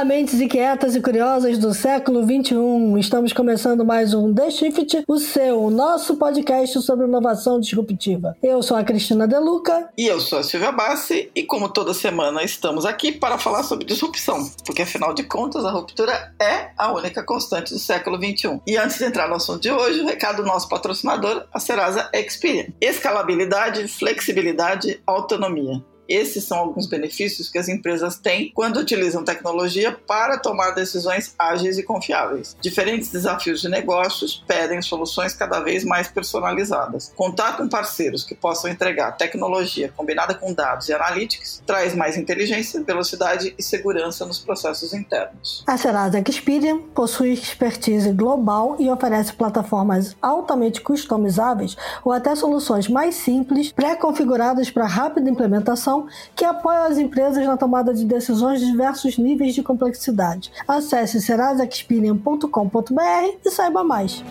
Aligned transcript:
Olá, 0.00 0.06
mentes 0.06 0.40
inquietas 0.40 0.96
e 0.96 1.00
curiosas 1.02 1.58
do 1.58 1.74
século 1.74 2.24
21. 2.24 2.96
Estamos 2.96 3.34
começando 3.34 3.84
mais 3.84 4.14
um 4.14 4.32
The 4.32 4.50
Shift, 4.50 5.04
o 5.06 5.18
seu, 5.18 5.62
o 5.62 5.70
nosso 5.70 6.16
podcast 6.16 6.80
sobre 6.80 7.04
inovação 7.04 7.60
disruptiva. 7.60 8.34
Eu 8.42 8.62
sou 8.62 8.78
a 8.78 8.82
Cristina 8.82 9.28
Deluca. 9.28 9.90
E 9.98 10.06
eu 10.06 10.18
sou 10.18 10.38
a 10.38 10.42
Silvia 10.42 10.72
Bassi. 10.72 11.30
E 11.34 11.42
como 11.42 11.68
toda 11.68 11.92
semana 11.92 12.42
estamos 12.42 12.86
aqui 12.86 13.12
para 13.12 13.36
falar 13.36 13.62
sobre 13.62 13.84
disrupção, 13.84 14.50
porque 14.64 14.80
afinal 14.80 15.12
de 15.12 15.24
contas 15.24 15.66
a 15.66 15.70
ruptura 15.70 16.34
é 16.40 16.70
a 16.78 16.90
única 16.94 17.22
constante 17.22 17.74
do 17.74 17.78
século 17.78 18.18
21. 18.18 18.62
E 18.66 18.78
antes 18.78 18.96
de 18.96 19.04
entrar 19.04 19.28
no 19.28 19.34
assunto 19.34 19.60
de 19.60 19.70
hoje, 19.70 20.00
o 20.00 20.06
recado 20.06 20.42
do 20.42 20.48
nosso 20.48 20.66
patrocinador, 20.66 21.44
a 21.52 21.60
Serasa 21.60 22.08
Experian. 22.14 22.68
Escalabilidade, 22.80 23.86
flexibilidade, 23.86 24.98
autonomia. 25.06 25.84
Esses 26.10 26.42
são 26.42 26.58
alguns 26.58 26.88
benefícios 26.88 27.48
que 27.48 27.56
as 27.56 27.68
empresas 27.68 28.18
têm 28.18 28.50
quando 28.52 28.80
utilizam 28.80 29.24
tecnologia 29.24 29.92
para 29.92 30.38
tomar 30.38 30.72
decisões 30.72 31.32
ágeis 31.38 31.78
e 31.78 31.84
confiáveis. 31.84 32.56
Diferentes 32.60 33.12
desafios 33.12 33.60
de 33.60 33.68
negócios 33.68 34.42
pedem 34.44 34.82
soluções 34.82 35.34
cada 35.34 35.60
vez 35.60 35.84
mais 35.84 36.08
personalizadas. 36.08 37.12
Contar 37.14 37.56
com 37.56 37.68
parceiros 37.68 38.24
que 38.24 38.34
possam 38.34 38.68
entregar 38.68 39.12
tecnologia 39.12 39.92
combinada 39.96 40.34
com 40.34 40.52
dados 40.52 40.88
e 40.88 40.92
analytics 40.92 41.62
traz 41.64 41.94
mais 41.94 42.16
inteligência, 42.16 42.82
velocidade 42.82 43.54
e 43.56 43.62
segurança 43.62 44.26
nos 44.26 44.40
processos 44.40 44.92
internos. 44.92 45.62
A 45.64 45.76
Serasa 45.76 46.20
Experian 46.28 46.78
possui 46.92 47.32
expertise 47.34 48.10
global 48.12 48.74
e 48.80 48.90
oferece 48.90 49.32
plataformas 49.32 50.16
altamente 50.20 50.80
customizáveis 50.80 51.76
ou 52.04 52.10
até 52.10 52.34
soluções 52.34 52.88
mais 52.88 53.14
simples, 53.14 53.70
pré-configuradas 53.70 54.70
para 54.70 54.86
rápida 54.86 55.30
implementação 55.30 55.99
que 56.34 56.44
apoia 56.44 56.84
as 56.84 56.98
empresas 56.98 57.46
na 57.46 57.56
tomada 57.56 57.94
de 57.94 58.04
decisões 58.04 58.60
de 58.60 58.66
diversos 58.66 59.18
níveis 59.18 59.54
de 59.54 59.62
complexidade. 59.62 60.50
Acesse 60.66 61.20
serasexperian.com.br 61.20 63.38
e 63.44 63.50
saiba 63.50 63.84
mais. 63.84 64.24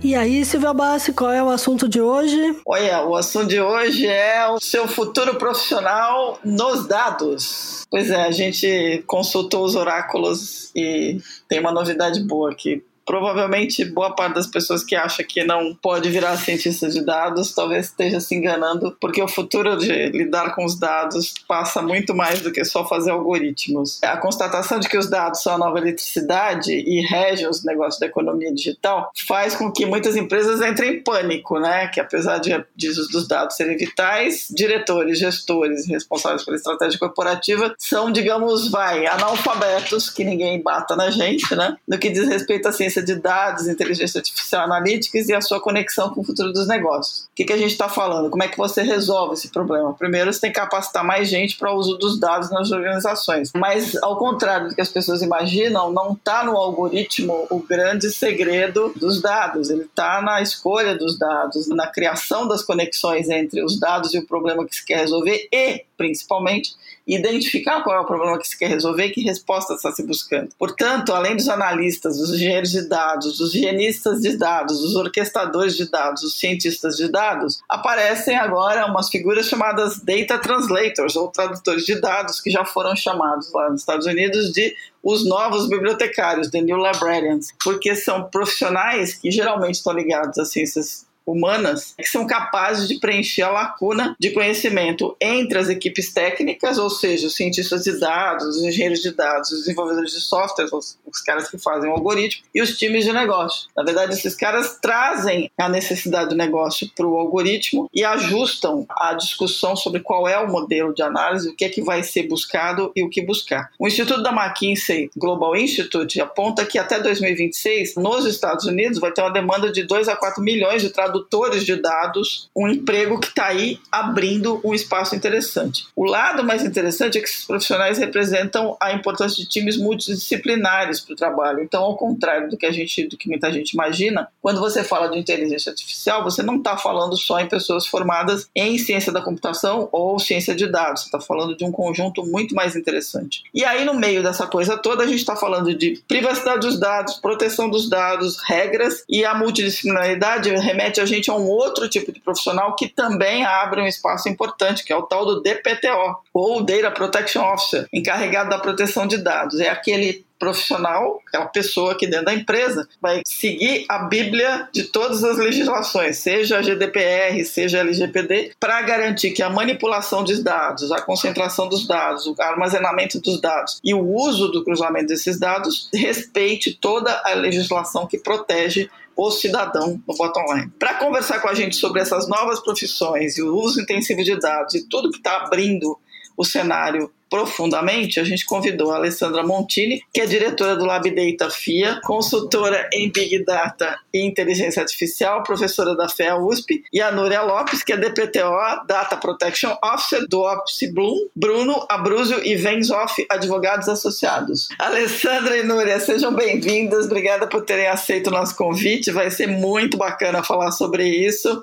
E 0.00 0.14
aí, 0.14 0.44
Silvia 0.44 0.72
Bassi, 0.72 1.12
qual 1.12 1.32
é 1.32 1.42
o 1.42 1.48
assunto 1.48 1.88
de 1.88 2.00
hoje? 2.00 2.56
Olha, 2.64 3.04
o 3.04 3.16
assunto 3.16 3.48
de 3.48 3.60
hoje 3.60 4.06
é 4.06 4.48
o 4.48 4.60
seu 4.60 4.86
futuro 4.86 5.34
profissional 5.34 6.38
nos 6.44 6.86
dados. 6.86 7.84
Pois 7.90 8.08
é, 8.08 8.22
a 8.22 8.30
gente 8.30 9.02
consultou 9.08 9.64
os 9.64 9.74
oráculos 9.74 10.70
e 10.74 11.20
tem 11.48 11.58
uma 11.58 11.72
novidade 11.72 12.22
boa 12.22 12.52
aqui 12.52 12.84
provavelmente 13.08 13.86
boa 13.86 14.14
parte 14.14 14.34
das 14.34 14.46
pessoas 14.46 14.84
que 14.84 14.94
acha 14.94 15.24
que 15.24 15.42
não 15.42 15.74
pode 15.74 16.10
virar 16.10 16.36
cientista 16.36 16.90
de 16.90 17.02
dados 17.02 17.54
talvez 17.54 17.86
esteja 17.86 18.20
se 18.20 18.34
enganando, 18.34 18.94
porque 19.00 19.22
o 19.22 19.26
futuro 19.26 19.78
de 19.78 20.10
lidar 20.10 20.54
com 20.54 20.62
os 20.62 20.78
dados 20.78 21.32
passa 21.48 21.80
muito 21.80 22.14
mais 22.14 22.42
do 22.42 22.52
que 22.52 22.62
só 22.66 22.86
fazer 22.86 23.10
algoritmos. 23.10 23.98
A 24.02 24.18
constatação 24.18 24.78
de 24.78 24.90
que 24.90 24.98
os 24.98 25.08
dados 25.08 25.42
são 25.42 25.54
a 25.54 25.58
nova 25.58 25.78
eletricidade 25.78 26.70
e 26.70 27.00
regem 27.00 27.48
os 27.48 27.64
negócios 27.64 27.98
da 27.98 28.04
economia 28.04 28.52
digital 28.52 29.10
faz 29.26 29.56
com 29.56 29.72
que 29.72 29.86
muitas 29.86 30.14
empresas 30.14 30.60
entrem 30.60 30.96
em 30.96 31.02
pânico, 31.02 31.58
né? 31.58 31.88
Que 31.88 32.00
apesar 32.00 32.36
de, 32.36 32.62
de 32.76 32.88
dos 33.10 33.26
dados 33.26 33.56
serem 33.56 33.78
vitais, 33.78 34.48
diretores, 34.50 35.18
gestores 35.18 35.88
responsáveis 35.88 36.44
pela 36.44 36.58
estratégia 36.58 36.98
corporativa 36.98 37.74
são, 37.78 38.12
digamos, 38.12 38.70
vai, 38.70 39.06
analfabetos, 39.06 40.10
que 40.10 40.24
ninguém 40.24 40.60
bata 40.60 40.94
na 40.94 41.10
gente, 41.10 41.54
né? 41.54 41.74
No 41.88 41.96
que 41.96 42.10
diz 42.10 42.28
respeito 42.28 42.68
à 42.68 42.72
ciência 42.72 42.97
ciência 42.98 43.02
de 43.02 43.14
dados, 43.14 43.68
inteligência 43.68 44.18
artificial 44.18 44.64
analytics 44.64 45.28
e 45.28 45.34
a 45.34 45.40
sua 45.40 45.60
conexão 45.60 46.10
com 46.10 46.20
o 46.20 46.24
futuro 46.24 46.52
dos 46.52 46.66
negócios. 46.66 47.24
O 47.24 47.28
que, 47.34 47.44
que 47.44 47.52
a 47.52 47.56
gente 47.56 47.72
está 47.72 47.88
falando? 47.88 48.30
Como 48.30 48.42
é 48.42 48.48
que 48.48 48.56
você 48.56 48.82
resolve 48.82 49.34
esse 49.34 49.48
problema? 49.48 49.94
Primeiro, 49.94 50.32
você 50.32 50.40
tem 50.40 50.52
que 50.52 50.58
capacitar 50.58 51.04
mais 51.04 51.28
gente 51.28 51.56
para 51.56 51.72
o 51.72 51.76
uso 51.76 51.96
dos 51.96 52.18
dados 52.18 52.50
nas 52.50 52.70
organizações. 52.70 53.52
Mas, 53.54 53.94
ao 54.02 54.16
contrário 54.18 54.68
do 54.68 54.74
que 54.74 54.80
as 54.80 54.88
pessoas 54.88 55.22
imaginam, 55.22 55.92
não 55.92 56.12
está 56.12 56.44
no 56.44 56.56
algoritmo 56.56 57.46
o 57.50 57.60
grande 57.60 58.10
segredo 58.10 58.92
dos 58.96 59.20
dados. 59.20 59.70
Ele 59.70 59.82
está 59.82 60.20
na 60.20 60.42
escolha 60.42 60.96
dos 60.96 61.18
dados, 61.18 61.68
na 61.68 61.86
criação 61.86 62.46
das 62.46 62.62
conexões 62.62 63.28
entre 63.28 63.62
os 63.62 63.78
dados 63.78 64.14
e 64.14 64.18
o 64.18 64.26
problema 64.26 64.66
que 64.66 64.74
se 64.74 64.84
quer 64.84 64.98
resolver 64.98 65.48
e, 65.52 65.84
principalmente, 65.96 66.74
identificar 67.08 67.82
qual 67.82 67.96
é 67.96 68.00
o 68.00 68.04
problema 68.04 68.38
que 68.38 68.46
se 68.46 68.58
quer 68.58 68.68
resolver 68.68 69.06
e 69.06 69.10
que 69.10 69.22
resposta 69.22 69.74
está 69.74 69.90
se 69.90 70.02
buscando. 70.02 70.50
Portanto, 70.58 71.12
além 71.12 71.34
dos 71.34 71.48
analistas, 71.48 72.18
dos 72.18 72.34
engenheiros 72.34 72.70
de 72.70 72.82
dados, 72.86 73.38
dos 73.38 73.54
higienistas 73.54 74.20
de 74.20 74.36
dados, 74.36 74.80
dos 74.80 74.94
orquestradores 74.94 75.74
de 75.74 75.90
dados, 75.90 76.20
dos 76.22 76.38
cientistas 76.38 76.96
de 76.96 77.08
dados, 77.08 77.62
aparecem 77.68 78.36
agora 78.36 78.86
umas 78.86 79.08
figuras 79.08 79.46
chamadas 79.46 79.98
data 80.00 80.38
translators, 80.38 81.16
ou 81.16 81.28
tradutores 81.28 81.84
de 81.84 81.98
dados, 82.00 82.40
que 82.40 82.50
já 82.50 82.64
foram 82.64 82.94
chamados 82.94 83.50
lá 83.52 83.70
nos 83.70 83.80
Estados 83.80 84.06
Unidos 84.06 84.52
de 84.52 84.74
os 85.02 85.26
novos 85.26 85.68
bibliotecários, 85.68 86.50
the 86.50 86.60
new 86.60 86.76
librarians, 86.76 87.54
porque 87.62 87.94
são 87.94 88.24
profissionais 88.24 89.14
que 89.14 89.30
geralmente 89.30 89.76
estão 89.76 89.92
ligados 89.92 90.38
às 90.38 90.50
ciências 90.50 91.07
humanas 91.30 91.94
que 91.96 92.08
são 92.08 92.26
capazes 92.26 92.88
de 92.88 92.98
preencher 92.98 93.42
a 93.42 93.50
lacuna 93.50 94.16
de 94.18 94.30
conhecimento 94.30 95.16
entre 95.20 95.58
as 95.58 95.68
equipes 95.68 96.12
técnicas, 96.12 96.78
ou 96.78 96.88
seja, 96.88 97.26
os 97.26 97.36
cientistas 97.36 97.84
de 97.84 97.98
dados, 97.98 98.46
os 98.46 98.62
engenheiros 98.62 99.00
de 99.00 99.12
dados, 99.12 99.50
os 99.52 99.60
desenvolvedores 99.60 100.12
de 100.12 100.20
software, 100.20 100.68
os, 100.72 100.98
os 101.06 101.20
caras 101.20 101.50
que 101.50 101.58
fazem 101.58 101.90
o 101.90 101.92
algoritmo, 101.92 102.44
e 102.54 102.62
os 102.62 102.76
times 102.76 103.04
de 103.04 103.12
negócio. 103.12 103.68
Na 103.76 103.82
verdade, 103.82 104.14
esses 104.14 104.34
caras 104.34 104.78
trazem 104.80 105.50
a 105.58 105.68
necessidade 105.68 106.30
do 106.30 106.36
negócio 106.36 106.88
para 106.94 107.06
o 107.06 107.16
algoritmo 107.18 107.88
e 107.92 108.04
ajustam 108.04 108.86
a 108.90 109.14
discussão 109.14 109.76
sobre 109.76 110.00
qual 110.00 110.26
é 110.26 110.38
o 110.38 110.50
modelo 110.50 110.94
de 110.94 111.02
análise, 111.02 111.48
o 111.48 111.54
que 111.54 111.64
é 111.64 111.68
que 111.68 111.82
vai 111.82 112.02
ser 112.02 112.26
buscado 112.26 112.90
e 112.94 113.02
o 113.02 113.10
que 113.10 113.22
buscar. 113.22 113.70
O 113.78 113.86
Instituto 113.86 114.22
da 114.22 114.30
McKinsey 114.30 115.10
Global 115.16 115.56
Institute 115.56 116.20
aponta 116.20 116.64
que 116.64 116.78
até 116.78 117.00
2026, 117.00 117.96
nos 117.96 118.24
Estados 118.24 118.64
Unidos, 118.64 118.98
vai 118.98 119.12
ter 119.12 119.20
uma 119.20 119.32
demanda 119.32 119.70
de 119.70 119.82
2 119.82 120.08
a 120.08 120.16
4 120.16 120.42
milhões 120.42 120.82
de 120.82 120.90
tradutores 120.90 121.17
tradutores 121.18 121.64
de 121.64 121.76
dados, 121.76 122.48
um 122.54 122.68
emprego 122.68 123.18
que 123.18 123.28
está 123.28 123.46
aí 123.46 123.78
abrindo 123.90 124.60
um 124.64 124.74
espaço 124.74 125.14
interessante. 125.14 125.86
O 125.94 126.04
lado 126.04 126.44
mais 126.44 126.64
interessante 126.64 127.18
é 127.18 127.20
que 127.20 127.26
esses 127.26 127.44
profissionais 127.44 127.98
representam 127.98 128.76
a 128.80 128.92
importância 128.92 129.36
de 129.42 129.48
times 129.48 129.76
multidisciplinares 129.76 131.00
para 131.00 131.12
o 131.12 131.16
trabalho. 131.16 131.62
Então, 131.62 131.82
ao 131.82 131.96
contrário 131.96 132.48
do 132.50 132.56
que 132.56 132.66
a 132.66 132.72
gente, 132.72 133.06
do 133.06 133.16
que 133.16 133.28
muita 133.28 133.52
gente 133.52 133.72
imagina, 133.72 134.28
quando 134.40 134.60
você 134.60 134.84
fala 134.84 135.08
de 135.08 135.18
inteligência 135.18 135.70
artificial, 135.70 136.22
você 136.22 136.42
não 136.42 136.56
está 136.56 136.76
falando 136.76 137.16
só 137.16 137.40
em 137.40 137.48
pessoas 137.48 137.86
formadas 137.86 138.48
em 138.54 138.78
ciência 138.78 139.12
da 139.12 139.20
computação 139.20 139.88
ou 139.92 140.18
ciência 140.18 140.54
de 140.54 140.66
dados. 140.66 141.02
Você 141.02 141.08
está 141.08 141.20
falando 141.20 141.56
de 141.56 141.64
um 141.64 141.72
conjunto 141.72 142.24
muito 142.24 142.54
mais 142.54 142.76
interessante. 142.76 143.42
E 143.54 143.64
aí, 143.64 143.84
no 143.84 143.94
meio 143.94 144.22
dessa 144.22 144.46
coisa 144.46 144.76
toda, 144.76 145.04
a 145.04 145.06
gente 145.06 145.18
está 145.18 145.36
falando 145.36 145.74
de 145.74 146.02
privacidade 146.06 146.60
dos 146.60 146.78
dados, 146.78 147.14
proteção 147.14 147.68
dos 147.68 147.88
dados, 147.88 148.38
regras 148.46 149.04
e 149.08 149.24
a 149.24 149.34
multidisciplinaridade 149.34 150.50
remete 150.56 151.00
a 151.00 151.04
gente 151.08 151.30
é 151.30 151.32
um 151.32 151.48
outro 151.48 151.88
tipo 151.88 152.12
de 152.12 152.20
profissional 152.20 152.76
que 152.76 152.88
também 152.88 153.44
abre 153.44 153.80
um 153.80 153.86
espaço 153.86 154.28
importante, 154.28 154.84
que 154.84 154.92
é 154.92 154.96
o 154.96 155.02
tal 155.02 155.26
do 155.26 155.42
DPTO, 155.42 156.22
ou 156.32 156.62
Data 156.62 156.90
Protection 156.90 157.42
Officer, 157.42 157.86
encarregado 157.92 158.50
da 158.50 158.58
proteção 158.58 159.06
de 159.06 159.18
dados. 159.18 159.58
É 159.58 159.68
aquele 159.68 160.26
profissional, 160.38 161.20
aquela 161.26 161.46
pessoa 161.46 161.92
aqui 161.92 162.06
dentro 162.06 162.26
da 162.26 162.34
empresa, 162.34 162.88
vai 163.02 163.22
seguir 163.26 163.84
a 163.88 163.98
Bíblia 163.98 164.68
de 164.72 164.84
todas 164.84 165.24
as 165.24 165.36
legislações, 165.36 166.18
seja 166.18 166.58
a 166.58 166.62
GDPR, 166.62 167.44
seja 167.44 167.78
a 167.78 167.80
LGPD, 167.80 168.52
para 168.60 168.80
garantir 168.82 169.32
que 169.32 169.42
a 169.42 169.50
manipulação 169.50 170.22
dos 170.22 170.42
dados, 170.42 170.92
a 170.92 171.00
concentração 171.00 171.68
dos 171.68 171.86
dados, 171.86 172.26
o 172.26 172.34
armazenamento 172.38 173.20
dos 173.20 173.40
dados 173.40 173.80
e 173.82 173.92
o 173.92 174.00
uso 174.00 174.48
do 174.48 174.64
cruzamento 174.64 175.08
desses 175.08 175.38
dados 175.38 175.88
respeite 175.92 176.72
toda 176.80 177.20
a 177.24 177.34
legislação 177.34 178.06
que 178.06 178.18
protege 178.18 178.88
o 179.18 179.32
cidadão 179.32 180.00
no 180.06 180.14
bottom 180.14 180.54
line. 180.54 180.70
Para 180.78 180.94
conversar 180.94 181.40
com 181.40 181.48
a 181.48 181.54
gente 181.54 181.74
sobre 181.74 182.00
essas 182.00 182.28
novas 182.28 182.60
profissões 182.60 183.36
e 183.36 183.42
o 183.42 183.52
uso 183.52 183.80
intensivo 183.80 184.22
de 184.22 184.38
dados 184.38 184.76
e 184.76 184.88
tudo 184.88 185.10
que 185.10 185.18
está 185.18 185.38
abrindo 185.38 185.98
o 186.36 186.44
cenário 186.44 187.12
profundamente, 187.30 188.20
a 188.20 188.24
gente 188.24 188.44
convidou 188.44 188.90
a 188.90 188.96
Alessandra 188.96 189.42
Montini, 189.42 190.02
que 190.12 190.20
é 190.20 190.26
diretora 190.26 190.76
do 190.76 190.84
Lab 190.84 191.10
Data 191.10 191.50
FIA, 191.50 192.00
consultora 192.02 192.88
em 192.92 193.10
Big 193.10 193.44
Data 193.44 193.98
e 194.12 194.24
Inteligência 194.26 194.82
Artificial, 194.82 195.42
professora 195.42 195.96
da 195.96 196.08
FEA 196.08 196.36
USP, 196.36 196.84
e 196.92 197.00
a 197.00 197.10
Núria 197.10 197.42
Lopes, 197.42 197.82
que 197.82 197.92
é 197.92 197.96
DPTO, 197.96 198.86
Data 198.86 199.16
Protection 199.16 199.76
Officer 199.82 200.26
do 200.28 200.40
Office 200.40 200.92
Bloom, 200.92 201.28
Bruno 201.34 201.86
Abruzio 201.88 202.44
e 202.44 202.56
Venzoff, 202.56 203.26
advogados 203.30 203.88
associados. 203.88 204.68
Alessandra 204.78 205.56
e 205.56 205.62
Núria, 205.62 206.00
sejam 206.00 206.34
bem-vindas, 206.34 207.06
obrigada 207.06 207.46
por 207.46 207.64
terem 207.64 207.86
aceito 207.86 208.28
o 208.28 208.32
nosso 208.32 208.56
convite, 208.56 209.10
vai 209.10 209.30
ser 209.30 209.46
muito 209.46 209.96
bacana 209.96 210.42
falar 210.42 210.72
sobre 210.72 211.04
isso. 211.04 211.62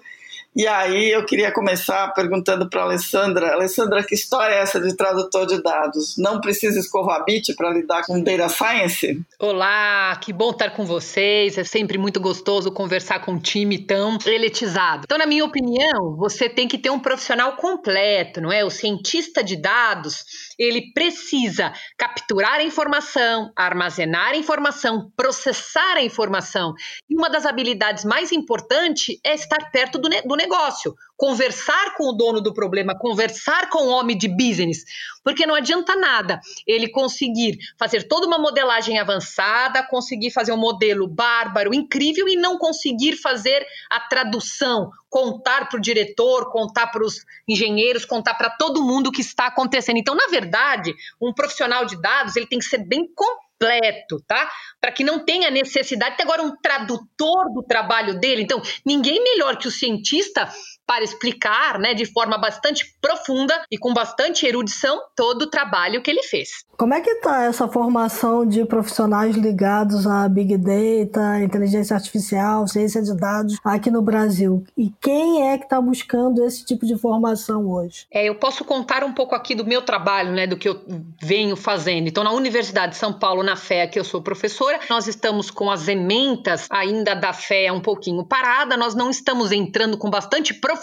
E 0.56 0.66
aí 0.66 1.12
eu 1.12 1.26
queria 1.26 1.52
começar 1.52 2.08
perguntando 2.14 2.70
para 2.70 2.84
Alessandra, 2.84 3.52
Alessandra, 3.52 4.02
que 4.02 4.16
história 4.16 4.54
é 4.54 4.60
essa 4.60 4.80
de 4.80 4.96
tradutor 4.96 5.46
de 5.46 5.62
dados? 5.62 6.16
Não 6.18 6.40
precisa 6.40 6.80
escovar 6.80 7.26
bit 7.26 7.54
para 7.56 7.72
lidar 7.72 8.06
com 8.06 8.24
data 8.24 8.48
science? 8.48 9.22
Olá, 9.38 10.16
que 10.16 10.32
bom 10.32 10.52
estar 10.52 10.70
com 10.70 10.86
vocês. 10.86 11.58
É 11.58 11.66
sempre 11.66 11.98
muito 11.98 12.22
gostoso 12.22 12.72
conversar 12.72 13.20
com 13.20 13.34
um 13.34 13.40
time 13.40 13.80
tão 13.80 14.18
eletizado. 14.26 15.02
Então, 15.04 15.18
na 15.18 15.26
minha 15.26 15.44
opinião, 15.44 16.16
você 16.16 16.48
tem 16.48 16.70
que 16.70 16.78
ter 16.78 16.90
um 16.90 17.00
profissional 17.00 17.58
completo, 17.58 18.40
não 18.40 18.50
é? 18.50 18.64
O 18.64 18.70
cientista 18.70 19.44
de 19.44 19.58
dados, 19.58 20.24
ele 20.58 20.92
precisa 20.94 21.74
capturar 21.98 22.56
a 22.56 22.64
informação, 22.64 23.52
armazenar 23.56 24.32
a 24.32 24.38
informação, 24.38 25.12
processar 25.16 25.98
a 25.98 26.04
informação. 26.04 26.74
E 27.10 27.16
uma 27.16 27.30
das 27.30 27.46
habilidades 27.46 28.06
mais 28.06 28.32
importantes 28.32 29.18
é 29.24 29.34
estar 29.34 29.72
perto 29.72 29.98
do, 29.98 30.10
ne 30.10 30.22
do 30.22 30.36
negócio, 30.36 30.94
conversar 31.18 31.96
com 31.96 32.10
o 32.10 32.14
dono 32.14 32.42
do 32.42 32.54
problema, 32.54 32.98
conversar 32.98 33.70
com 33.70 33.84
o 33.84 33.90
homem 33.90 34.18
de 34.18 34.28
business, 34.28 34.84
porque 35.24 35.46
não 35.46 35.56
adianta 35.56 35.96
nada 35.96 36.40
ele 36.68 36.90
conseguir 36.90 37.58
fazer 37.78 38.04
toda 38.04 38.28
uma 38.28 38.38
modelagem 38.38 39.00
avançada, 39.00 39.84
conseguir 39.84 40.32
fazer 40.32 40.52
um 40.52 40.58
modelo 40.58 41.08
bárbaro, 41.08 41.74
incrível 41.74 42.28
e 42.28 42.36
não 42.36 42.58
conseguir 42.58 43.16
fazer 43.16 43.66
a 43.90 44.00
tradução, 44.00 44.92
contar 45.10 45.70
para 45.70 45.78
o 45.78 45.82
diretor, 45.82 46.52
contar 46.52 46.88
para 46.88 47.04
os 47.04 47.26
engenheiros, 47.48 48.06
contar 48.06 48.34
para 48.34 48.50
todo 48.50 48.84
mundo 48.84 49.08
o 49.08 49.12
que 49.12 49.22
está 49.22 49.48
acontecendo. 49.48 49.98
Então, 49.98 50.16
na 50.16 50.28
verdade, 50.28 50.94
um 51.22 51.34
profissional 51.34 51.86
de 51.86 52.00
dados 52.02 52.36
ele 52.36 52.48
tem 52.48 52.60
que 52.60 52.66
ser 52.66 52.86
bem 52.86 53.08
completo, 53.16 54.22
tá? 54.28 54.50
Para 54.82 54.92
que 54.92 55.04
não 55.04 55.24
tenha 55.24 55.50
necessidade 55.50 56.12
de 56.12 56.18
ter 56.18 56.24
agora 56.24 56.44
um 56.44 56.56
tradutor 56.58 57.54
do 57.54 57.64
trabalho 57.64 58.20
dele. 58.20 58.44
Então, 58.44 58.62
ninguém 58.86 59.24
melhor 59.24 59.58
que 59.58 59.68
o 59.68 59.72
cientista 59.72 60.52
para 60.86 61.04
explicar, 61.04 61.80
né, 61.80 61.94
de 61.94 62.06
forma 62.06 62.38
bastante 62.38 62.96
profunda 63.02 63.54
e 63.72 63.78
com 63.78 63.94
bastante 63.94 64.46
erudição 64.46 65.02
todo 65.16 65.44
o 65.44 65.50
trabalho 65.50 66.02
que 66.02 66.12
ele 66.12 66.24
fez. 66.24 66.50
Como 66.78 66.94
é 66.94 67.02
que 67.02 67.10
está 67.10 67.44
essa 67.44 67.68
formação 67.68 68.46
de 68.46 68.66
profissionais 68.66 69.36
ligados 69.36 70.06
a 70.06 70.28
Big 70.28 70.58
Data, 70.58 71.42
inteligência 71.42 71.96
artificial, 71.96 72.68
ciência 72.68 73.02
de 73.02 73.16
dados 73.16 73.58
aqui 73.64 73.90
no 73.90 74.02
Brasil? 74.02 74.64
E 74.78 74.92
quem 75.02 75.50
é 75.50 75.58
que 75.58 75.64
está 75.64 75.80
buscando 75.80 76.44
esse 76.44 76.66
tipo 76.66 76.86
de 76.86 76.98
formação 76.98 77.68
hoje? 77.68 78.06
É, 78.12 78.28
eu 78.28 78.36
posso 78.36 78.64
contar 78.66 79.04
um 79.04 79.14
pouco 79.14 79.34
aqui 79.34 79.56
do 79.56 79.66
meu 79.66 79.82
trabalho, 79.82 80.32
né, 80.32 80.46
do 80.46 80.58
que 80.58 80.68
eu 80.68 80.82
venho 81.22 81.56
fazendo. 81.56 82.08
Então, 82.08 82.24
na 82.24 82.32
Universidade 82.32 82.94
de 82.94 82.98
São 82.98 83.14
Paulo, 83.14 83.42
na 83.42 83.56
FEA, 83.56 83.88
que 83.88 84.00
eu 84.00 84.04
sou 84.04 84.22
professora, 84.22 84.80
nós 84.90 85.08
estamos 85.08 85.50
com 85.50 85.72
as 85.72 85.88
ementas 85.88 86.68
ainda 86.70 87.16
da 87.16 87.32
FEA 87.34 87.74
um 87.74 87.82
pouquinho 87.82 88.26
parada, 88.26 88.76
nós 88.78 88.94
não 88.94 89.10
estamos 89.10 89.52
entrando 89.52 89.98
com 89.98 90.10
bastante 90.10 90.54
profundidade 90.54 90.75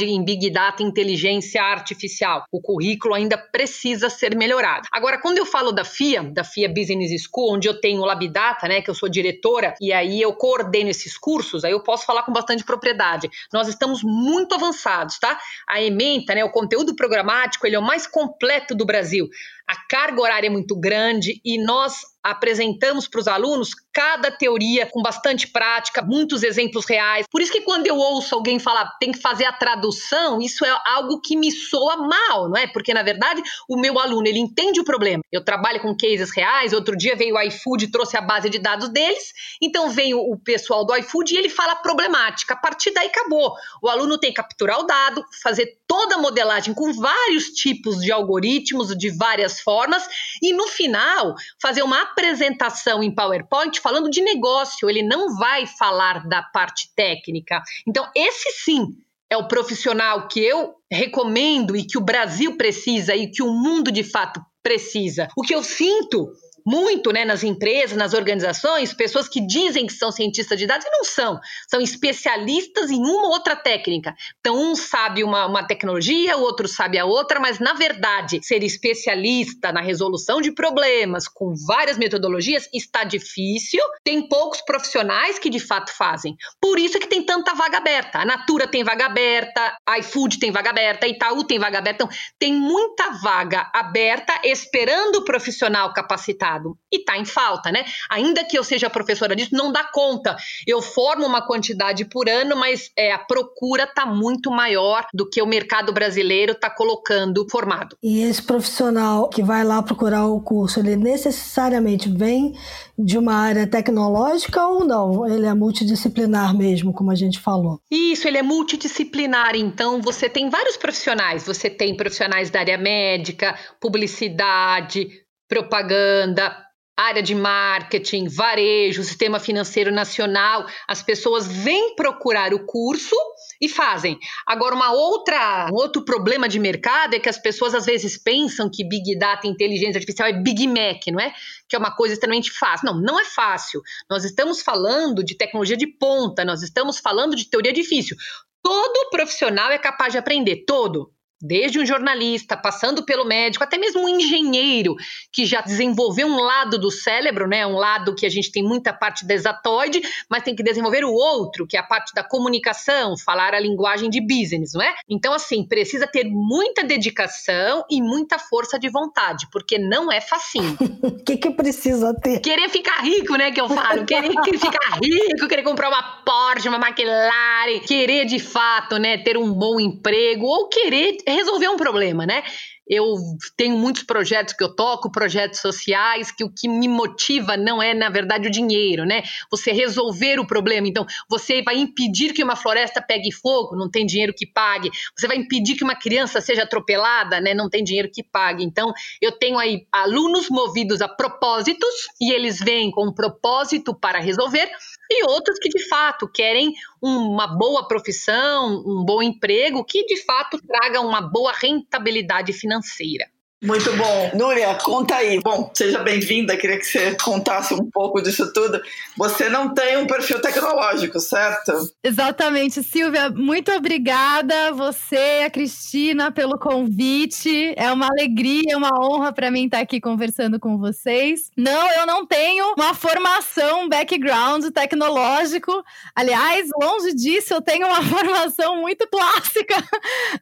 em 0.00 0.24
Big 0.24 0.50
Data 0.50 0.82
inteligência 0.82 1.62
artificial. 1.62 2.44
O 2.50 2.60
currículo 2.60 3.14
ainda 3.14 3.36
precisa 3.36 4.08
ser 4.10 4.36
melhorado. 4.36 4.86
Agora, 4.92 5.20
quando 5.20 5.38
eu 5.38 5.46
falo 5.46 5.72
da 5.72 5.84
FIA, 5.84 6.22
da 6.22 6.44
FIA 6.44 6.68
Business 6.68 7.22
School, 7.22 7.54
onde 7.54 7.68
eu 7.68 7.80
tenho 7.80 8.00
o 8.02 8.04
Labdata, 8.04 8.68
né, 8.68 8.80
que 8.80 8.90
eu 8.90 8.94
sou 8.94 9.08
diretora, 9.08 9.74
e 9.80 9.92
aí 9.92 10.20
eu 10.20 10.32
coordeno 10.34 10.90
esses 10.90 11.16
cursos, 11.16 11.64
aí 11.64 11.72
eu 11.72 11.82
posso 11.82 12.04
falar 12.04 12.22
com 12.22 12.32
bastante 12.32 12.64
propriedade. 12.64 13.28
Nós 13.52 13.68
estamos 13.68 14.02
muito 14.02 14.54
avançados, 14.54 15.18
tá? 15.18 15.38
A 15.68 15.80
ementa, 15.80 16.34
né, 16.34 16.44
o 16.44 16.50
conteúdo 16.50 16.94
programático, 16.94 17.66
ele 17.66 17.76
é 17.76 17.78
o 17.78 17.82
mais 17.82 18.06
completo 18.06 18.74
do 18.74 18.84
Brasil. 18.84 19.28
A 19.72 19.76
carga 19.88 20.20
horária 20.20 20.48
é 20.48 20.50
muito 20.50 20.78
grande 20.78 21.40
e 21.42 21.56
nós 21.56 22.02
apresentamos 22.22 23.08
para 23.08 23.20
os 23.20 23.26
alunos 23.26 23.70
cada 23.92 24.30
teoria 24.30 24.86
com 24.86 25.02
bastante 25.02 25.48
prática, 25.48 26.02
muitos 26.02 26.42
exemplos 26.42 26.86
reais. 26.86 27.26
Por 27.30 27.40
isso 27.40 27.50
que 27.50 27.62
quando 27.62 27.86
eu 27.86 27.96
ouço 27.96 28.34
alguém 28.34 28.58
falar 28.58 28.96
tem 29.00 29.10
que 29.10 29.20
fazer 29.20 29.44
a 29.44 29.52
tradução, 29.52 30.40
isso 30.40 30.64
é 30.64 30.80
algo 30.86 31.20
que 31.20 31.36
me 31.36 31.50
soa 31.50 31.96
mal, 31.96 32.48
não 32.48 32.56
é? 32.56 32.66
Porque 32.66 32.94
na 32.94 33.02
verdade 33.02 33.42
o 33.68 33.76
meu 33.76 33.98
aluno 33.98 34.26
ele 34.26 34.38
entende 34.38 34.78
o 34.80 34.84
problema. 34.84 35.22
Eu 35.32 35.44
trabalho 35.44 35.80
com 35.80 35.96
cases 35.96 36.30
reais. 36.30 36.72
Outro 36.72 36.96
dia 36.96 37.16
veio 37.16 37.34
o 37.34 37.40
iFood 37.40 37.90
trouxe 37.90 38.16
a 38.16 38.20
base 38.20 38.48
de 38.48 38.58
dados 38.58 38.88
deles. 38.88 39.32
Então 39.60 39.90
veio 39.90 40.18
o 40.18 40.38
pessoal 40.38 40.84
do 40.84 40.94
iFood 40.96 41.34
e 41.34 41.38
ele 41.38 41.48
fala 41.48 41.76
problemática. 41.76 42.54
A 42.54 42.56
partir 42.56 42.92
daí 42.92 43.08
acabou. 43.08 43.54
O 43.82 43.88
aluno 43.88 44.18
tem 44.18 44.30
que 44.30 44.36
capturar 44.36 44.78
o 44.78 44.84
dado, 44.84 45.24
fazer 45.42 45.78
toda 45.86 46.14
a 46.14 46.18
modelagem 46.18 46.72
com 46.72 46.92
vários 46.92 47.46
tipos 47.50 47.98
de 48.00 48.12
algoritmos 48.12 48.96
de 48.96 49.10
várias 49.10 49.61
formas 49.62 50.06
e 50.42 50.52
no 50.52 50.66
final 50.66 51.34
fazer 51.60 51.82
uma 51.82 52.02
apresentação 52.02 53.02
em 53.02 53.14
PowerPoint 53.14 53.80
falando 53.80 54.10
de 54.10 54.20
negócio, 54.20 54.90
ele 54.90 55.02
não 55.02 55.36
vai 55.36 55.66
falar 55.66 56.28
da 56.28 56.42
parte 56.42 56.90
técnica. 56.94 57.62
Então, 57.86 58.08
esse 58.14 58.50
sim 58.64 58.86
é 59.30 59.36
o 59.36 59.48
profissional 59.48 60.28
que 60.28 60.40
eu 60.40 60.74
recomendo 60.90 61.74
e 61.74 61.86
que 61.86 61.96
o 61.96 62.04
Brasil 62.04 62.56
precisa 62.56 63.16
e 63.16 63.30
que 63.30 63.42
o 63.42 63.50
mundo 63.50 63.90
de 63.90 64.04
fato 64.04 64.42
precisa. 64.62 65.26
O 65.36 65.42
que 65.42 65.54
eu 65.54 65.62
sinto 65.62 66.30
muito 66.66 67.12
né, 67.12 67.24
nas 67.24 67.42
empresas, 67.42 67.96
nas 67.96 68.14
organizações, 68.14 68.94
pessoas 68.94 69.28
que 69.28 69.44
dizem 69.44 69.86
que 69.86 69.92
são 69.92 70.12
cientistas 70.12 70.58
de 70.58 70.66
dados 70.66 70.86
e 70.86 70.90
não 70.90 71.04
são. 71.04 71.40
São 71.68 71.80
especialistas 71.80 72.90
em 72.90 72.98
uma 72.98 73.26
ou 73.26 73.32
outra 73.32 73.56
técnica. 73.56 74.14
Então, 74.40 74.56
um 74.56 74.74
sabe 74.74 75.24
uma, 75.24 75.46
uma 75.46 75.66
tecnologia, 75.66 76.36
o 76.36 76.42
outro 76.42 76.68
sabe 76.68 76.98
a 76.98 77.04
outra, 77.04 77.40
mas 77.40 77.58
na 77.58 77.74
verdade, 77.74 78.40
ser 78.42 78.62
especialista 78.62 79.72
na 79.72 79.80
resolução 79.80 80.40
de 80.40 80.52
problemas 80.52 81.26
com 81.28 81.54
várias 81.66 81.98
metodologias 81.98 82.68
está 82.72 83.04
difícil. 83.04 83.82
Tem 84.04 84.28
poucos 84.28 84.60
profissionais 84.62 85.38
que 85.38 85.50
de 85.50 85.60
fato 85.60 85.92
fazem. 85.92 86.36
Por 86.60 86.78
isso 86.78 86.98
que 86.98 87.06
tem 87.06 87.24
tanta 87.24 87.54
vaga 87.54 87.78
aberta. 87.78 88.20
A 88.20 88.24
Natura 88.24 88.66
tem 88.66 88.84
vaga 88.84 89.06
aberta, 89.06 89.76
a 89.86 89.98
iFood 89.98 90.38
tem 90.38 90.50
vaga 90.50 90.70
aberta, 90.70 91.06
a 91.06 91.08
Itaú 91.08 91.44
tem 91.44 91.58
vaga 91.58 91.78
aberta. 91.78 92.04
Então, 92.04 92.16
tem 92.38 92.52
muita 92.52 93.10
vaga 93.22 93.70
aberta 93.74 94.40
esperando 94.44 95.16
o 95.16 95.24
profissional 95.24 95.92
capacitado 95.92 96.51
mercado 96.52 96.76
e 96.90 96.98
está 96.98 97.16
em 97.16 97.24
falta, 97.24 97.70
né? 97.70 97.84
Ainda 98.10 98.44
que 98.44 98.58
eu 98.58 98.64
seja 98.64 98.90
professora 98.90 99.34
disso, 99.34 99.54
não 99.54 99.72
dá 99.72 99.84
conta. 99.84 100.36
Eu 100.66 100.82
formo 100.82 101.26
uma 101.26 101.40
quantidade 101.46 102.04
por 102.04 102.28
ano, 102.28 102.56
mas 102.56 102.90
é, 102.96 103.12
a 103.12 103.18
procura 103.18 103.84
está 103.84 104.04
muito 104.04 104.50
maior 104.50 105.06
do 105.12 105.28
que 105.28 105.40
o 105.40 105.46
mercado 105.46 105.92
brasileiro 105.92 106.52
está 106.52 106.68
colocando 106.68 107.46
formado. 107.50 107.96
E 108.02 108.20
esse 108.22 108.42
profissional 108.42 109.28
que 109.28 109.42
vai 109.42 109.64
lá 109.64 109.82
procurar 109.82 110.26
o 110.26 110.40
curso, 110.40 110.80
ele 110.80 110.96
necessariamente 110.96 112.08
vem 112.08 112.54
de 112.98 113.16
uma 113.16 113.34
área 113.34 113.66
tecnológica 113.66 114.66
ou 114.66 114.84
não? 114.84 115.26
Ele 115.26 115.46
é 115.46 115.54
multidisciplinar 115.54 116.56
mesmo, 116.56 116.92
como 116.92 117.10
a 117.10 117.14
gente 117.14 117.40
falou? 117.40 117.80
Isso, 117.90 118.28
ele 118.28 118.38
é 118.38 118.42
multidisciplinar. 118.42 119.56
Então, 119.56 120.00
você 120.00 120.28
tem 120.28 120.50
vários 120.50 120.76
profissionais. 120.76 121.46
Você 121.46 121.70
tem 121.70 121.96
profissionais 121.96 122.50
da 122.50 122.60
área 122.60 122.76
médica, 122.76 123.58
publicidade, 123.80 125.22
propaganda, 125.52 126.56
área 126.96 127.22
de 127.22 127.34
marketing, 127.34 128.26
varejo, 128.26 129.04
sistema 129.04 129.38
financeiro 129.38 129.92
nacional, 129.92 130.64
as 130.88 131.02
pessoas 131.02 131.46
vêm 131.46 131.94
procurar 131.94 132.54
o 132.54 132.64
curso 132.64 133.14
e 133.60 133.68
fazem. 133.68 134.18
Agora, 134.46 134.74
uma 134.74 134.92
outra, 134.92 135.68
um 135.70 135.74
outro 135.74 136.06
problema 136.06 136.48
de 136.48 136.58
mercado 136.58 137.12
é 137.12 137.18
que 137.18 137.28
as 137.28 137.36
pessoas 137.36 137.74
às 137.74 137.84
vezes 137.84 138.16
pensam 138.16 138.70
que 138.72 138.82
Big 138.82 139.18
Data, 139.18 139.46
inteligência 139.46 139.98
artificial 139.98 140.26
é 140.26 140.32
Big 140.32 140.66
Mac, 140.66 141.06
não 141.08 141.20
é? 141.20 141.34
Que 141.68 141.76
é 141.76 141.78
uma 141.78 141.94
coisa 141.94 142.14
extremamente 142.14 142.50
fácil. 142.50 142.86
Não, 142.86 142.98
não 142.98 143.20
é 143.20 143.24
fácil. 143.26 143.82
Nós 144.08 144.24
estamos 144.24 144.62
falando 144.62 145.22
de 145.22 145.34
tecnologia 145.34 145.76
de 145.76 145.86
ponta, 145.86 146.46
nós 146.46 146.62
estamos 146.62 146.98
falando 146.98 147.36
de 147.36 147.44
teoria 147.50 147.74
difícil. 147.74 148.16
Todo 148.62 149.10
profissional 149.10 149.70
é 149.70 149.76
capaz 149.76 150.12
de 150.12 150.18
aprender, 150.18 150.64
todo 150.66 151.12
desde 151.42 151.80
um 151.80 151.84
jornalista, 151.84 152.56
passando 152.56 153.04
pelo 153.04 153.24
médico, 153.24 153.64
até 153.64 153.76
mesmo 153.76 154.04
um 154.04 154.08
engenheiro 154.08 154.94
que 155.32 155.44
já 155.44 155.60
desenvolveu 155.60 156.28
um 156.28 156.40
lado 156.40 156.78
do 156.78 156.90
cérebro, 156.90 157.48
né, 157.48 157.66
um 157.66 157.74
lado 157.74 158.14
que 158.14 158.24
a 158.24 158.28
gente 158.28 158.52
tem 158.52 158.62
muita 158.62 158.92
parte 158.92 159.26
da 159.26 159.34
exatoide, 159.34 160.00
mas 160.30 160.44
tem 160.44 160.54
que 160.54 160.62
desenvolver 160.62 161.04
o 161.04 161.12
outro, 161.12 161.66
que 161.66 161.76
é 161.76 161.80
a 161.80 161.82
parte 161.82 162.14
da 162.14 162.22
comunicação, 162.22 163.16
falar 163.18 163.54
a 163.54 163.60
linguagem 163.60 164.08
de 164.08 164.20
business, 164.20 164.74
não 164.74 164.82
é? 164.82 164.94
Então, 165.08 165.32
assim, 165.32 165.66
precisa 165.66 166.06
ter 166.06 166.24
muita 166.24 166.84
dedicação 166.84 167.84
e 167.90 168.00
muita 168.00 168.38
força 168.38 168.78
de 168.78 168.88
vontade, 168.88 169.48
porque 169.50 169.78
não 169.78 170.12
é 170.12 170.20
facinho. 170.20 170.78
O 171.02 171.24
que 171.24 171.36
que 171.36 171.50
precisa 171.50 172.14
ter? 172.14 172.40
Querer 172.40 172.68
ficar 172.68 173.00
rico, 173.00 173.36
né, 173.36 173.50
que 173.50 173.60
eu 173.60 173.68
falo, 173.68 174.04
querer, 174.04 174.30
querer 174.42 174.58
ficar 174.58 174.98
rico, 175.02 175.48
querer 175.48 175.62
comprar 175.62 175.88
uma 175.88 176.02
Porsche, 176.24 176.68
uma 176.68 176.78
McLaren, 176.78 177.80
querer 177.86 178.24
de 178.24 178.38
fato, 178.38 178.98
né, 178.98 179.18
ter 179.18 179.36
um 179.36 179.52
bom 179.52 179.80
emprego 179.80 180.46
ou 180.46 180.68
querer 180.68 181.16
resolver 181.32 181.68
um 181.68 181.76
problema, 181.76 182.26
né? 182.26 182.42
eu 182.88 183.16
tenho 183.56 183.76
muitos 183.76 184.02
projetos 184.02 184.54
que 184.54 184.62
eu 184.62 184.74
toco, 184.74 185.10
projetos 185.10 185.60
sociais, 185.60 186.30
que 186.30 186.44
o 186.44 186.50
que 186.50 186.68
me 186.68 186.88
motiva 186.88 187.56
não 187.56 187.82
é, 187.82 187.94
na 187.94 188.10
verdade, 188.10 188.48
o 188.48 188.50
dinheiro, 188.50 189.04
né? 189.04 189.22
Você 189.50 189.72
resolver 189.72 190.38
o 190.38 190.46
problema. 190.46 190.88
Então, 190.88 191.06
você 191.28 191.62
vai 191.62 191.78
impedir 191.78 192.32
que 192.32 192.42
uma 192.42 192.56
floresta 192.56 193.00
pegue 193.00 193.32
fogo, 193.32 193.76
não 193.76 193.90
tem 193.90 194.04
dinheiro 194.04 194.34
que 194.36 194.46
pague. 194.46 194.90
Você 195.16 195.26
vai 195.26 195.36
impedir 195.36 195.76
que 195.76 195.84
uma 195.84 195.94
criança 195.94 196.40
seja 196.40 196.64
atropelada, 196.64 197.40
né? 197.40 197.54
Não 197.54 197.70
tem 197.70 197.84
dinheiro 197.84 198.10
que 198.12 198.22
pague. 198.22 198.64
Então, 198.64 198.92
eu 199.20 199.32
tenho 199.32 199.58
aí 199.58 199.86
alunos 199.92 200.50
movidos 200.50 201.00
a 201.00 201.08
propósitos 201.08 201.94
e 202.20 202.32
eles 202.32 202.58
vêm 202.58 202.90
com 202.90 203.08
um 203.08 203.14
propósito 203.14 203.94
para 203.94 204.18
resolver 204.18 204.68
e 205.12 205.24
outros 205.24 205.58
que 205.58 205.68
de 205.68 205.88
fato 205.88 206.28
querem 206.28 206.72
uma 207.00 207.46
boa 207.46 207.86
profissão, 207.86 208.82
um 208.86 209.04
bom 209.04 209.22
emprego 209.22 209.84
que 209.84 210.04
de 210.04 210.16
fato 210.24 210.58
traga 210.66 211.00
uma 211.00 211.20
boa 211.20 211.52
rentabilidade 211.52 212.52
financeira. 212.52 213.31
Muito 213.62 213.96
bom. 213.96 214.30
Núria, 214.34 214.74
conta 214.74 215.14
aí. 215.14 215.38
Bom, 215.40 215.70
seja 215.72 216.00
bem-vinda. 216.00 216.56
Queria 216.56 216.78
que 216.78 216.84
você 216.84 217.14
contasse 217.14 217.72
um 217.72 217.88
pouco 217.88 218.20
disso 218.20 218.52
tudo. 218.52 218.82
Você 219.16 219.48
não 219.48 219.72
tem 219.72 219.96
um 219.98 220.06
perfil 220.06 220.40
tecnológico, 220.40 221.20
certo? 221.20 221.72
Exatamente, 222.02 222.82
Silvia. 222.82 223.30
Muito 223.30 223.70
obrigada 223.70 224.72
você, 224.72 225.44
a 225.46 225.50
Cristina, 225.50 226.32
pelo 226.32 226.58
convite. 226.58 227.72
É 227.76 227.92
uma 227.92 228.08
alegria, 228.08 228.76
uma 228.76 228.90
honra 229.00 229.32
para 229.32 229.48
mim 229.48 229.66
estar 229.66 229.78
aqui 229.78 230.00
conversando 230.00 230.58
com 230.58 230.76
vocês. 230.76 231.48
Não, 231.56 231.88
eu 231.92 232.04
não 232.04 232.26
tenho 232.26 232.74
uma 232.76 232.94
formação, 232.94 233.84
um 233.84 233.88
background 233.88 234.64
tecnológico. 234.74 235.84
Aliás, 236.16 236.68
longe 236.82 237.14
disso, 237.14 237.54
eu 237.54 237.62
tenho 237.62 237.86
uma 237.86 238.02
formação 238.10 238.80
muito 238.80 239.06
clássica, 239.06 239.76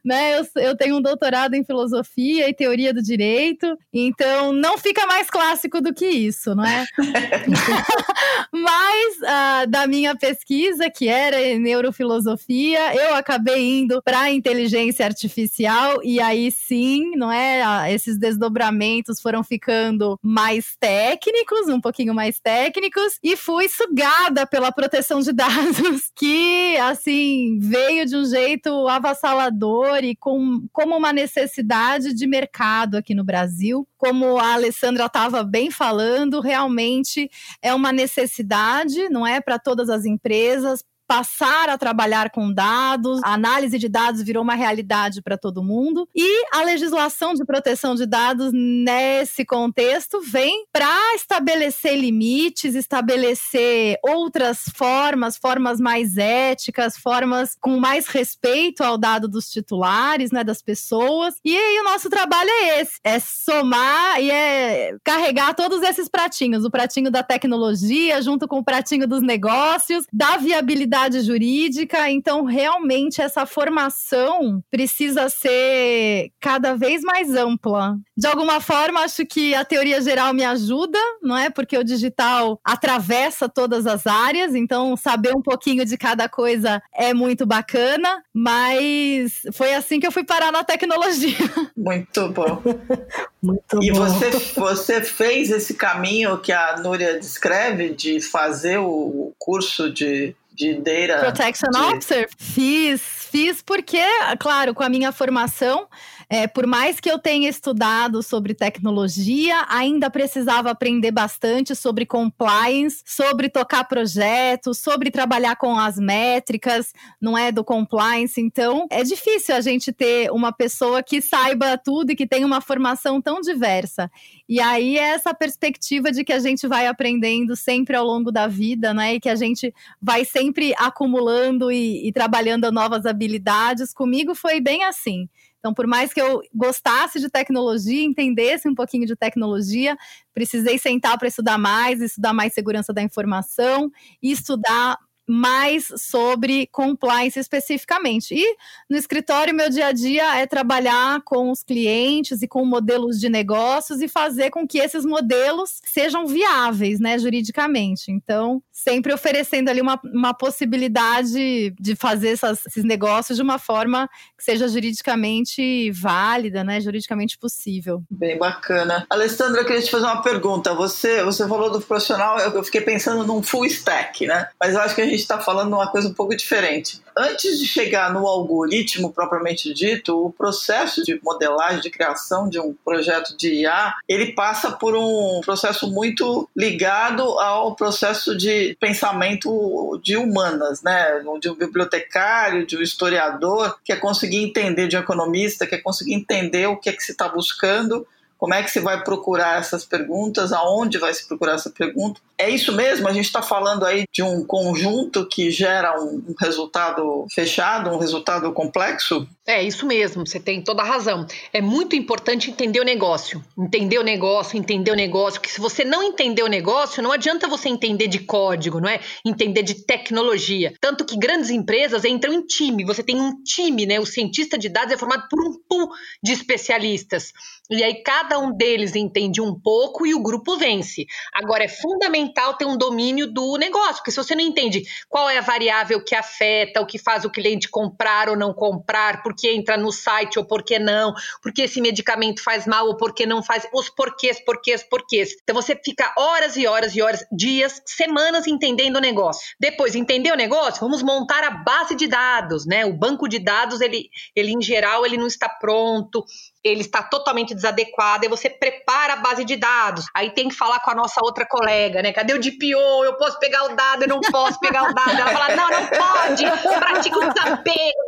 né? 0.03 0.39
Eu, 0.39 0.63
eu 0.63 0.75
tenho 0.75 0.97
um 0.97 1.01
doutorado 1.01 1.53
em 1.53 1.63
filosofia 1.63 2.49
e 2.49 2.53
teoria 2.53 2.91
do 2.91 3.10
direito, 3.11 3.77
então 3.93 4.53
não 4.53 4.77
fica 4.77 5.05
mais 5.05 5.29
clássico 5.29 5.81
do 5.81 5.93
que 5.93 6.07
isso, 6.07 6.55
não 6.55 6.65
é? 6.65 6.85
Mas 8.51 9.15
uh, 9.17 9.69
da 9.69 9.85
minha 9.85 10.15
pesquisa, 10.15 10.89
que 10.89 11.07
era 11.07 11.41
em 11.41 11.59
neurofilosofia, 11.59 12.95
eu 12.95 13.13
acabei 13.15 13.81
indo 13.81 14.01
para 14.01 14.31
inteligência 14.31 15.05
artificial 15.05 15.99
e 16.03 16.21
aí 16.21 16.49
sim, 16.51 17.11
não 17.15 17.31
é? 17.31 17.63
Uh, 17.65 17.93
esses 17.93 18.17
desdobramentos 18.17 19.19
foram 19.19 19.43
ficando 19.43 20.17
mais 20.21 20.75
técnicos, 20.79 21.67
um 21.67 21.81
pouquinho 21.81 22.13
mais 22.13 22.39
técnicos, 22.39 23.19
e 23.21 23.35
fui 23.35 23.67
sugada 23.67 24.45
pela 24.45 24.71
proteção 24.71 25.19
de 25.19 25.33
dados, 25.33 26.11
que 26.15 26.77
assim 26.77 27.59
veio 27.59 28.05
de 28.05 28.15
um 28.15 28.25
jeito 28.25 28.87
avassalador 28.87 30.03
e 30.03 30.15
com 30.15 30.65
como 30.71 30.95
uma 30.95 31.11
necessidade 31.11 32.13
de 32.13 32.27
mercado 32.27 33.00
aqui 33.01 33.13
no 33.13 33.23
Brasil. 33.23 33.87
Como 33.97 34.37
a 34.37 34.53
Alessandra 34.53 35.05
estava 35.05 35.43
bem 35.43 35.69
falando, 35.69 36.39
realmente 36.39 37.29
é 37.61 37.73
uma 37.73 37.91
necessidade, 37.91 39.09
não 39.09 39.27
é, 39.27 39.41
para 39.41 39.59
todas 39.59 39.89
as 39.89 40.05
empresas, 40.05 40.83
passar 41.11 41.67
a 41.67 41.77
trabalhar 41.77 42.29
com 42.29 42.53
dados, 42.53 43.19
a 43.21 43.33
análise 43.33 43.77
de 43.77 43.89
dados 43.89 44.23
virou 44.23 44.41
uma 44.41 44.55
realidade 44.55 45.21
para 45.21 45.37
todo 45.37 45.61
mundo. 45.61 46.07
E 46.15 46.45
a 46.53 46.63
legislação 46.63 47.33
de 47.33 47.43
proteção 47.43 47.95
de 47.95 48.05
dados, 48.05 48.53
nesse 48.53 49.43
contexto, 49.43 50.21
vem 50.21 50.65
para 50.71 51.13
estabelecer 51.15 51.99
limites, 51.99 52.75
estabelecer 52.75 53.97
outras 54.01 54.59
formas, 54.73 55.35
formas 55.35 55.81
mais 55.81 56.17
éticas, 56.17 56.95
formas 56.95 57.57
com 57.59 57.77
mais 57.77 58.07
respeito 58.07 58.81
ao 58.81 58.97
dado 58.97 59.27
dos 59.27 59.49
titulares, 59.49 60.31
né, 60.31 60.45
das 60.45 60.61
pessoas. 60.61 61.35
E 61.43 61.57
aí 61.57 61.79
o 61.81 61.83
nosso 61.83 62.09
trabalho 62.09 62.49
é 62.49 62.79
esse: 62.79 62.99
é 63.03 63.19
somar 63.19 64.21
e 64.21 64.31
é 64.31 64.95
carregar 65.03 65.55
todos 65.55 65.81
esses 65.81 66.07
pratinhos, 66.07 66.63
o 66.63 66.71
pratinho 66.71 67.11
da 67.11 67.21
tecnologia 67.21 68.21
junto 68.21 68.47
com 68.47 68.59
o 68.59 68.63
pratinho 68.63 69.05
dos 69.05 69.21
negócios, 69.21 70.05
da 70.13 70.37
viabilidade 70.37 71.00
personalidade 71.01 71.21
jurídica, 71.21 72.09
então 72.09 72.43
realmente 72.43 73.21
essa 73.21 73.45
formação 73.45 74.63
precisa 74.69 75.29
ser 75.29 76.31
cada 76.39 76.75
vez 76.75 77.01
mais 77.01 77.33
ampla. 77.35 77.97
De 78.15 78.27
alguma 78.27 78.59
forma, 78.59 78.99
acho 79.01 79.25
que 79.25 79.55
a 79.55 79.65
teoria 79.65 80.01
geral 80.01 80.33
me 80.33 80.43
ajuda, 80.43 80.99
não 81.21 81.37
é? 81.37 81.49
Porque 81.49 81.77
o 81.77 81.83
digital 81.83 82.59
atravessa 82.63 83.49
todas 83.49 83.87
as 83.87 84.05
áreas, 84.05 84.53
então 84.53 84.95
saber 84.95 85.35
um 85.35 85.41
pouquinho 85.41 85.85
de 85.85 85.97
cada 85.97 86.27
coisa 86.27 86.81
é 86.93 87.13
muito 87.13 87.45
bacana, 87.45 88.23
mas 88.33 89.41
foi 89.53 89.73
assim 89.73 89.99
que 89.99 90.05
eu 90.05 90.11
fui 90.11 90.23
parar 90.23 90.51
na 90.51 90.63
tecnologia. 90.63 91.31
Muito 91.75 92.29
bom. 92.29 92.61
muito 93.41 93.83
e 93.83 93.91
bom. 93.91 93.99
você 93.99 94.29
você 94.55 95.01
fez 95.01 95.49
esse 95.49 95.73
caminho 95.73 96.37
que 96.37 96.51
a 96.51 96.77
Núria 96.77 97.17
descreve 97.17 97.89
de 97.89 98.21
fazer 98.21 98.77
o 98.77 99.33
curso 99.39 99.91
de 99.91 100.35
de 100.61 100.73
Data 100.75 101.19
Protection 101.19 101.71
de... 101.71 101.79
Officer? 101.79 102.29
Fiz, 102.37 103.01
fiz 103.01 103.61
porque, 103.61 104.03
claro, 104.39 104.73
com 104.73 104.83
a 104.83 104.89
minha 104.89 105.11
formação, 105.11 105.87
é, 106.33 106.47
por 106.47 106.65
mais 106.65 106.97
que 106.97 107.11
eu 107.11 107.19
tenha 107.19 107.49
estudado 107.49 108.23
sobre 108.23 108.53
tecnologia, 108.53 109.65
ainda 109.67 110.09
precisava 110.09 110.71
aprender 110.71 111.11
bastante 111.11 111.75
sobre 111.75 112.05
compliance, 112.05 113.03
sobre 113.05 113.49
tocar 113.49 113.83
projetos, 113.83 114.77
sobre 114.77 115.11
trabalhar 115.11 115.57
com 115.57 115.77
as 115.77 115.97
métricas, 115.97 116.93
não 117.19 117.37
é 117.37 117.51
do 117.51 117.65
compliance. 117.65 118.39
Então, 118.39 118.87
é 118.89 119.03
difícil 119.03 119.53
a 119.53 119.59
gente 119.59 119.91
ter 119.91 120.31
uma 120.31 120.53
pessoa 120.53 121.03
que 121.03 121.19
saiba 121.21 121.77
tudo 121.77 122.11
e 122.11 122.15
que 122.15 122.25
tenha 122.25 122.47
uma 122.47 122.61
formação 122.61 123.21
tão 123.21 123.41
diversa. 123.41 124.09
E 124.47 124.61
aí 124.61 124.97
é 124.97 125.09
essa 125.09 125.33
perspectiva 125.33 126.13
de 126.13 126.23
que 126.23 126.31
a 126.31 126.39
gente 126.39 126.65
vai 126.65 126.87
aprendendo 126.87 127.57
sempre 127.57 127.97
ao 127.97 128.05
longo 128.05 128.31
da 128.31 128.47
vida, 128.47 128.93
né? 128.93 129.15
E 129.15 129.19
que 129.19 129.27
a 129.27 129.35
gente 129.35 129.73
vai 130.01 130.23
sempre 130.23 130.73
acumulando 130.77 131.69
e, 131.69 132.07
e 132.07 132.13
trabalhando 132.13 132.71
novas 132.71 133.05
habilidades. 133.05 133.93
Comigo 133.93 134.33
foi 134.33 134.61
bem 134.61 134.85
assim. 134.85 135.27
Então, 135.61 135.75
por 135.75 135.85
mais 135.85 136.11
que 136.11 136.19
eu 136.19 136.41
gostasse 136.53 137.19
de 137.19 137.29
tecnologia, 137.29 138.03
entendesse 138.03 138.67
um 138.67 138.73
pouquinho 138.73 139.05
de 139.05 139.15
tecnologia, 139.15 139.95
precisei 140.33 140.79
sentar 140.79 141.19
para 141.19 141.27
estudar 141.27 141.59
mais, 141.59 142.01
estudar 142.01 142.33
mais 142.33 142.51
segurança 142.53 142.91
da 142.91 143.01
informação 143.03 143.91
e 144.21 144.31
estudar 144.31 144.97
mais 145.31 145.87
sobre 145.95 146.67
compliance 146.67 147.39
especificamente. 147.39 148.35
E 148.35 148.57
no 148.89 148.97
escritório, 148.97 149.55
meu 149.55 149.69
dia 149.69 149.87
a 149.87 149.91
dia 149.93 150.37
é 150.37 150.45
trabalhar 150.45 151.21
com 151.23 151.49
os 151.49 151.63
clientes 151.63 152.41
e 152.41 152.47
com 152.49 152.65
modelos 152.65 153.17
de 153.17 153.29
negócios 153.29 154.01
e 154.01 154.09
fazer 154.09 154.49
com 154.49 154.67
que 154.67 154.77
esses 154.77 155.05
modelos 155.05 155.79
sejam 155.85 156.27
viáveis, 156.27 156.99
né, 156.99 157.17
juridicamente. 157.17 158.11
Então, 158.11 158.61
sempre 158.73 159.13
oferecendo 159.13 159.69
ali 159.69 159.79
uma, 159.79 159.97
uma 160.03 160.33
possibilidade 160.33 161.73
de 161.79 161.95
fazer 161.95 162.31
essas, 162.31 162.65
esses 162.65 162.83
negócios 162.83 163.37
de 163.37 163.41
uma 163.41 163.57
forma 163.57 164.09
que 164.37 164.43
seja 164.43 164.67
juridicamente 164.67 165.91
válida, 165.91 166.61
né, 166.61 166.81
juridicamente 166.81 167.37
possível. 167.37 168.03
Bem 168.11 168.37
bacana. 168.37 169.05
Alessandra, 169.09 169.61
eu 169.61 169.65
queria 169.65 169.81
te 169.81 169.89
fazer 169.89 170.07
uma 170.07 170.21
pergunta. 170.21 170.73
Você, 170.73 171.23
você 171.23 171.47
falou 171.47 171.71
do 171.71 171.79
profissional, 171.79 172.37
eu, 172.37 172.51
eu 172.51 172.63
fiquei 172.65 172.81
pensando 172.81 173.25
num 173.25 173.41
full 173.41 173.65
stack, 173.65 174.27
né? 174.27 174.49
Mas 174.59 174.73
eu 174.73 174.81
acho 174.81 174.93
que 174.93 175.01
a 175.01 175.05
gente 175.05 175.20
está 175.21 175.39
falando 175.39 175.73
uma 175.73 175.87
coisa 175.87 176.07
um 176.07 176.13
pouco 176.13 176.35
diferente. 176.35 177.01
Antes 177.17 177.59
de 177.59 177.65
chegar 177.65 178.13
no 178.13 178.25
algoritmo 178.25 179.11
propriamente 179.11 179.73
dito, 179.73 180.25
o 180.25 180.31
processo 180.31 181.03
de 181.03 181.19
modelagem, 181.23 181.81
de 181.81 181.89
criação 181.89 182.49
de 182.49 182.59
um 182.59 182.73
projeto 182.85 183.35
de 183.37 183.61
IA, 183.61 183.93
ele 184.07 184.33
passa 184.33 184.71
por 184.71 184.95
um 184.95 185.41
processo 185.43 185.91
muito 185.91 186.49
ligado 186.55 187.23
ao 187.39 187.75
processo 187.75 188.37
de 188.37 188.75
pensamento 188.79 189.99
de 190.03 190.15
humanas, 190.15 190.81
né? 190.81 191.21
De 191.39 191.49
um 191.49 191.55
bibliotecário, 191.55 192.65
de 192.65 192.77
um 192.77 192.81
historiador, 192.81 193.77
que 193.83 193.91
é 193.91 193.95
conseguir 193.95 194.43
entender, 194.43 194.87
de 194.87 194.95
um 194.95 195.01
economista, 195.01 195.67
que 195.67 195.75
é 195.75 195.77
conseguir 195.77 196.13
entender 196.13 196.67
o 196.67 196.77
que 196.77 196.89
é 196.89 196.93
que 196.93 197.03
se 197.03 197.11
está 197.11 197.27
buscando 197.27 198.07
como 198.41 198.55
é 198.55 198.63
que 198.63 198.71
se 198.71 198.79
vai 198.79 199.03
procurar 199.03 199.59
essas 199.59 199.85
perguntas? 199.85 200.51
Aonde 200.51 200.97
vai 200.97 201.13
se 201.13 201.27
procurar 201.27 201.53
essa 201.53 201.69
pergunta? 201.69 202.19
É 202.39 202.49
isso 202.49 202.73
mesmo? 202.73 203.07
A 203.07 203.13
gente 203.13 203.25
está 203.25 203.43
falando 203.43 203.85
aí 203.85 204.05
de 204.11 204.23
um 204.23 204.43
conjunto 204.43 205.27
que 205.27 205.51
gera 205.51 206.01
um 206.01 206.33
resultado 206.39 207.27
fechado, 207.31 207.91
um 207.91 207.99
resultado 207.99 208.51
complexo? 208.51 209.27
É 209.45 209.61
isso 209.61 209.85
mesmo, 209.85 210.25
você 210.25 210.39
tem 210.39 210.59
toda 210.63 210.81
a 210.81 210.85
razão. 210.85 211.27
É 211.53 211.61
muito 211.61 211.95
importante 211.95 212.49
entender 212.49 212.79
o 212.79 212.83
negócio. 212.83 213.43
Entender 213.55 213.99
o 213.99 214.03
negócio, 214.03 214.57
entender 214.57 214.89
o 214.89 214.95
negócio, 214.95 215.39
que 215.39 215.51
se 215.51 215.61
você 215.61 215.85
não 215.85 216.01
entender 216.01 216.41
o 216.41 216.47
negócio, 216.47 217.03
não 217.03 217.11
adianta 217.11 217.47
você 217.47 217.69
entender 217.69 218.07
de 218.07 218.19
código, 218.19 218.79
não 218.79 218.89
é? 218.89 219.01
Entender 219.23 219.61
de 219.61 219.85
tecnologia. 219.85 220.73
Tanto 220.81 221.05
que 221.05 221.15
grandes 221.15 221.51
empresas 221.51 222.05
entram 222.05 222.33
em 222.33 222.41
time. 222.41 222.85
Você 222.85 223.03
tem 223.03 223.21
um 223.21 223.43
time, 223.43 223.85
né? 223.85 223.99
O 223.99 224.05
cientista 224.05 224.57
de 224.57 224.67
dados 224.67 224.93
é 224.93 224.97
formado 224.97 225.27
por 225.29 225.39
um 225.39 225.53
pool 225.69 225.91
de 226.23 226.31
especialistas. 226.31 227.31
E 227.71 227.81
aí 227.83 228.03
cada 228.03 228.37
um 228.37 228.51
deles 228.51 228.95
entende 228.95 229.39
um 229.39 229.57
pouco 229.57 230.05
e 230.05 230.13
o 230.13 230.21
grupo 230.21 230.57
vence. 230.57 231.05
Agora, 231.31 231.63
é 231.63 231.69
fundamental 231.69 232.55
ter 232.55 232.65
um 232.65 232.77
domínio 232.77 233.31
do 233.31 233.55
negócio, 233.55 233.95
porque 233.95 234.11
se 234.11 234.17
você 234.17 234.35
não 234.35 234.43
entende 234.43 234.83
qual 235.07 235.29
é 235.29 235.37
a 235.37 235.41
variável 235.41 236.03
que 236.03 236.13
afeta, 236.13 236.81
o 236.81 236.85
que 236.85 236.99
faz 236.99 237.23
o 237.23 237.29
cliente 237.29 237.69
comprar 237.69 238.27
ou 238.27 238.35
não 238.35 238.53
comprar, 238.53 239.23
por 239.23 239.33
que 239.33 239.49
entra 239.49 239.77
no 239.77 239.89
site 239.89 240.37
ou 240.37 240.43
por 240.43 240.63
que 240.63 240.77
não, 240.77 241.13
por 241.41 241.53
que 241.53 241.61
esse 241.61 241.79
medicamento 241.79 242.43
faz 242.43 242.67
mal 242.67 242.87
ou 242.87 242.97
por 242.97 243.13
que 243.13 243.25
não 243.25 243.41
faz, 243.41 243.65
os 243.73 243.89
porquês, 243.89 244.43
porquês, 244.43 244.83
porquês. 244.83 245.31
Então 245.41 245.55
você 245.55 245.73
fica 245.73 246.13
horas 246.17 246.57
e 246.57 246.67
horas 246.67 246.93
e 246.93 247.01
horas, 247.01 247.25
dias, 247.31 247.81
semanas 247.85 248.47
entendendo 248.47 248.97
o 248.97 249.01
negócio. 249.01 249.41
Depois, 249.57 249.95
entender 249.95 250.33
o 250.33 250.35
negócio, 250.35 250.81
vamos 250.81 251.01
montar 251.01 251.43
a 251.45 251.51
base 251.51 251.95
de 251.95 252.07
dados, 252.07 252.65
né? 252.65 252.85
O 252.85 252.93
banco 252.93 253.29
de 253.29 253.39
dados, 253.39 253.79
ele, 253.79 254.09
ele 254.35 254.51
em 254.51 254.61
geral, 254.61 255.05
ele 255.05 255.15
não 255.15 255.27
está 255.27 255.47
pronto, 255.47 256.25
ele 256.63 256.81
está 256.81 257.01
totalmente 257.01 257.55
desadequado, 257.55 258.25
e 258.25 258.29
você 258.29 258.49
prepara 258.49 259.13
a 259.13 259.15
base 259.17 259.43
de 259.43 259.55
dados. 259.55 260.05
Aí 260.13 260.31
tem 260.31 260.49
que 260.49 260.55
falar 260.55 260.79
com 260.79 260.91
a 260.91 260.95
nossa 260.95 261.19
outra 261.23 261.45
colega, 261.45 262.01
né? 262.01 262.13
Cadê 262.13 262.33
o 262.33 262.39
DPO? 262.39 263.03
Eu 263.03 263.17
posso 263.17 263.39
pegar 263.39 263.65
o 263.65 263.75
dado, 263.75 264.03
eu 264.03 264.07
não 264.07 264.19
posso 264.19 264.59
pegar 264.59 264.83
o 264.89 264.93
dado. 264.93 265.11
Ela 265.11 265.31
fala, 265.31 265.55
não, 265.55 265.69
não 265.69 265.87
pode, 265.87 266.43
pratica 266.79 267.19
um 267.19 267.29
desapego. 267.29 268.01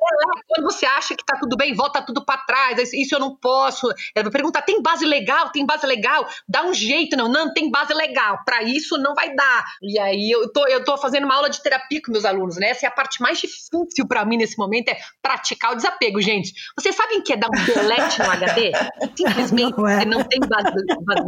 Quando 0.48 0.72
você 0.72 0.86
acha 0.86 1.16
que 1.16 1.26
tá 1.26 1.38
tudo 1.40 1.58
bem, 1.58 1.74
volta 1.74 2.02
tudo 2.02 2.24
para 2.24 2.42
trás, 2.42 2.94
isso 2.94 3.16
eu 3.16 3.20
não 3.20 3.36
posso. 3.36 3.88
Ela 4.16 4.30
pergunta, 4.30 4.62
tem 4.62 4.82
base 4.82 5.06
legal? 5.06 5.50
Tem 5.50 5.66
base 5.66 5.86
legal? 5.86 6.28
Dá 6.48 6.64
um 6.64 6.74
jeito, 6.74 7.18
não, 7.18 7.28
não, 7.28 7.54
tem 7.54 7.72
base 7.72 7.94
legal. 7.94 8.40
Para 8.46 8.64
isso 8.64 8.98
não 8.98 9.14
vai 9.16 9.34
dar. 9.34 9.66
E 9.82 10.00
aí 10.00 10.30
eu 10.32 10.52
tô, 10.52 10.68
eu 10.68 10.84
tô 10.84 10.98
fazendo 10.98 11.26
uma 11.26 11.36
aula 11.36 11.50
de 11.50 11.62
terapia 11.62 12.02
com 12.04 12.12
meus 12.12 12.26
alunos, 12.26 12.58
né? 12.58 12.70
Essa 12.70 12.86
é 12.86 12.90
a 12.90 12.92
parte 12.92 13.22
mais 13.22 13.40
difícil 13.40 14.08
para 14.08 14.26
mim 14.26 14.38
nesse 14.38 14.58
momento, 14.58 14.90
é 14.90 14.98
praticar 15.22 15.72
o 15.72 15.76
desapego, 15.76 16.22
gente. 16.22 16.54
Vocês 16.78 16.96
sabem 16.96 17.22
que 17.22 17.34
é 17.34 17.38
dar 17.38 17.48
um 17.48 17.66
delete 17.66 18.20
no 18.20 18.30
HD? 18.44 18.72
Simplesmente 19.16 19.78
não, 19.78 19.88
é. 19.88 20.06
não 20.06 20.24
tem 20.24 20.40
base, 20.40 20.76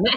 né? 0.02 0.12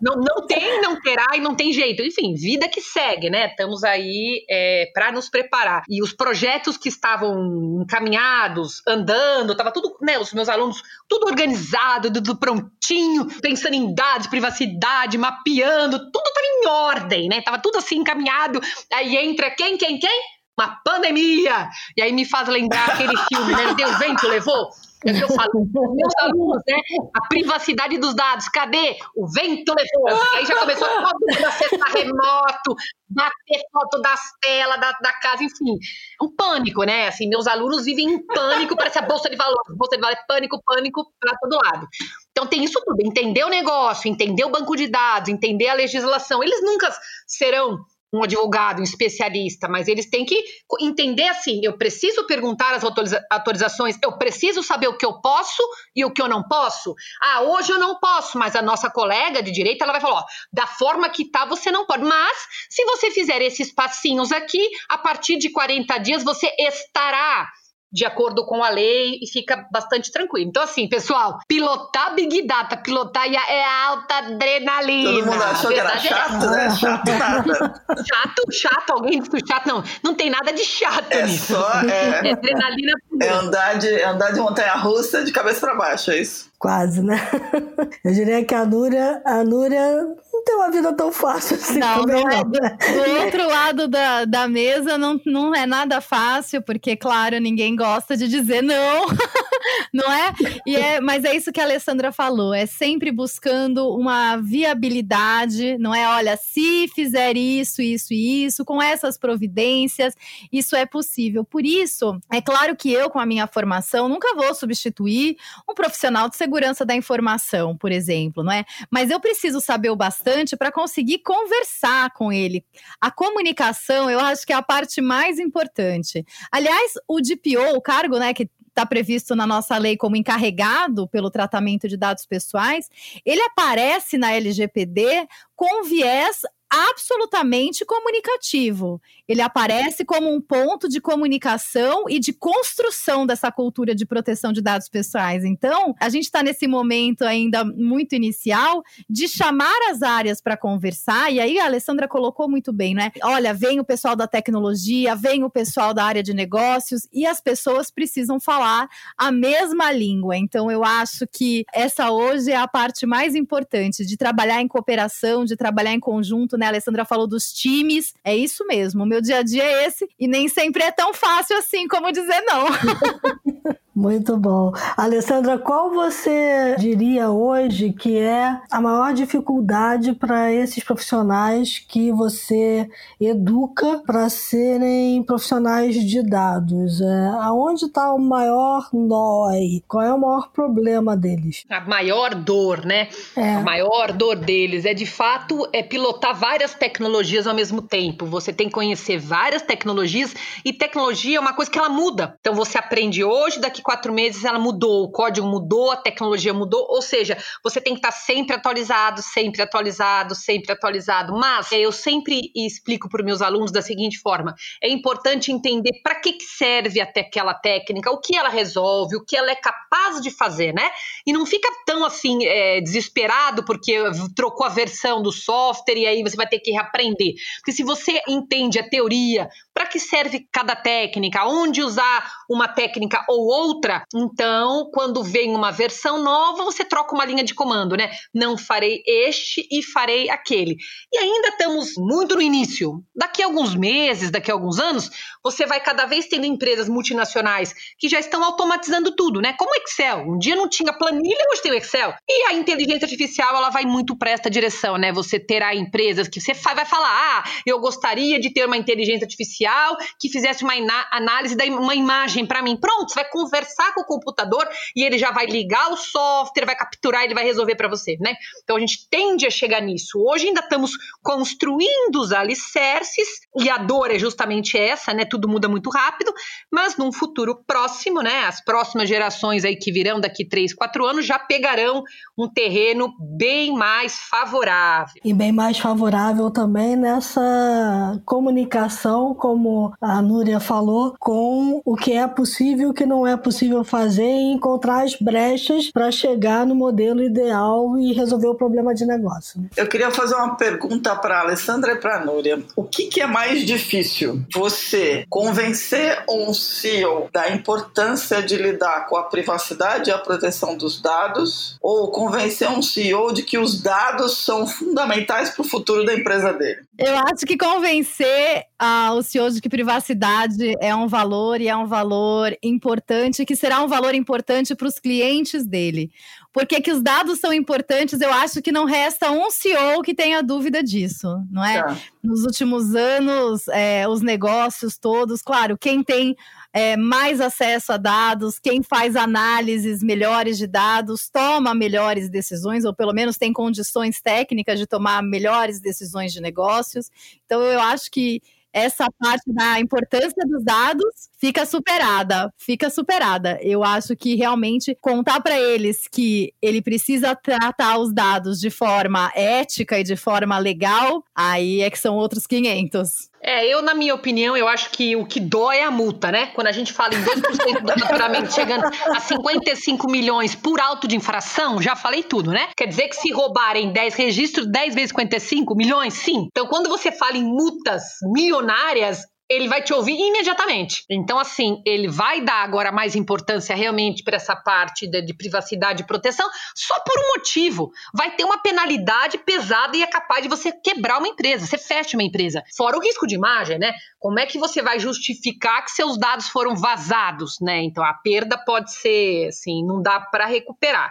Não, 0.00 0.14
não 0.16 0.46
tem, 0.46 0.80
não 0.80 1.00
terá 1.00 1.26
e 1.34 1.40
não 1.40 1.54
tem 1.54 1.72
jeito. 1.72 2.02
Enfim, 2.02 2.34
vida 2.34 2.68
que 2.68 2.80
segue, 2.80 3.30
né? 3.30 3.48
Estamos 3.48 3.84
aí 3.84 4.44
é, 4.48 4.90
para 4.92 5.12
nos 5.12 5.28
preparar. 5.28 5.82
E 5.88 6.02
os 6.02 6.12
projetos 6.12 6.76
que 6.76 6.88
estavam 6.88 7.82
encaminhados, 7.82 8.82
andando, 8.86 9.56
tava 9.56 9.72
tudo, 9.72 9.96
né? 10.00 10.18
Os 10.18 10.32
meus 10.32 10.48
alunos, 10.48 10.82
tudo 11.08 11.26
organizado, 11.26 12.12
tudo 12.12 12.36
prontinho, 12.36 13.26
pensando 13.40 13.74
em 13.74 13.94
dados, 13.94 14.26
privacidade, 14.26 15.18
mapeando, 15.18 15.98
tudo 16.10 16.26
estava 16.26 16.46
em 16.46 16.68
ordem, 16.68 17.28
né? 17.28 17.42
Tava 17.42 17.58
tudo 17.58 17.78
assim 17.78 17.98
encaminhado. 17.98 18.60
Aí 18.92 19.16
entra 19.16 19.50
quem, 19.50 19.76
quem, 19.76 19.98
quem? 19.98 20.38
Uma 20.58 20.80
pandemia! 20.84 21.68
E 21.96 22.02
aí 22.02 22.12
me 22.12 22.24
faz 22.24 22.48
lembrar 22.48 22.90
aquele 22.90 23.16
filme, 23.32 23.54
né? 23.54 23.74
Deu 23.74 23.96
vento, 23.98 24.26
levou? 24.26 24.68
É 25.06 25.12
o 25.12 25.14
que 25.14 25.22
eu 25.22 25.28
falo, 25.28 25.64
meus 25.94 26.14
alunos, 26.20 26.62
né? 26.66 26.76
A 27.14 27.28
privacidade 27.28 27.98
dos 27.98 28.14
dados, 28.14 28.48
cadê? 28.48 28.96
O 29.14 29.28
vento 29.30 29.72
levou. 29.72 30.22
Aí 30.34 30.44
já 30.44 30.56
começou 30.56 30.88
todo 30.88 31.04
mundo 31.04 31.46
acessar 31.46 31.92
remoto, 31.92 32.74
bater 33.08 33.62
foto 33.72 34.00
das 34.00 34.20
telas 34.40 34.80
da, 34.80 34.90
da 34.92 35.12
casa, 35.12 35.44
enfim. 35.44 35.78
É 36.20 36.24
um 36.24 36.34
pânico, 36.34 36.82
né? 36.82 37.06
Assim, 37.06 37.28
meus 37.28 37.46
alunos 37.46 37.84
vivem 37.84 38.10
em 38.10 38.26
pânico, 38.26 38.76
parece 38.76 38.98
a 38.98 39.02
bolsa 39.02 39.30
de 39.30 39.36
valores. 39.36 39.76
Bolsa 39.76 39.94
de 39.94 40.02
valores, 40.02 40.24
pânico, 40.26 40.60
pânico 40.66 41.12
para 41.20 41.36
todo 41.38 41.58
lado. 41.64 41.86
Então 42.32 42.46
tem 42.46 42.64
isso 42.64 42.80
tudo, 42.84 43.00
entender 43.04 43.44
o 43.44 43.48
negócio, 43.48 44.10
entender 44.10 44.44
o 44.44 44.50
banco 44.50 44.74
de 44.74 44.88
dados, 44.88 45.28
entender 45.28 45.68
a 45.68 45.74
legislação. 45.74 46.42
Eles 46.42 46.60
nunca 46.62 46.92
serão 47.26 47.78
um 48.12 48.22
advogado, 48.22 48.80
um 48.80 48.84
especialista, 48.84 49.68
mas 49.68 49.88
eles 49.88 50.08
têm 50.08 50.24
que 50.24 50.42
entender 50.80 51.28
assim: 51.28 51.60
eu 51.62 51.76
preciso 51.76 52.26
perguntar 52.26 52.74
as 52.74 52.84
autoriza 52.84 53.24
autorizações, 53.30 53.96
eu 54.02 54.16
preciso 54.16 54.62
saber 54.62 54.88
o 54.88 54.96
que 54.96 55.04
eu 55.04 55.20
posso 55.20 55.62
e 55.94 56.04
o 56.04 56.12
que 56.12 56.22
eu 56.22 56.28
não 56.28 56.42
posso. 56.42 56.94
Ah, 57.22 57.42
hoje 57.42 57.72
eu 57.72 57.78
não 57.78 57.98
posso, 57.98 58.38
mas 58.38 58.56
a 58.56 58.62
nossa 58.62 58.90
colega 58.90 59.42
de 59.42 59.50
direito 59.50 59.82
ela 59.82 59.92
vai 59.92 60.00
falar: 60.00 60.20
ó, 60.20 60.24
da 60.52 60.66
forma 60.66 61.08
que 61.08 61.30
tá, 61.30 61.44
você 61.44 61.70
não 61.70 61.86
pode. 61.86 62.04
Mas 62.04 62.38
se 62.70 62.84
você 62.84 63.10
fizer 63.10 63.42
esses 63.42 63.72
passinhos 63.72 64.32
aqui, 64.32 64.68
a 64.88 64.98
partir 64.98 65.36
de 65.36 65.50
40 65.50 65.98
dias 65.98 66.24
você 66.24 66.50
estará 66.58 67.48
de 67.90 68.04
acordo 68.04 68.44
com 68.46 68.62
a 68.62 68.68
lei 68.68 69.18
e 69.22 69.26
fica 69.30 69.66
bastante 69.72 70.12
tranquilo. 70.12 70.48
Então, 70.48 70.62
assim, 70.62 70.88
pessoal, 70.88 71.38
pilotar 71.48 72.14
Big 72.14 72.46
Data, 72.46 72.76
pilotar 72.76 73.26
é 73.26 73.64
alta 73.86 74.18
adrenalina. 74.18 75.10
Todo 75.10 75.26
mundo 75.26 75.42
achou 75.42 75.70
que 75.70 75.80
era 75.80 75.94
é 75.94 75.98
chato, 75.98 76.44
é. 76.44 76.50
né? 76.50 76.70
Chato 76.70 77.10
nada. 77.18 77.84
Chato, 78.08 78.52
chato, 78.52 78.90
alguém 78.90 79.20
disse 79.20 79.46
chato. 79.46 79.66
Não, 79.66 79.82
não 80.02 80.14
tem 80.14 80.30
nada 80.30 80.52
de 80.52 80.64
chato 80.64 81.10
é 81.10 81.24
nisso. 81.24 81.54
Só, 81.54 81.80
é, 81.82 82.28
é 82.28 82.32
adrenalina. 82.32 82.92
É 83.20 83.28
andar 83.28 83.78
de, 83.78 84.02
andar 84.02 84.32
de 84.32 84.40
montanha-russa 84.40 85.24
de 85.24 85.32
cabeça 85.32 85.60
para 85.60 85.74
baixo, 85.74 86.10
é 86.10 86.18
isso? 86.18 86.50
Quase, 86.58 87.02
né? 87.02 87.16
Eu 88.04 88.12
diria 88.12 88.44
que 88.44 88.54
a 88.54 88.64
Núria, 88.64 89.22
a 89.24 89.44
Núria 89.44 90.16
não 90.38 90.44
tem 90.44 90.54
uma 90.54 90.70
vida 90.70 90.92
tão 90.92 91.10
fácil 91.10 91.56
assim 91.56 91.78
não, 91.78 92.00
também, 92.00 92.24
não. 92.24 92.30
É. 92.30 92.44
Do, 92.44 92.52
do 92.52 93.24
outro 93.24 93.48
lado 93.48 93.88
da, 93.88 94.24
da 94.24 94.48
mesa 94.48 94.96
não, 94.96 95.20
não 95.26 95.54
é 95.54 95.66
nada 95.66 96.00
fácil, 96.00 96.62
porque, 96.62 96.96
claro, 96.96 97.38
ninguém 97.40 97.74
gosta 97.74 98.16
de 98.16 98.28
dizer 98.28 98.62
não, 98.62 99.06
não 99.92 100.12
é? 100.12 100.32
E 100.66 100.76
é? 100.76 101.00
Mas 101.00 101.24
é 101.24 101.34
isso 101.34 101.52
que 101.52 101.60
a 101.60 101.64
Alessandra 101.64 102.12
falou, 102.12 102.54
é 102.54 102.66
sempre 102.66 103.10
buscando 103.10 103.88
uma 103.94 104.36
viabilidade, 104.36 105.76
não 105.78 105.94
é? 105.94 106.06
Olha, 106.08 106.36
se 106.36 106.88
fizer 106.94 107.36
isso, 107.36 107.82
isso 107.82 108.12
e 108.14 108.44
isso, 108.44 108.64
com 108.64 108.80
essas 108.80 109.18
providências, 109.18 110.14
isso 110.52 110.76
é 110.76 110.86
possível. 110.86 111.44
Por 111.44 111.64
isso, 111.64 112.18
é 112.30 112.40
claro 112.40 112.76
que 112.76 112.92
eu, 112.92 113.10
com 113.10 113.18
a 113.18 113.26
minha 113.26 113.46
formação, 113.46 114.08
nunca 114.08 114.34
vou 114.34 114.54
substituir 114.54 115.36
um 115.68 115.74
profissional 115.74 116.28
de 116.28 116.36
segurança 116.36 116.84
da 116.84 116.94
informação, 116.94 117.76
por 117.76 117.90
exemplo, 117.90 118.44
não 118.44 118.52
é? 118.52 118.64
Mas 118.90 119.10
eu 119.10 119.18
preciso 119.18 119.60
saber 119.60 119.90
o 119.90 119.96
bastante 119.96 120.27
para 120.56 120.72
conseguir 120.72 121.18
conversar 121.18 122.12
com 122.12 122.32
ele. 122.32 122.64
A 123.00 123.10
comunicação, 123.10 124.10
eu 124.10 124.20
acho 124.20 124.46
que 124.46 124.52
é 124.52 124.56
a 124.56 124.62
parte 124.62 125.00
mais 125.00 125.38
importante. 125.38 126.24
Aliás, 126.50 126.92
o 127.06 127.20
DPO, 127.20 127.76
o 127.76 127.80
cargo, 127.80 128.18
né, 128.18 128.32
que 128.34 128.48
está 128.68 128.86
previsto 128.86 129.34
na 129.34 129.46
nossa 129.46 129.76
lei 129.76 129.96
como 129.96 130.16
encarregado 130.16 131.08
pelo 131.08 131.30
tratamento 131.30 131.88
de 131.88 131.96
dados 131.96 132.24
pessoais, 132.24 132.88
ele 133.26 133.42
aparece 133.42 134.16
na 134.16 134.32
LGPD 134.32 135.26
com 135.56 135.82
viés 135.82 136.42
absolutamente 136.70 137.84
comunicativo. 137.84 139.00
Ele 139.26 139.42
aparece 139.42 140.04
como 140.04 140.32
um 140.32 140.40
ponto 140.40 140.88
de 140.88 141.00
comunicação 141.00 142.04
e 142.08 142.18
de 142.18 142.32
construção 142.32 143.26
dessa 143.26 143.50
cultura 143.50 143.94
de 143.94 144.06
proteção 144.06 144.52
de 144.52 144.60
dados 144.60 144.88
pessoais. 144.88 145.44
Então, 145.44 145.94
a 146.00 146.08
gente 146.08 146.24
está 146.24 146.42
nesse 146.42 146.66
momento 146.66 147.22
ainda 147.22 147.64
muito 147.64 148.14
inicial 148.14 148.82
de 149.08 149.28
chamar 149.28 149.90
as 149.90 150.02
áreas 150.02 150.40
para 150.40 150.56
conversar. 150.56 151.32
E 151.32 151.40
aí 151.40 151.58
a 151.58 151.66
Alessandra 151.66 152.08
colocou 152.08 152.48
muito 152.48 152.72
bem, 152.72 152.94
né? 152.94 153.12
Olha, 153.22 153.54
vem 153.54 153.80
o 153.80 153.84
pessoal 153.84 154.16
da 154.16 154.26
tecnologia, 154.26 155.14
vem 155.14 155.44
o 155.44 155.50
pessoal 155.50 155.94
da 155.94 156.04
área 156.04 156.22
de 156.22 156.34
negócios 156.34 157.08
e 157.12 157.26
as 157.26 157.40
pessoas 157.40 157.90
precisam 157.90 158.38
falar 158.40 158.88
a 159.16 159.30
mesma 159.30 159.90
língua. 159.92 160.36
Então, 160.36 160.70
eu 160.70 160.84
acho 160.84 161.26
que 161.26 161.64
essa 161.72 162.10
hoje 162.10 162.50
é 162.50 162.56
a 162.56 162.68
parte 162.68 163.06
mais 163.06 163.34
importante 163.34 164.04
de 164.04 164.16
trabalhar 164.16 164.60
em 164.60 164.68
cooperação, 164.68 165.44
de 165.44 165.56
trabalhar 165.56 165.92
em 165.92 166.00
conjunto 166.00 166.57
né? 166.58 166.66
A 166.66 166.70
Alessandra 166.70 167.04
falou 167.04 167.26
dos 167.26 167.52
times. 167.52 168.14
É 168.24 168.36
isso 168.36 168.66
mesmo. 168.66 169.02
O 169.02 169.06
meu 169.06 169.20
dia 169.20 169.38
a 169.38 169.42
dia 169.42 169.64
é 169.64 169.86
esse. 169.86 170.08
E 170.18 170.28
nem 170.28 170.48
sempre 170.48 170.82
é 170.82 170.90
tão 170.90 171.14
fácil 171.14 171.56
assim 171.58 171.86
como 171.88 172.12
dizer 172.12 172.40
não. 172.42 172.66
Muito 173.98 174.36
bom. 174.36 174.72
Alessandra, 174.96 175.58
qual 175.58 175.90
você 175.90 176.76
diria 176.78 177.30
hoje 177.30 177.92
que 177.92 178.16
é 178.16 178.60
a 178.70 178.80
maior 178.80 179.12
dificuldade 179.12 180.12
para 180.12 180.52
esses 180.52 180.84
profissionais 180.84 181.80
que 181.80 182.12
você 182.12 182.88
educa 183.20 184.00
para 184.06 184.28
serem 184.28 185.20
profissionais 185.24 185.96
de 185.96 186.22
dados? 186.22 187.00
É, 187.00 187.28
aonde 187.40 187.86
está 187.86 188.14
o 188.14 188.20
maior 188.20 188.88
nó 188.92 189.48
aí? 189.48 189.82
Qual 189.88 190.04
é 190.04 190.14
o 190.14 190.20
maior 190.20 190.52
problema 190.52 191.16
deles? 191.16 191.64
A 191.68 191.80
maior 191.80 192.36
dor, 192.36 192.86
né? 192.86 193.08
É. 193.36 193.56
A 193.56 193.60
maior 193.62 194.12
dor 194.12 194.36
deles 194.36 194.84
é, 194.84 194.94
de 194.94 195.06
fato, 195.06 195.68
é 195.72 195.82
pilotar 195.82 196.36
várias 196.36 196.72
tecnologias 196.72 197.48
ao 197.48 197.54
mesmo 197.54 197.82
tempo. 197.82 198.26
Você 198.26 198.52
tem 198.52 198.68
que 198.68 198.74
conhecer 198.74 199.18
várias 199.18 199.62
tecnologias 199.62 200.36
e 200.64 200.72
tecnologia 200.72 201.38
é 201.38 201.40
uma 201.40 201.52
coisa 201.52 201.68
que 201.68 201.78
ela 201.80 201.88
muda. 201.88 202.36
Então, 202.38 202.54
você 202.54 202.78
aprende 202.78 203.24
hoje, 203.24 203.58
daqui 203.58 203.82
quatro 203.88 204.12
meses 204.12 204.44
ela 204.44 204.58
mudou, 204.58 205.04
o 205.04 205.10
código 205.10 205.46
mudou, 205.46 205.90
a 205.90 205.96
tecnologia 205.96 206.52
mudou, 206.52 206.86
ou 206.90 207.00
seja, 207.00 207.38
você 207.64 207.80
tem 207.80 207.94
que 207.94 208.00
estar 208.00 208.12
sempre 208.12 208.54
atualizado, 208.54 209.22
sempre 209.22 209.62
atualizado, 209.62 210.34
sempre 210.34 210.72
atualizado. 210.72 211.32
Mas 211.32 211.72
eu 211.72 211.90
sempre 211.90 212.52
explico 212.54 213.08
para 213.08 213.22
os 213.22 213.24
meus 213.24 213.40
alunos 213.40 213.72
da 213.72 213.80
seguinte 213.80 214.18
forma: 214.18 214.54
é 214.82 214.90
importante 214.90 215.50
entender 215.50 216.02
para 216.02 216.16
que, 216.16 216.34
que 216.34 216.44
serve 216.44 217.00
até 217.00 217.20
aquela 217.20 217.54
técnica, 217.54 218.10
o 218.10 218.20
que 218.20 218.36
ela 218.36 218.50
resolve, 218.50 219.16
o 219.16 219.24
que 219.24 219.34
ela 219.34 219.50
é 219.50 219.56
capaz 219.56 220.20
de 220.20 220.30
fazer, 220.30 220.74
né? 220.74 220.90
E 221.26 221.32
não 221.32 221.46
fica 221.46 221.70
tão 221.86 222.04
assim 222.04 222.44
é, 222.44 222.82
desesperado 222.82 223.64
porque 223.64 223.96
trocou 224.36 224.66
a 224.66 224.70
versão 224.70 225.22
do 225.22 225.32
software 225.32 225.96
e 225.96 226.06
aí 226.06 226.22
você 226.22 226.36
vai 226.36 226.46
ter 226.46 226.58
que 226.58 226.72
reaprender. 226.72 227.32
Porque 227.56 227.72
se 227.72 227.82
você 227.82 228.20
entende 228.28 228.78
a 228.78 228.86
teoria, 228.86 229.48
para 229.72 229.86
que 229.86 229.98
serve 229.98 230.46
cada 230.52 230.76
técnica, 230.76 231.46
onde 231.46 231.80
usar 231.80 232.30
uma 232.50 232.68
técnica 232.68 233.24
ou 233.28 233.46
outra. 233.46 233.67
Então, 234.14 234.90
quando 234.92 235.22
vem 235.22 235.54
uma 235.54 235.70
versão 235.70 236.22
nova, 236.22 236.64
você 236.64 236.84
troca 236.84 237.14
uma 237.14 237.24
linha 237.24 237.44
de 237.44 237.54
comando, 237.54 237.96
né? 237.96 238.10
Não 238.34 238.56
farei 238.56 239.02
este 239.06 239.66
e 239.70 239.82
farei 239.82 240.30
aquele. 240.30 240.76
E 241.12 241.18
ainda 241.18 241.48
estamos 241.48 241.92
muito 241.96 242.34
no 242.34 242.42
início. 242.42 243.02
Daqui 243.14 243.42
a 243.42 243.46
alguns 243.46 243.74
meses, 243.74 244.30
daqui 244.30 244.50
a 244.50 244.54
alguns 244.54 244.78
anos, 244.78 245.10
você 245.42 245.66
vai 245.66 245.80
cada 245.80 246.06
vez 246.06 246.26
tendo 246.26 246.46
empresas 246.46 246.88
multinacionais 246.88 247.74
que 247.98 248.08
já 248.08 248.18
estão 248.18 248.42
automatizando 248.42 249.14
tudo, 249.14 249.40
né? 249.40 249.54
Como 249.58 249.74
Excel. 249.76 250.24
Um 250.26 250.38
dia 250.38 250.56
não 250.56 250.68
tinha 250.68 250.92
planilha, 250.92 251.46
hoje 251.52 251.62
tem 251.62 251.72
o 251.72 251.74
Excel. 251.74 252.14
E 252.28 252.46
a 252.46 252.54
inteligência 252.54 253.04
artificial, 253.04 253.54
ela 253.56 253.70
vai 253.70 253.84
muito 253.84 254.16
para 254.16 254.30
esta 254.30 254.50
direção, 254.50 254.96
né? 254.96 255.12
Você 255.12 255.38
terá 255.38 255.74
empresas 255.74 256.28
que 256.28 256.40
você 256.40 256.54
vai 256.54 256.84
falar: 256.84 257.08
ah, 257.08 257.44
eu 257.66 257.78
gostaria 257.80 258.40
de 258.40 258.52
ter 258.52 258.66
uma 258.66 258.76
inteligência 258.76 259.24
artificial 259.24 259.96
que 260.20 260.28
fizesse 260.28 260.64
uma 260.64 260.74
análise 261.10 261.54
de 261.54 261.70
uma 261.70 261.94
imagem 261.94 262.46
para 262.46 262.62
mim. 262.62 262.76
Pronto, 262.76 263.10
você 263.10 263.20
vai 263.20 263.30
conversar 263.30 263.57
com 263.94 264.00
o 264.02 264.04
computador 264.04 264.68
e 264.94 265.02
ele 265.04 265.18
já 265.18 265.30
vai 265.30 265.46
ligar 265.46 265.90
o 265.90 265.96
software, 265.96 266.66
vai 266.66 266.76
capturar, 266.76 267.24
ele 267.24 267.34
vai 267.34 267.44
resolver 267.44 267.74
para 267.74 267.88
você, 267.88 268.16
né? 268.20 268.34
Então 268.62 268.76
a 268.76 268.80
gente 268.80 269.08
tende 269.10 269.46
a 269.46 269.50
chegar 269.50 269.80
nisso. 269.80 270.18
Hoje 270.18 270.48
ainda 270.48 270.60
estamos 270.60 270.92
construindo 271.22 272.16
os 272.16 272.32
alicerces 272.32 273.28
e 273.56 273.68
a 273.68 273.78
dor 273.78 274.10
é 274.10 274.18
justamente 274.18 274.76
essa, 274.78 275.12
né? 275.12 275.24
Tudo 275.24 275.48
muda 275.48 275.68
muito 275.68 275.90
rápido, 275.90 276.32
mas 276.72 276.96
num 276.96 277.12
futuro 277.12 277.62
próximo, 277.66 278.22
né? 278.22 278.44
As 278.46 278.62
próximas 278.62 279.08
gerações 279.08 279.64
aí 279.64 279.76
que 279.76 279.92
virão 279.92 280.20
daqui 280.20 280.46
3, 280.46 280.74
4 280.74 281.06
anos 281.06 281.26
já 281.26 281.38
pegarão 281.38 282.02
um 282.38 282.48
terreno 282.48 283.12
bem 283.36 283.72
mais 283.72 284.16
favorável. 284.30 285.14
E 285.24 285.32
bem 285.34 285.52
mais 285.52 285.78
favorável 285.78 286.50
também 286.50 286.96
nessa 286.96 288.20
comunicação, 288.24 289.34
como 289.34 289.92
a 290.00 290.22
Núria 290.22 290.60
falou, 290.60 291.14
com 291.18 291.80
o 291.84 291.96
que 291.96 292.12
é 292.12 292.26
possível 292.26 292.88
e 292.88 292.90
o 292.90 292.94
que 292.94 293.06
não 293.06 293.26
é 293.26 293.36
possível 293.36 293.47
fazer 293.84 294.22
e 294.22 294.52
encontrar 294.52 295.04
as 295.04 295.14
brechas 295.14 295.90
para 295.90 296.10
chegar 296.10 296.66
no 296.66 296.74
modelo 296.74 297.22
ideal 297.22 297.96
e 297.98 298.12
resolver 298.12 298.48
o 298.48 298.54
problema 298.54 298.94
de 298.94 299.06
negócio. 299.06 299.68
Eu 299.76 299.86
queria 299.86 300.10
fazer 300.10 300.34
uma 300.34 300.56
pergunta 300.56 301.14
para 301.16 301.38
a 301.38 301.40
Alessandra 301.42 301.92
e 301.92 301.96
para 301.96 302.16
a 302.16 302.24
Núria. 302.24 302.62
O 302.76 302.84
que, 302.84 303.06
que 303.06 303.20
é 303.20 303.26
mais 303.26 303.64
difícil? 303.64 304.42
Você 304.54 305.24
convencer 305.28 306.24
um 306.28 306.52
CEO 306.52 307.28
da 307.32 307.50
importância 307.50 308.42
de 308.42 308.56
lidar 308.56 309.06
com 309.06 309.16
a 309.16 309.24
privacidade 309.24 310.10
e 310.10 310.12
a 310.12 310.18
proteção 310.18 310.76
dos 310.76 311.00
dados 311.00 311.76
ou 311.80 312.10
convencer 312.10 312.68
um 312.68 312.82
CEO 312.82 313.32
de 313.32 313.42
que 313.42 313.58
os 313.58 313.80
dados 313.80 314.38
são 314.38 314.66
fundamentais 314.66 315.50
para 315.50 315.62
o 315.62 315.68
futuro 315.68 316.04
da 316.04 316.14
empresa 316.14 316.52
dele? 316.52 316.80
Eu 316.98 317.14
acho 317.16 317.46
que 317.46 317.56
convencer 317.56 318.64
ah, 318.78 319.12
o 319.14 319.22
CEO 319.22 319.50
de 319.50 319.60
que 319.60 319.68
privacidade 319.68 320.74
é 320.80 320.94
um 320.94 321.06
valor 321.06 321.60
e 321.60 321.68
é 321.68 321.76
um 321.76 321.86
valor 321.86 322.56
importante, 322.62 323.37
que 323.44 323.56
será 323.56 323.82
um 323.82 323.88
valor 323.88 324.14
importante 324.14 324.74
para 324.74 324.88
os 324.88 324.98
clientes 324.98 325.66
dele. 325.66 326.10
Porque 326.52 326.80
que 326.80 326.90
os 326.90 327.02
dados 327.02 327.38
são 327.38 327.52
importantes, 327.52 328.20
eu 328.20 328.32
acho 328.32 328.60
que 328.62 328.72
não 328.72 328.84
resta 328.84 329.30
um 329.30 329.50
CEO 329.50 330.02
que 330.02 330.14
tenha 330.14 330.42
dúvida 330.42 330.82
disso, 330.82 331.28
não 331.50 331.64
é? 331.64 331.82
Tá. 331.82 331.96
Nos 332.22 332.42
últimos 332.44 332.94
anos, 332.94 333.68
é, 333.68 334.08
os 334.08 334.22
negócios 334.22 334.98
todos, 334.98 335.42
claro, 335.42 335.76
quem 335.78 336.02
tem 336.02 336.34
é, 336.72 336.96
mais 336.96 337.40
acesso 337.40 337.92
a 337.92 337.96
dados, 337.96 338.58
quem 338.58 338.82
faz 338.82 339.16
análises 339.16 340.02
melhores 340.02 340.58
de 340.58 340.66
dados 340.66 341.28
toma 341.30 341.74
melhores 341.74 342.28
decisões, 342.28 342.84
ou 342.84 342.94
pelo 342.94 343.12
menos 343.12 343.36
tem 343.36 343.52
condições 343.52 344.20
técnicas 344.20 344.78
de 344.78 344.86
tomar 344.86 345.22
melhores 345.22 345.80
decisões 345.80 346.32
de 346.32 346.40
negócios. 346.40 347.10
Então, 347.44 347.62
eu 347.62 347.80
acho 347.80 348.10
que 348.10 348.40
essa 348.72 349.08
parte 349.18 349.50
da 349.52 349.80
importância 349.80 350.44
dos 350.46 350.62
dados 350.62 351.28
fica 351.38 351.64
superada, 351.64 352.52
fica 352.58 352.90
superada. 352.90 353.58
Eu 353.62 353.84
acho 353.84 354.14
que 354.16 354.34
realmente 354.34 354.96
contar 355.00 355.40
para 355.40 355.58
eles 355.58 356.08
que 356.10 356.52
ele 356.60 356.82
precisa 356.82 357.34
tratar 357.34 357.98
os 357.98 358.12
dados 358.12 358.60
de 358.60 358.70
forma 358.70 359.30
ética 359.34 359.98
e 359.98 360.04
de 360.04 360.16
forma 360.16 360.58
legal, 360.58 361.24
aí 361.34 361.80
é 361.80 361.90
que 361.90 361.98
são 361.98 362.16
outros 362.16 362.46
500. 362.46 363.28
É, 363.40 363.66
eu, 363.66 363.82
na 363.82 363.94
minha 363.94 364.14
opinião, 364.14 364.56
eu 364.56 364.66
acho 364.66 364.90
que 364.90 365.14
o 365.14 365.24
que 365.24 365.38
dói 365.38 365.76
é 365.76 365.84
a 365.84 365.90
multa, 365.90 366.32
né? 366.32 366.46
Quando 366.54 366.66
a 366.66 366.72
gente 366.72 366.92
fala 366.92 367.14
em 367.14 367.22
2% 367.22 367.82
do 367.82 368.00
faturamento 368.00 368.52
chegando 368.52 368.84
a 368.84 369.20
55 369.20 370.10
milhões 370.10 370.56
por 370.56 370.80
auto 370.80 371.06
de 371.06 371.16
infração, 371.16 371.80
já 371.80 371.94
falei 371.94 372.24
tudo, 372.24 372.50
né? 372.50 372.68
Quer 372.76 372.86
dizer 372.86 373.08
que 373.08 373.14
se 373.14 373.30
roubarem 373.30 373.92
10 373.92 374.14
registros, 374.14 374.66
10 374.66 374.94
vezes 374.94 375.10
55 375.10 375.74
milhões, 375.76 376.14
sim. 376.14 376.48
Então, 376.50 376.66
quando 376.66 376.88
você 376.88 377.12
fala 377.12 377.36
em 377.36 377.44
multas 377.44 378.02
milionárias, 378.34 379.22
ele 379.50 379.66
vai 379.66 379.82
te 379.82 379.94
ouvir 379.94 380.18
imediatamente. 380.18 381.04
Então, 381.08 381.38
assim, 381.38 381.82
ele 381.86 382.06
vai 382.06 382.42
dar 382.42 382.62
agora 382.62 382.92
mais 382.92 383.16
importância 383.16 383.74
realmente 383.74 384.22
para 384.22 384.36
essa 384.36 384.54
parte 384.54 385.06
de, 385.06 385.22
de, 385.22 385.32
privacidade 385.32 386.02
e 386.02 386.06
proteção, 386.06 386.48
só 386.74 386.94
por 387.00 387.18
um 387.18 387.28
motivo. 387.36 387.90
Vai 388.12 388.36
ter 388.36 388.44
uma 388.44 388.58
penalidade 388.58 389.38
pesada 389.38 389.96
e 389.96 390.02
é 390.02 390.06
capaz 390.06 390.42
de 390.42 390.48
você 390.48 390.70
quebrar 390.70 391.18
uma 391.18 391.28
empresa, 391.28 391.66
você 391.66 391.78
fecha 391.78 392.16
uma 392.16 392.22
empresa. 392.22 392.62
Fora 392.76 392.98
o 392.98 393.00
risco 393.00 393.26
de 393.26 393.36
imagem, 393.36 393.78
né? 393.78 393.92
Como 394.18 394.38
é 394.38 394.44
que 394.44 394.58
você 394.58 394.82
vai 394.82 394.98
justificar 394.98 395.84
que 395.84 395.92
seus 395.92 396.18
dados 396.18 396.48
foram 396.48 396.76
vazados, 396.76 397.56
né? 397.62 397.82
Então, 397.82 398.04
a 398.04 398.12
perda 398.12 398.58
pode 398.58 398.92
ser, 398.92 399.48
assim, 399.48 399.84
não 399.86 400.02
dá 400.02 400.20
para 400.20 400.44
recuperar. 400.44 401.10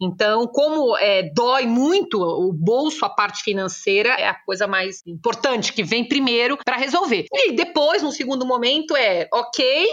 Então, 0.00 0.46
como 0.46 0.96
é, 0.98 1.22
dói 1.32 1.66
muito 1.66 2.20
o 2.20 2.52
bolso, 2.52 3.04
a 3.04 3.08
parte 3.08 3.42
financeira, 3.42 4.10
é 4.10 4.28
a 4.28 4.34
coisa 4.34 4.66
mais 4.66 5.02
importante 5.06 5.72
que 5.72 5.82
vem 5.82 6.06
primeiro 6.06 6.58
para 6.62 6.76
resolver. 6.76 7.26
E 7.32 7.52
depois 7.52 7.77
depois, 7.78 8.02
no 8.02 8.10
segundo 8.10 8.44
momento, 8.44 8.96
é 8.96 9.28
ok. 9.32 9.86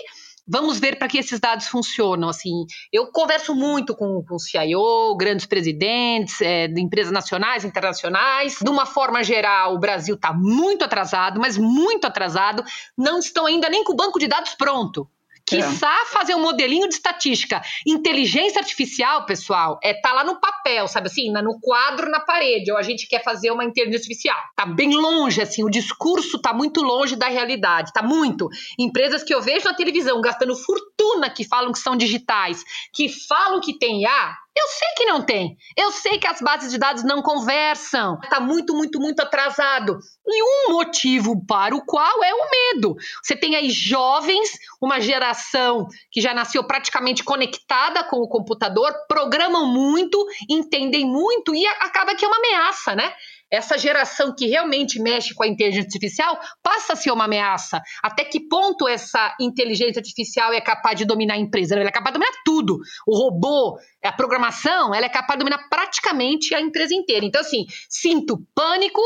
Vamos 0.48 0.80
ver 0.80 0.98
para 0.98 1.08
que 1.08 1.20
esses 1.20 1.40
dados 1.40 1.68
funcionam. 1.68 2.30
Assim, 2.30 2.66
eu 2.92 3.12
converso 3.12 3.54
muito 3.54 3.96
com, 3.96 4.24
com 4.28 4.36
o 4.36 4.40
CIO, 4.40 5.16
grandes 5.16 5.46
presidentes 5.46 6.42
é, 6.42 6.68
de 6.68 6.82
empresas 6.82 7.12
nacionais, 7.12 7.64
internacionais. 7.64 8.58
De 8.60 8.70
uma 8.72 8.88
forma 8.88 9.24
geral, 9.24 9.76
o 9.76 9.80
Brasil 9.80 10.16
está 10.16 10.34
muito 10.34 10.84
atrasado, 10.84 11.40
mas 11.40 11.60
muito 11.60 12.08
atrasado. 12.08 12.64
Não 12.98 13.20
estão 13.20 13.46
ainda 13.46 13.70
nem 13.70 13.84
com 13.84 13.94
o 13.94 13.96
banco 13.96 14.18
de 14.18 14.28
dados 14.28 14.56
pronto. 14.56 15.08
Quiçá 15.48 16.02
é. 16.02 16.06
fazer 16.06 16.34
um 16.36 16.42
modelinho 16.42 16.88
de 16.88 16.96
estatística. 16.96 17.62
Inteligência 17.86 18.60
artificial, 18.60 19.26
pessoal, 19.26 19.80
é 19.84 19.94
tá 19.94 20.12
lá 20.12 20.24
no 20.24 20.40
papel, 20.40 20.88
sabe 20.88 21.08
assim, 21.08 21.32
no 21.32 21.60
quadro 21.60 22.10
na 22.10 22.20
parede, 22.20 22.72
ou 22.72 22.78
a 22.78 22.82
gente 22.82 23.08
quer 23.08 23.24
fazer 23.24 23.52
uma 23.52 23.64
inteligência 23.64 24.00
artificial. 24.00 24.38
Tá 24.56 24.66
bem 24.66 24.96
longe, 24.96 25.42
assim, 25.42 25.64
o 25.64 25.70
discurso 25.70 26.40
tá 26.42 26.52
muito 26.54 26.82
longe 26.82 27.16
da 27.16 27.28
realidade, 27.28 27.94
tá 27.94 28.02
muito. 28.02 28.50
Empresas 28.80 29.24
que 29.24 29.34
eu 29.34 29.42
vejo 29.42 29.66
na 29.66 29.74
televisão 29.74 30.20
gastando 30.20 30.56
fortuna 30.56 31.30
que 31.30 31.44
falam 31.44 31.72
que 31.72 31.80
são 31.80 31.96
digitais, 31.96 32.64
que 32.92 33.08
falam 33.10 33.62
que 33.62 33.78
tem 33.78 34.02
IA, 34.02 34.38
eu 34.56 34.68
sei 34.70 34.88
que 34.96 35.06
não 35.06 35.22
tem. 35.22 35.58
Eu 35.76 35.92
sei 35.92 36.18
que 36.18 36.28
as 36.28 36.40
bases 36.40 36.72
de 36.72 36.78
dados 36.78 37.04
não 37.04 37.22
conversam. 37.22 38.18
Está 38.24 38.40
muito, 38.40 38.74
muito, 38.74 39.00
muito 39.00 39.20
atrasado. 39.20 40.00
E 40.26 40.44
um 40.44 40.74
motivo 40.74 41.46
para 41.46 41.76
o 41.76 41.86
qual 41.86 42.24
é 42.24 42.34
o 42.34 42.50
medo. 42.50 42.96
Você 43.22 43.36
tem 43.36 43.56
aí 43.56 43.70
jovens, 43.70 44.50
uma 44.82 45.00
geração 45.02 45.88
que 46.10 46.22
já 46.22 46.34
nasceu 46.34 46.64
praticamente 46.64 47.24
conectada 47.24 48.06
com 48.06 48.18
o 48.18 48.30
computador, 48.30 48.94
programam 49.10 49.68
muito, 49.68 50.26
entendem 50.50 51.06
muito 51.06 51.54
e 51.54 51.68
acaba 51.68 52.16
que 52.16 52.24
é 52.24 52.28
uma 52.28 52.38
ameaça, 52.38 52.96
né? 52.96 53.14
Essa 53.52 53.78
geração 53.78 54.34
que 54.36 54.48
realmente 54.48 55.00
mexe 55.02 55.34
com 55.34 55.44
a 55.44 55.48
inteligência 55.48 55.88
artificial 55.88 56.40
passa 56.62 56.94
a 56.94 56.96
ser 56.96 57.12
uma 57.12 57.26
ameaça. 57.26 57.82
Até 58.04 58.24
que 58.26 58.48
ponto 58.48 58.88
essa 58.88 59.36
inteligência 59.40 60.00
artificial 60.00 60.52
é 60.54 60.62
capaz 60.62 60.98
de 60.98 61.06
dominar 61.06 61.36
a 61.36 61.38
empresa? 61.38 61.76
Ela 61.76 61.90
é 61.90 61.92
capaz 61.92 62.14
de 62.14 62.20
dominar 62.20 62.38
tudo. 62.44 62.78
O 63.08 63.18
robô, 63.18 63.78
a 64.04 64.12
programação, 64.12 64.94
ela 64.94 65.06
é 65.06 65.10
capaz 65.10 65.38
de 65.38 65.46
dominar 65.46 65.68
praticamente 65.70 66.54
a 66.54 66.62
empresa 66.62 66.94
inteira. 66.94 67.26
Então, 67.26 67.42
assim, 67.42 67.66
sinto 67.90 68.44
pânico, 68.54 69.02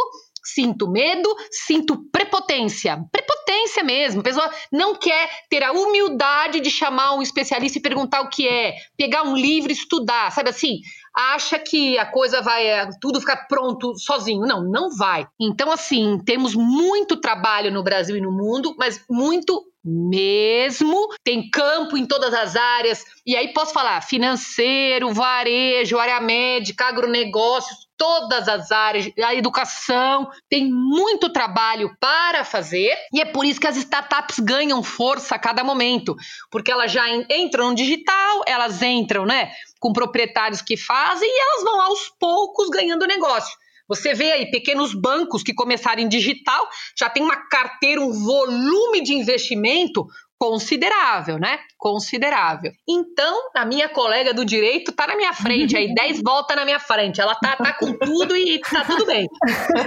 sinto 0.54 0.90
medo, 0.90 1.34
sinto 1.52 2.10
prepotência. 2.12 3.00
Prepotência 3.12 3.84
mesmo. 3.84 4.22
A 4.22 4.24
pessoa 4.24 4.50
não 4.72 4.96
quer 4.96 5.30
ter 5.50 5.64
a 5.64 5.72
humildade 5.72 6.60
de 6.60 6.70
chamar 6.70 7.16
um 7.16 7.22
especialista 7.22 7.78
e 7.78 7.82
perguntar 7.82 8.22
o 8.22 8.30
que 8.30 8.48
é, 8.48 8.76
pegar 8.98 9.24
um 9.24 9.36
livro 9.36 9.72
e 9.72 9.76
estudar, 9.76 10.32
sabe 10.32 10.50
assim? 10.50 10.80
acha 11.16 11.60
que 11.60 11.98
a 11.98 12.06
coisa 12.06 12.42
vai 12.42 12.66
é, 12.66 12.90
tudo 13.02 13.20
ficar 13.20 13.48
pronto 13.48 13.98
sozinho. 13.98 14.42
Não, 14.42 14.64
não 14.64 14.90
vai. 14.96 15.28
Então, 15.40 15.72
assim, 15.72 16.18
temos 16.26 16.56
muito 16.56 17.20
trabalho 17.20 17.72
no 17.72 17.84
Brasil 17.84 18.16
e 18.16 18.22
no 18.22 18.32
mundo, 18.32 18.76
mas 18.78 19.04
muito 19.10 19.66
mesmo. 19.84 21.10
Tem 21.24 21.50
campo 21.50 21.98
em 21.98 22.06
todas 22.06 22.34
as 22.34 22.56
áreas. 22.56 23.04
E 23.26 23.36
aí 23.36 23.54
posso 23.54 23.74
falar 23.74 24.02
financeiro, 24.02 25.14
varejo, 25.14 25.98
área 25.98 26.22
médica, 26.22 26.86
agronegócios, 26.86 27.89
todas 28.00 28.48
as 28.48 28.72
áreas, 28.72 29.12
a 29.22 29.36
educação, 29.36 30.32
tem 30.50 30.72
muito 30.72 31.30
trabalho 31.30 31.94
para 32.00 32.46
fazer 32.46 32.96
e 33.14 33.20
é 33.20 33.26
por 33.26 33.44
isso 33.44 33.60
que 33.60 33.68
as 33.68 33.76
startups 33.76 34.40
ganham 34.40 34.82
força 34.82 35.36
a 35.36 35.40
cada 35.40 35.66
momento, 35.66 36.16
porque 36.50 36.72
elas 36.72 36.94
já 36.94 37.04
entram 37.30 37.70
no 37.70 37.76
digital, 37.76 38.42
elas 38.48 38.82
entram, 38.82 39.26
né, 39.26 39.52
com 39.82 39.92
proprietários 39.92 40.62
que 40.62 40.78
fazem 40.78 41.30
e 41.30 41.42
elas 41.42 41.64
vão 41.66 41.82
aos 41.82 42.10
poucos 42.18 42.70
ganhando 42.70 43.06
negócio. 43.06 43.54
Você 43.90 44.14
vê 44.14 44.32
aí 44.32 44.50
pequenos 44.50 44.94
bancos 44.94 45.44
que 45.44 45.54
começaram 45.54 46.02
em 46.02 46.08
digital, 46.08 46.70
já 46.96 47.10
tem 47.10 47.24
uma 47.24 47.36
carteira, 47.50 48.00
um 48.00 48.14
volume 48.14 49.02
de 49.02 49.14
investimento 49.14 50.08
considerável, 50.40 51.38
né? 51.38 51.60
Considerável. 51.78 52.72
Então, 52.88 53.50
a 53.54 53.66
minha 53.66 53.90
colega 53.90 54.34
do 54.34 54.46
direito 54.46 54.94
tá 54.94 55.06
na 55.06 55.18
minha 55.18 55.34
frente, 55.34 55.76
aí 55.76 55.92
10 55.94 56.22
volta 56.24 56.56
na 56.56 56.64
minha 56.64 56.80
frente. 56.80 57.20
Ela 57.20 57.36
tá, 57.36 57.58
tá 57.58 57.74
com 57.74 57.92
tudo 57.94 58.36
e 58.38 58.60
tá 58.60 58.86
tudo 58.86 59.06
bem. 59.06 59.28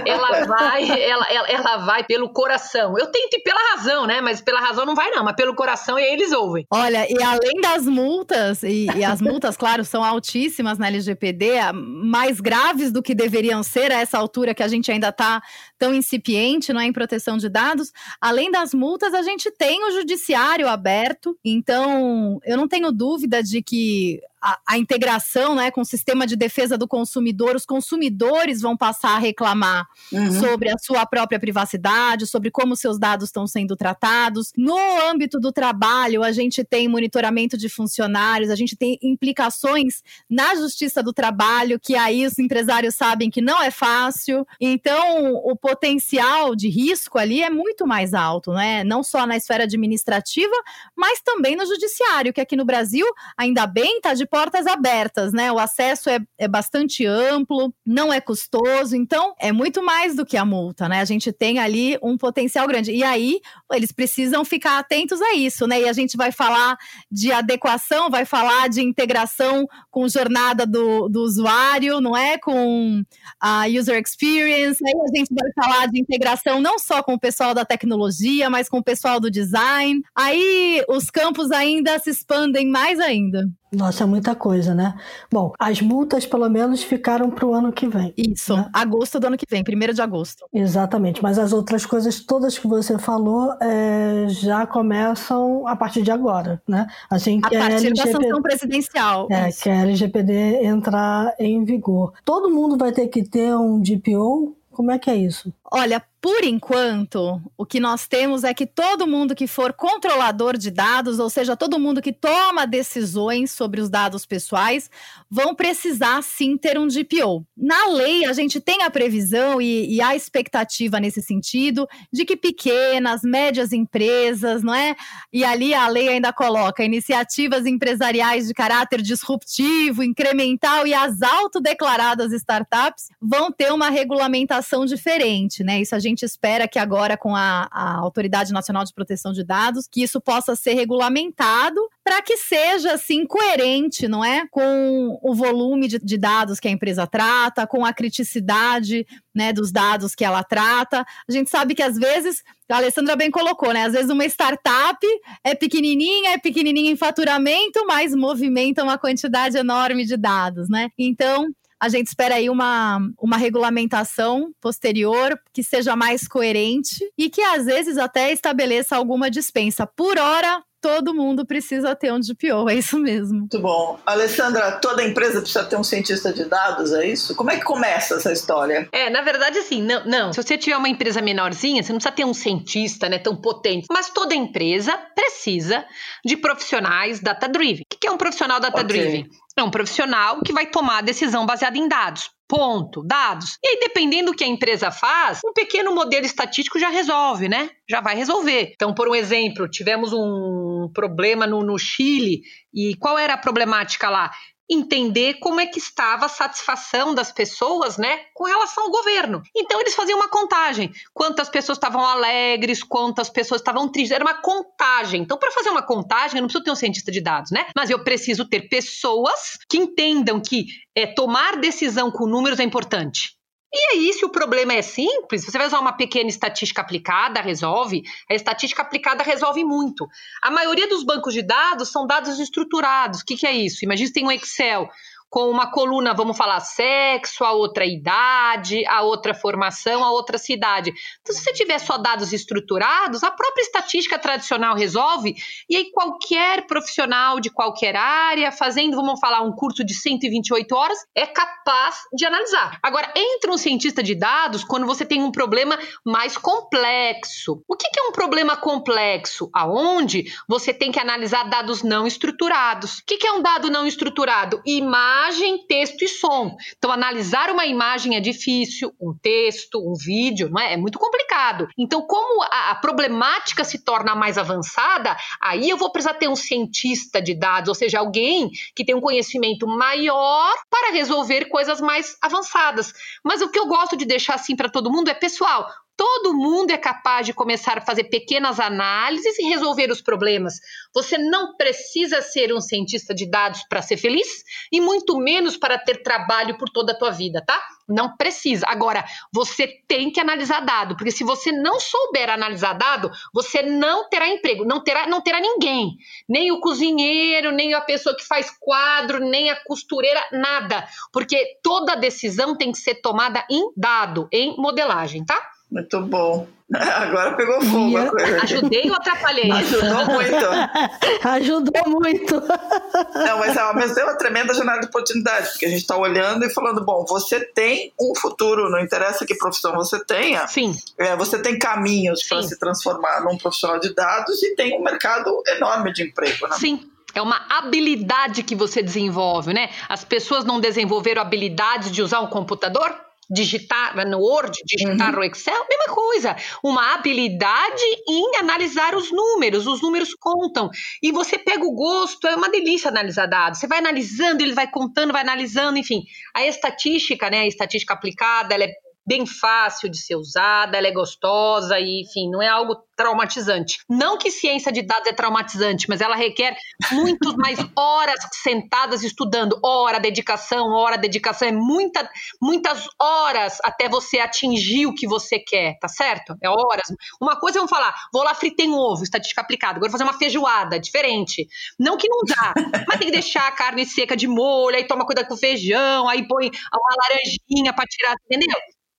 Ela 0.05 0.45
vai, 0.45 0.89
ela, 1.01 1.25
ela, 1.29 1.47
ela 1.49 1.77
vai 1.77 2.03
pelo 2.03 2.31
coração. 2.31 2.97
Eu 2.97 3.07
tento 3.07 3.33
ir 3.33 3.41
pela 3.41 3.59
razão, 3.71 4.05
né? 4.05 4.21
Mas 4.21 4.41
pela 4.41 4.59
razão 4.59 4.85
não 4.85 4.93
vai, 4.93 5.09
não, 5.09 5.23
mas 5.23 5.35
pelo 5.35 5.55
coração 5.55 5.97
e 5.97 6.03
aí 6.03 6.13
eles 6.13 6.31
ouvem. 6.31 6.65
Olha, 6.71 7.07
e 7.09 7.23
além 7.23 7.59
das 7.59 7.87
multas, 7.87 8.61
e, 8.61 8.87
e 8.95 9.03
as 9.03 9.19
multas, 9.21 9.57
claro, 9.57 9.83
são 9.83 10.03
altíssimas 10.03 10.77
na 10.77 10.87
LGPD, 10.87 11.71
mais 11.73 12.39
graves 12.39 12.91
do 12.91 13.01
que 13.01 13.15
deveriam 13.15 13.63
ser 13.63 13.91
a 13.91 14.01
essa 14.01 14.19
altura 14.19 14.53
que 14.53 14.61
a 14.61 14.67
gente 14.67 14.91
ainda 14.91 15.11
tá 15.11 15.41
tão 15.83 15.93
incipiente, 15.93 16.71
não 16.71 16.79
é, 16.79 16.85
em 16.85 16.93
proteção 16.93 17.37
de 17.37 17.49
dados. 17.49 17.91
Além 18.21 18.49
das 18.49 18.73
multas, 18.73 19.13
a 19.13 19.21
gente 19.21 19.51
tem 19.51 19.83
o 19.83 19.91
judiciário 19.91 20.69
aberto. 20.69 21.37
Então, 21.43 22.39
eu 22.45 22.55
não 22.55 22.69
tenho 22.69 22.89
dúvida 22.89 23.43
de 23.43 23.61
que 23.61 24.21
a, 24.43 24.59
a, 24.67 24.77
integração 24.77 25.55
né, 25.55 25.71
com 25.71 25.79
o 25.79 25.85
sistema 25.85 26.27
de 26.27 26.35
defesa 26.35 26.77
do 26.77 26.85
consumidor, 26.85 27.55
os 27.55 27.65
consumidores 27.65 28.59
vão 28.59 28.75
passar 28.75 29.15
a 29.15 29.17
reclamar 29.17 29.87
uhum. 30.11 30.41
sobre 30.41 30.69
a 30.69 30.77
sua 30.77 31.05
própria 31.05 31.39
privacidade, 31.39 32.27
sobre 32.27 32.51
como 32.51 32.75
seus 32.75 32.99
dados 32.99 33.29
estão 33.29 33.47
sendo 33.47 33.77
tratados. 33.77 34.51
No 34.57 34.77
âmbito 35.09 35.39
do 35.39 35.53
trabalho, 35.53 36.23
a 36.23 36.33
gente 36.33 36.61
tem 36.61 36.89
monitoramento 36.89 37.57
de 37.57 37.69
funcionários, 37.69 38.49
a 38.49 38.55
gente 38.55 38.75
tem 38.75 38.99
implicações 39.01 40.03
na 40.29 40.55
justiça 40.55 41.01
do 41.01 41.13
trabalho, 41.13 41.79
que 41.79 41.95
aí 41.95 42.25
os 42.25 42.37
empresários 42.37 42.95
sabem 42.95 43.29
que 43.29 43.41
não 43.41 43.63
é 43.63 43.71
fácil. 43.71 44.45
Então, 44.59 45.35
o 45.35 45.55
potencial 45.55 46.53
de 46.53 46.67
risco 46.67 47.17
ali 47.17 47.41
é 47.41 47.49
muito 47.49 47.87
mais 47.87 48.13
alto, 48.13 48.51
né? 48.51 48.83
Não 48.83 49.03
só 49.03 49.25
na 49.25 49.37
esfera 49.37 49.63
administrativa, 49.63 50.53
mas 50.97 51.21
também 51.21 51.55
no 51.55 51.65
judiciário, 51.65 52.33
que 52.33 52.41
aqui 52.41 52.57
no 52.57 52.65
Brasil, 52.65 53.05
ainda 53.37 53.65
bem, 53.65 53.97
está 53.97 54.13
de 54.13 54.25
portas 54.33 54.65
abertas, 54.65 55.31
né? 55.31 55.51
O 55.51 55.59
acesso 55.59 56.09
é, 56.09 56.17
é 56.39 56.47
bastante 56.47 57.05
amplo, 57.05 57.71
não 57.85 58.11
é 58.11 58.19
custoso, 58.19 58.95
então 58.95 59.35
é 59.39 59.51
muito 59.51 59.85
mais 59.85 60.15
do 60.15 60.25
que 60.25 60.35
a 60.35 60.43
multa, 60.43 60.89
né? 60.89 61.01
A 61.01 61.05
gente 61.05 61.31
tem 61.31 61.59
ali 61.59 61.99
um 62.01 62.17
potencial 62.17 62.67
grande. 62.67 62.91
E 62.91 63.03
aí, 63.03 63.39
eles 63.71 63.91
precisam 63.91 64.43
ficar 64.43 64.79
atentos 64.79 65.21
a 65.21 65.35
isso, 65.35 65.67
né? 65.67 65.81
E 65.81 65.87
a 65.87 65.93
gente 65.93 66.17
vai 66.17 66.31
falar 66.31 66.75
de 67.11 67.31
adequação, 67.31 68.09
vai 68.09 68.25
falar 68.25 68.69
de 68.69 68.81
integração 68.81 69.67
com 69.91 70.09
jornada 70.09 70.65
do, 70.65 71.07
do 71.07 71.21
usuário, 71.21 72.01
não 72.01 72.17
é? 72.17 72.39
Com 72.39 73.03
a 73.39 73.67
user 73.67 74.01
experience. 74.01 74.83
Aí 74.83 74.93
a 74.93 75.15
gente 75.15 75.29
vai 75.31 75.51
falar 75.53 75.85
de 75.89 76.01
integração 76.01 76.59
não 76.59 76.79
só 76.79 77.03
com 77.03 77.13
o 77.13 77.19
pessoal 77.19 77.53
da 77.53 77.63
tecnologia, 77.63 78.49
mas 78.49 78.67
com 78.67 78.79
o 78.79 78.83
pessoal 78.83 79.19
do 79.19 79.29
design. 79.29 80.01
Aí 80.15 80.83
os 80.89 81.11
campos 81.11 81.51
ainda 81.51 81.99
se 81.99 82.09
expandem 82.09 82.65
mais 82.65 82.99
ainda. 82.99 83.47
Nossa, 83.73 84.03
é 84.03 84.07
muita 84.07 84.35
coisa, 84.35 84.75
né? 84.75 84.93
Bom, 85.31 85.51
as 85.59 85.81
multas 85.81 86.25
pelo 86.25 86.47
menos 86.49 86.83
ficaram 86.83 87.29
para 87.29 87.45
o 87.45 87.53
ano 87.53 87.71
que 87.71 87.87
vem. 87.87 88.13
Isso, 88.15 88.55
né? 88.55 88.69
agosto 88.71 89.19
do 89.19 89.27
ano 89.27 89.37
que 89.37 89.45
vem, 89.49 89.63
primeiro 89.63 89.93
de 89.93 90.01
agosto. 90.01 90.45
Exatamente, 90.53 91.21
mas 91.23 91.39
as 91.39 91.51
outras 91.53 91.85
coisas 91.85 92.19
todas 92.19 92.57
que 92.57 92.67
você 92.67 92.97
falou 92.97 93.53
é, 93.61 94.25
já 94.29 94.65
começam 94.65 95.67
a 95.67 95.75
partir 95.75 96.03
de 96.03 96.11
agora, 96.11 96.61
né? 96.67 96.87
Assim 97.09 97.41
que 97.41 97.55
a 97.55 97.59
partir 97.59 97.87
LGPD, 97.87 98.11
da 98.13 98.19
sanção 98.19 98.41
presidencial. 98.41 99.27
É, 99.31 99.49
isso. 99.49 99.63
que 99.63 99.69
a 99.69 99.75
LGPD 99.75 100.65
entrar 100.65 101.33
em 101.39 101.63
vigor. 101.63 102.13
Todo 102.23 102.49
mundo 102.49 102.77
vai 102.77 102.91
ter 102.91 103.07
que 103.07 103.23
ter 103.23 103.55
um 103.55 103.79
DPO? 103.79 104.55
Como 104.71 104.91
é 104.91 104.97
que 104.97 105.09
é 105.09 105.15
isso? 105.15 105.53
Olha, 105.71 106.03
por 106.23 106.41
enquanto, 106.45 107.41
o 107.57 107.65
que 107.65 107.81
nós 107.81 108.07
temos 108.07 108.45
é 108.45 108.53
que 108.53 108.65
todo 108.65 109.05
mundo 109.05 109.35
que 109.35 109.45
for 109.45 109.73
controlador 109.73 110.57
de 110.57 110.71
dados, 110.71 111.19
ou 111.19 111.29
seja, 111.29 111.57
todo 111.57 111.77
mundo 111.77 112.01
que 112.01 112.13
toma 112.13 112.65
decisões 112.65 113.51
sobre 113.51 113.81
os 113.81 113.89
dados 113.89 114.25
pessoais, 114.25 114.89
vão 115.29 115.53
precisar 115.53 116.23
sim 116.23 116.55
ter 116.55 116.79
um 116.79 116.87
DPO. 116.87 117.45
Na 117.57 117.87
lei, 117.87 118.23
a 118.23 118.31
gente 118.31 118.61
tem 118.61 118.83
a 118.83 118.89
previsão 118.89 119.61
e, 119.61 119.95
e 119.95 120.01
a 120.01 120.15
expectativa 120.15 120.97
nesse 120.97 121.21
sentido 121.21 121.85
de 122.09 122.23
que 122.23 122.37
pequenas, 122.37 123.21
médias 123.21 123.73
empresas, 123.73 124.63
não 124.63 124.73
é? 124.73 124.95
E 125.33 125.43
ali 125.43 125.73
a 125.73 125.89
lei 125.89 126.07
ainda 126.07 126.31
coloca 126.31 126.85
iniciativas 126.85 127.65
empresariais 127.65 128.47
de 128.47 128.53
caráter 128.53 129.01
disruptivo, 129.01 130.01
incremental 130.01 130.87
e 130.87 130.93
as 130.93 131.21
autodeclaradas 131.21 132.31
startups 132.31 133.09
vão 133.21 133.51
ter 133.51 133.73
uma 133.73 133.89
regulamentação 133.89 134.85
diferente, 134.85 135.65
né? 135.65 135.81
Isso 135.81 135.93
a 135.93 135.99
gente 135.99 136.12
gente 136.13 136.23
espera 136.23 136.67
que 136.67 136.79
agora, 136.79 137.17
com 137.17 137.35
a, 137.35 137.67
a 137.71 137.97
Autoridade 137.97 138.53
Nacional 138.53 138.83
de 138.85 138.93
Proteção 138.93 139.33
de 139.33 139.43
Dados, 139.43 139.87
que 139.87 140.01
isso 140.01 140.21
possa 140.21 140.55
ser 140.55 140.73
regulamentado 140.73 141.79
para 142.03 142.21
que 142.21 142.37
seja 142.37 142.93
assim 142.93 143.25
coerente, 143.25 144.07
não 144.07 144.23
é, 144.23 144.45
com 144.49 145.19
o 145.21 145.33
volume 145.33 145.87
de, 145.87 145.99
de, 145.99 146.17
dados 146.17 146.59
que 146.59 146.67
a 146.67 146.71
empresa 146.71 147.07
trata, 147.07 147.65
com 147.65 147.85
a 147.85 147.93
criticidade, 147.93 149.05
né, 149.33 149.51
dos 149.51 149.71
dados 149.71 150.13
que 150.13 150.23
ela 150.23 150.43
trata. 150.43 151.05
A 151.27 151.31
gente 151.31 151.49
sabe 151.49 151.73
que 151.73 151.81
às 151.81 151.97
vezes 151.97 152.43
a 152.69 152.77
Alessandra 152.77 153.15
bem 153.15 153.29
colocou, 153.29 153.73
né? 153.73 153.83
Às 153.83 153.93
vezes 153.93 154.09
uma 154.09 154.25
startup 154.25 155.05
é 155.43 155.53
pequenininha, 155.55 156.33
é 156.33 156.37
pequenininha 156.37 156.91
em 156.91 156.95
faturamento, 156.95 157.85
mas 157.85 158.15
movimenta 158.15 158.83
uma 158.83 158.97
quantidade 158.97 159.57
enorme 159.57 160.05
de 160.05 160.17
dados, 160.17 160.69
né? 160.69 160.89
Então, 160.97 161.47
a 161.83 161.89
gente 161.89 162.07
espera 162.07 162.35
aí 162.35 162.49
uma, 162.49 162.97
uma 163.19 163.35
regulamentação 163.35 164.53
posterior 164.61 165.37
que 165.51 165.61
seja 165.61 165.97
mais 165.97 166.25
coerente 166.25 167.03
e 167.17 167.29
que 167.29 167.41
às 167.41 167.65
vezes 167.65 167.97
até 167.97 168.31
estabeleça 168.31 168.95
alguma 168.95 169.29
dispensa. 169.29 169.85
Por 169.85 170.17
hora, 170.17 170.63
todo 170.83 171.13
mundo 171.13 171.45
precisa 171.45 171.95
ter 171.95 172.11
um 172.11 172.19
DPO, 172.19 172.69
é 172.69 172.75
isso 172.75 172.99
mesmo. 172.99 173.39
Muito 173.39 173.59
bom. 173.59 173.97
Alessandra, 174.05 174.73
toda 174.73 175.01
empresa 175.01 175.39
precisa 175.39 175.63
ter 175.63 175.77
um 175.77 175.83
cientista 175.83 176.33
de 176.33 176.43
dados, 176.43 176.91
é 176.91 177.07
isso? 177.07 177.33
Como 177.35 177.49
é 177.49 177.57
que 177.57 177.63
começa 177.63 178.15
essa 178.15 178.33
história? 178.33 178.89
É, 178.91 179.09
na 179.09 179.21
verdade, 179.21 179.59
assim, 179.59 179.81
não, 179.81 180.05
não. 180.05 180.33
Se 180.33 180.43
você 180.43 180.57
tiver 180.57 180.75
uma 180.75 180.89
empresa 180.89 181.21
menorzinha, 181.21 181.81
você 181.81 181.93
não 181.93 181.99
precisa 181.99 182.15
ter 182.15 182.25
um 182.25 182.33
cientista, 182.33 183.07
né, 183.07 183.17
tão 183.17 183.33
potente. 183.35 183.87
Mas 183.89 184.09
toda 184.09 184.35
empresa 184.35 184.97
precisa 185.15 185.85
de 186.25 186.35
profissionais 186.35 187.21
data-driven. 187.21 187.83
O 187.83 187.97
que 187.97 188.05
é 188.05 188.11
um 188.11 188.17
profissional 188.17 188.59
data-driven? 188.59 189.21
Okay. 189.21 189.42
É 189.57 189.61
um 189.61 189.69
profissional 189.69 190.41
que 190.41 190.51
vai 190.51 190.65
tomar 190.65 190.99
a 190.99 191.01
decisão 191.01 191.45
baseada 191.45 191.77
em 191.77 191.87
dados. 191.87 192.31
Ponto, 192.47 193.03
dados. 193.03 193.57
E 193.63 193.67
aí, 193.67 193.79
dependendo 193.79 194.31
do 194.31 194.37
que 194.37 194.43
a 194.43 194.47
empresa 194.47 194.91
faz, 194.91 195.39
um 195.45 195.53
pequeno 195.53 195.93
modelo 195.93 196.25
estatístico 196.25 196.79
já 196.79 196.89
resolve, 196.89 197.47
né? 197.47 197.69
Já 197.89 198.01
vai 198.01 198.15
resolver. 198.15 198.71
Então, 198.73 198.93
por 198.93 199.07
um 199.07 199.15
exemplo, 199.15 199.69
tivemos 199.69 200.11
um 200.11 200.89
problema 200.93 201.47
no, 201.47 201.63
no 201.63 201.77
Chile 201.77 202.41
e 202.73 202.95
qual 202.97 203.17
era 203.17 203.35
a 203.35 203.37
problemática 203.37 204.09
lá? 204.09 204.31
Entender 204.73 205.35
como 205.35 205.59
é 205.59 205.65
que 205.65 205.79
estava 205.79 206.25
a 206.25 206.29
satisfação 206.29 207.13
das 207.13 207.31
pessoas, 207.31 207.97
né, 207.97 208.19
com 208.33 208.45
relação 208.45 208.85
ao 208.85 208.91
governo. 208.91 209.41
Então 209.55 209.79
eles 209.79 209.95
faziam 209.95 210.17
uma 210.17 210.29
contagem, 210.29 210.91
quantas 211.13 211.49
pessoas 211.49 211.77
estavam 211.77 212.05
alegres, 212.05 212.83
quantas 212.83 213.29
pessoas 213.29 213.61
estavam 213.61 213.89
tristes, 213.89 214.11
era 214.11 214.23
uma 214.23 214.41
contagem. 214.41 215.21
Então 215.21 215.37
para 215.37 215.51
fazer 215.51 215.69
uma 215.69 215.81
contagem, 215.81 216.37
eu 216.37 216.41
não 216.41 216.47
preciso 216.47 216.63
ter 216.63 216.71
um 216.71 216.75
cientista 216.75 217.11
de 217.11 217.21
dados, 217.21 217.51
né? 217.51 217.65
Mas 217.75 217.89
eu 217.89 218.03
preciso 218.03 218.45
ter 218.45 218.67
pessoas 218.67 219.57
que 219.69 219.77
entendam 219.77 220.41
que 220.41 220.65
é, 220.95 221.07
tomar 221.07 221.57
decisão 221.57 222.11
com 222.11 222.25
números 222.25 222.59
é 222.59 222.63
importante. 222.63 223.37
E 223.75 223.95
aí, 223.95 224.13
se 224.13 224.23
o 224.23 224.29
problema 224.29 224.73
é 224.73 224.83
simples, 224.83 225.43
você 225.43 225.57
vai 225.57 225.65
usar 225.65 225.79
uma 225.79 225.93
pequena 225.93 226.29
estatística 226.29 226.79
aplicada, 226.79 227.41
resolve. 227.41 228.03
A 228.29 228.35
estatística 228.35 228.83
aplicada 228.83 229.23
resolve 229.23 229.63
muito. 229.63 230.07
A 230.43 230.51
maioria 230.51 230.87
dos 230.87 231.03
bancos 231.03 231.33
de 231.33 231.41
dados 231.41 231.91
são 231.91 232.05
dados 232.05 232.39
estruturados. 232.39 233.21
O 233.21 233.25
que, 233.25 233.35
que 233.35 233.47
é 233.47 233.51
isso? 233.51 233.83
Imagina 233.83 234.07
se 234.07 234.13
tem 234.13 234.25
um 234.25 234.31
Excel 234.31 234.87
com 235.33 235.49
uma 235.49 235.65
coluna, 235.71 236.13
vamos 236.13 236.37
falar, 236.37 236.59
sexo, 236.59 237.43
a 237.43 237.53
outra 237.53 237.87
idade, 237.87 238.85
a 238.85 239.01
outra 239.01 239.33
formação, 239.33 240.03
a 240.03 240.11
outra 240.11 240.37
cidade. 240.37 240.93
Então, 241.21 241.35
se 241.35 241.41
você 241.41 241.51
tiver 241.51 241.79
só 241.79 241.97
dados 241.97 242.31
estruturados, 242.31 243.23
a 243.23 243.31
própria 243.31 243.63
estatística 243.63 244.19
tradicional 244.19 244.75
resolve, 244.75 245.33
e 245.67 245.75
aí 245.75 245.91
qualquer 245.91 246.67
profissional 246.67 247.39
de 247.39 247.49
qualquer 247.49 247.95
área, 247.95 248.51
fazendo, 248.51 248.95
vamos 248.95 249.19
falar, 249.19 249.41
um 249.41 249.51
curso 249.51 249.83
de 249.83 249.95
128 249.95 250.75
horas, 250.75 250.99
é 251.15 251.25
capaz 251.25 252.01
de 252.13 252.27
analisar. 252.27 252.77
Agora, 252.83 253.11
entra 253.15 253.51
um 253.51 253.57
cientista 253.57 254.03
de 254.03 254.13
dados 254.13 254.63
quando 254.63 254.85
você 254.85 255.03
tem 255.03 255.23
um 255.23 255.31
problema 255.31 255.79
mais 256.05 256.37
complexo. 256.37 257.63
O 257.67 257.75
que 257.75 257.87
é 257.99 258.03
um 258.03 258.11
problema 258.11 258.55
complexo? 258.55 259.49
Aonde 259.51 260.25
você 260.47 260.71
tem 260.71 260.91
que 260.91 260.99
analisar 260.99 261.49
dados 261.49 261.81
não 261.81 262.05
estruturados. 262.05 262.99
O 262.99 263.03
que 263.07 263.25
é 263.25 263.31
um 263.31 263.41
dado 263.41 263.71
não 263.71 263.87
estruturado? 263.87 264.61
Imagem 264.63 265.22
imagem, 265.23 265.65
texto 265.67 266.03
e 266.03 266.07
som. 266.07 266.55
Então, 266.77 266.91
analisar 266.91 267.49
uma 267.49 267.65
imagem 267.65 268.15
é 268.15 268.19
difícil, 268.19 268.93
um 268.99 269.13
texto, 269.13 269.79
um 269.79 269.93
vídeo, 269.93 270.49
não 270.49 270.61
é? 270.61 270.73
É 270.73 270.77
muito 270.77 270.99
complicado. 270.99 271.67
Então, 271.77 272.01
como 272.01 272.43
a, 272.43 272.71
a 272.71 272.75
problemática 272.75 273.63
se 273.63 273.83
torna 273.83 274.15
mais 274.15 274.37
avançada, 274.37 275.15
aí 275.41 275.69
eu 275.69 275.77
vou 275.77 275.91
precisar 275.91 276.15
ter 276.15 276.27
um 276.27 276.35
cientista 276.35 277.21
de 277.21 277.33
dados, 277.33 277.69
ou 277.69 277.75
seja, 277.75 277.99
alguém 277.99 278.49
que 278.75 278.83
tem 278.83 278.95
um 278.95 279.01
conhecimento 279.01 279.65
maior 279.65 280.53
para 280.69 280.91
resolver 280.91 281.45
coisas 281.45 281.79
mais 281.79 282.17
avançadas. 282.21 282.93
Mas 283.23 283.41
o 283.41 283.49
que 283.49 283.59
eu 283.59 283.67
gosto 283.67 283.95
de 283.95 284.05
deixar 284.05 284.35
assim 284.35 284.55
para 284.55 284.69
todo 284.69 284.91
mundo 284.91 285.09
é, 285.09 285.13
pessoal, 285.13 285.67
Todo 285.95 286.33
mundo 286.33 286.71
é 286.71 286.77
capaz 286.77 287.25
de 287.25 287.33
começar 287.33 287.77
a 287.77 287.85
fazer 287.85 288.05
pequenas 288.05 288.59
análises 288.59 289.37
e 289.37 289.43
resolver 289.43 289.91
os 289.91 290.01
problemas. 290.01 290.55
Você 290.93 291.19
não 291.19 291.55
precisa 291.55 292.19
ser 292.21 292.51
um 292.51 292.59
cientista 292.59 293.13
de 293.13 293.29
dados 293.29 293.63
para 293.69 293.81
ser 293.81 293.97
feliz 293.97 294.43
e 294.71 294.81
muito 294.81 295.17
menos 295.19 295.55
para 295.55 295.77
ter 295.77 296.01
trabalho 296.01 296.57
por 296.57 296.67
toda 296.69 296.93
a 296.93 296.97
tua 296.97 297.11
vida, 297.11 297.43
tá? 297.45 297.61
Não 297.87 298.17
precisa. 298.17 298.65
Agora, 298.67 299.05
você 299.31 299.67
tem 299.87 300.11
que 300.11 300.19
analisar 300.19 300.61
dado, 300.61 300.95
porque 300.95 301.11
se 301.11 301.23
você 301.23 301.51
não 301.51 301.79
souber 301.79 302.27
analisar 302.27 302.73
dado, 302.73 303.11
você 303.31 303.61
não 303.61 304.09
terá 304.09 304.27
emprego, 304.27 304.65
não 304.65 304.83
terá, 304.83 305.05
não 305.05 305.21
terá 305.21 305.39
ninguém, 305.39 305.95
nem 306.27 306.51
o 306.51 306.59
cozinheiro, 306.59 307.51
nem 307.51 307.75
a 307.75 307.81
pessoa 307.81 308.15
que 308.15 308.25
faz 308.25 308.49
quadro, 308.59 309.19
nem 309.19 309.51
a 309.51 309.63
costureira, 309.63 310.25
nada, 310.31 310.87
porque 311.11 311.59
toda 311.61 311.95
decisão 311.95 312.55
tem 312.55 312.71
que 312.71 312.79
ser 312.79 312.95
tomada 312.95 313.45
em 313.49 313.71
dado, 313.77 314.27
em 314.31 314.55
modelagem, 314.57 315.23
tá? 315.23 315.52
Muito 315.73 316.01
bom. 316.01 316.47
Agora 316.71 317.35
pegou 317.35 317.59
fogo 317.61 317.97
a 317.97 318.09
coisa. 318.09 318.43
Ajudei 318.43 318.89
ou 318.89 318.95
atrapalhei? 318.95 319.51
Ajudou 319.51 320.05
muito. 320.05 320.45
Ajudou 321.27 321.89
muito. 321.89 322.35
Não, 323.15 323.39
mas 323.39 323.57
ao 323.57 323.75
mesmo 323.75 323.95
tempo 323.95 324.07
é 324.07 324.11
uma 324.11 324.17
tremenda 324.17 324.53
janela 324.53 324.79
de 324.79 324.85
oportunidade, 324.85 325.49
porque 325.49 325.65
a 325.65 325.69
gente 325.69 325.81
está 325.81 325.97
olhando 325.97 326.45
e 326.45 326.53
falando, 326.53 326.85
bom, 326.85 327.03
você 327.07 327.39
tem 327.39 327.91
um 327.99 328.13
futuro, 328.15 328.69
não 328.69 328.79
interessa 328.79 329.25
que 329.25 329.35
profissão 329.35 329.73
você 329.73 330.03
tenha. 330.05 330.47
Sim. 330.47 330.75
É, 330.99 331.15
você 331.15 331.41
tem 331.41 331.57
caminhos 331.57 332.23
para 332.23 332.43
se 332.43 332.57
transformar 332.59 333.21
num 333.21 333.35
profissional 333.37 333.79
de 333.79 333.93
dados 333.93 334.41
e 334.43 334.55
tem 334.55 334.77
um 334.77 334.83
mercado 334.83 335.43
enorme 335.47 335.91
de 335.91 336.03
emprego, 336.03 336.47
né? 336.47 336.55
Sim. 336.55 336.87
É 337.15 337.21
uma 337.21 337.45
habilidade 337.49 338.43
que 338.43 338.55
você 338.55 338.81
desenvolve, 338.81 339.53
né? 339.53 339.69
As 339.89 340.03
pessoas 340.03 340.45
não 340.45 340.59
desenvolveram 340.59 341.21
habilidades 341.21 341.91
de 341.91 342.01
usar 342.01 342.21
um 342.21 342.27
computador? 342.27 342.95
Digitar 343.33 344.07
no 344.07 344.19
Word, 344.19 344.57
digitar 344.65 345.09
uhum. 345.09 345.19
no 345.19 345.23
Excel, 345.23 345.65
mesma 345.69 345.93
coisa. 345.93 346.35
Uma 346.63 346.93
habilidade 346.93 347.83
em 348.07 348.37
analisar 348.37 348.95
os 348.95 349.11
números, 349.11 349.67
os 349.67 349.81
números 349.81 350.13
contam. 350.13 350.69
E 351.01 351.11
você 351.11 351.37
pega 351.37 351.65
o 351.65 351.73
gosto, 351.73 352.27
é 352.27 352.35
uma 352.35 352.49
delícia 352.49 352.89
analisar 352.89 353.25
dados. 353.25 353.59
Você 353.59 353.67
vai 353.67 353.79
analisando, 353.79 354.41
ele 354.41 354.53
vai 354.53 354.69
contando, 354.69 355.11
vai 355.11 355.21
analisando, 355.21 355.77
enfim. 355.77 356.03
A 356.33 356.45
estatística, 356.45 357.29
né, 357.29 357.39
a 357.41 357.47
estatística 357.47 357.93
aplicada, 357.93 358.53
ela 358.53 358.63
é 358.63 358.73
bem 359.05 359.25
fácil 359.25 359.89
de 359.89 359.97
ser 359.97 360.15
usada, 360.15 360.77
ela 360.77 360.87
é 360.87 360.91
gostosa 360.91 361.79
e, 361.79 362.01
enfim, 362.01 362.29
não 362.29 362.41
é 362.41 362.47
algo 362.47 362.75
traumatizante. 362.95 363.79
Não 363.89 364.17
que 364.17 364.31
ciência 364.31 364.71
de 364.71 364.81
dados 364.81 365.07
é 365.07 365.13
traumatizante, 365.13 365.87
mas 365.89 365.99
ela 365.99 366.15
requer 366.15 366.55
muito 366.91 367.35
mais 367.37 367.57
horas 367.75 368.19
sentadas 368.31 369.03
estudando. 369.03 369.59
Hora, 369.63 369.99
dedicação, 369.99 370.69
hora, 370.71 370.97
dedicação. 370.97 371.47
É 371.47 371.51
muita, 371.51 372.09
muitas 372.41 372.87
horas 373.01 373.57
até 373.63 373.89
você 373.89 374.19
atingir 374.19 374.85
o 374.85 374.93
que 374.93 375.07
você 375.07 375.39
quer, 375.39 375.77
tá 375.79 375.87
certo? 375.87 376.35
É 376.41 376.49
horas. 376.49 376.87
Uma 377.21 377.39
coisa, 377.39 377.59
vamos 377.59 377.71
falar, 377.71 377.93
vou 378.11 378.23
lá 378.23 378.33
fritei 378.33 378.67
um 378.67 378.77
ovo, 378.77 379.03
estatística 379.03 379.41
aplicada. 379.41 379.77
Agora 379.77 379.89
vou 379.89 379.99
fazer 379.99 380.09
uma 380.09 380.17
feijoada, 380.17 380.79
diferente. 380.79 381.47
Não 381.79 381.97
que 381.97 382.07
não 382.07 382.21
dá, 382.25 382.53
mas 382.87 382.99
tem 382.99 383.07
que 383.07 383.13
deixar 383.13 383.47
a 383.47 383.51
carne 383.51 383.85
seca 383.85 384.15
de 384.15 384.27
molho, 384.27 384.75
aí 384.75 384.85
toma 384.85 385.05
cuidado 385.05 385.27
com 385.27 385.33
o 385.33 385.37
feijão, 385.37 386.07
aí 386.07 386.27
põe 386.27 386.47
uma 386.47 386.95
laranjinha 387.03 387.73
para 387.73 387.85
tirar, 387.85 388.15
entendeu? 388.29 388.57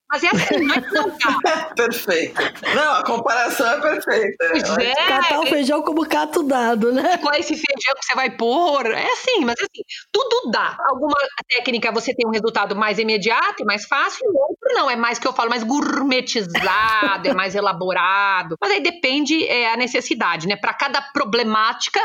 Mas 0.09 0.23
é 0.23 0.27
assim, 0.27 0.65
não 0.91 1.17
é. 1.51 1.73
Perfeito. 1.75 2.41
Não, 2.75 2.93
a 2.93 3.03
comparação 3.03 3.67
é 3.67 3.81
perfeita. 3.81 4.47
Pois 4.51 4.77
é. 4.77 4.93
Catar 4.93 5.39
o 5.39 5.47
feijão 5.47 5.81
como 5.81 6.07
cato 6.07 6.43
dado, 6.43 6.91
né? 6.91 7.17
Qual 7.17 7.33
é 7.33 7.39
esse 7.39 7.55
feijão 7.55 7.95
que 7.95 8.05
você 8.05 8.15
vai 8.15 8.29
pôr? 8.29 8.85
É 8.85 9.11
assim, 9.11 9.43
mas 9.43 9.55
assim, 9.59 9.83
tudo 10.11 10.51
dá. 10.51 10.77
Alguma 10.89 11.17
técnica 11.49 11.91
você 11.91 12.13
tem 12.13 12.27
um 12.27 12.31
resultado 12.31 12.75
mais 12.75 12.99
imediato 12.99 13.63
e 13.63 13.65
mais 13.65 13.85
fácil, 13.85 14.21
o 14.29 14.37
outro 14.37 14.73
não. 14.73 14.89
É 14.89 14.95
mais 14.95 15.17
que 15.17 15.27
eu 15.27 15.33
falo, 15.33 15.49
mais 15.49 15.63
gourmetizado, 15.63 16.53
é 17.27 17.33
mais 17.33 17.55
elaborado. 17.55 18.55
Mas 18.61 18.71
aí 18.71 18.81
depende 18.81 19.43
é, 19.47 19.73
a 19.73 19.77
necessidade, 19.77 20.47
né? 20.47 20.55
Para 20.55 20.73
cada 20.73 21.01
problemática, 21.01 21.99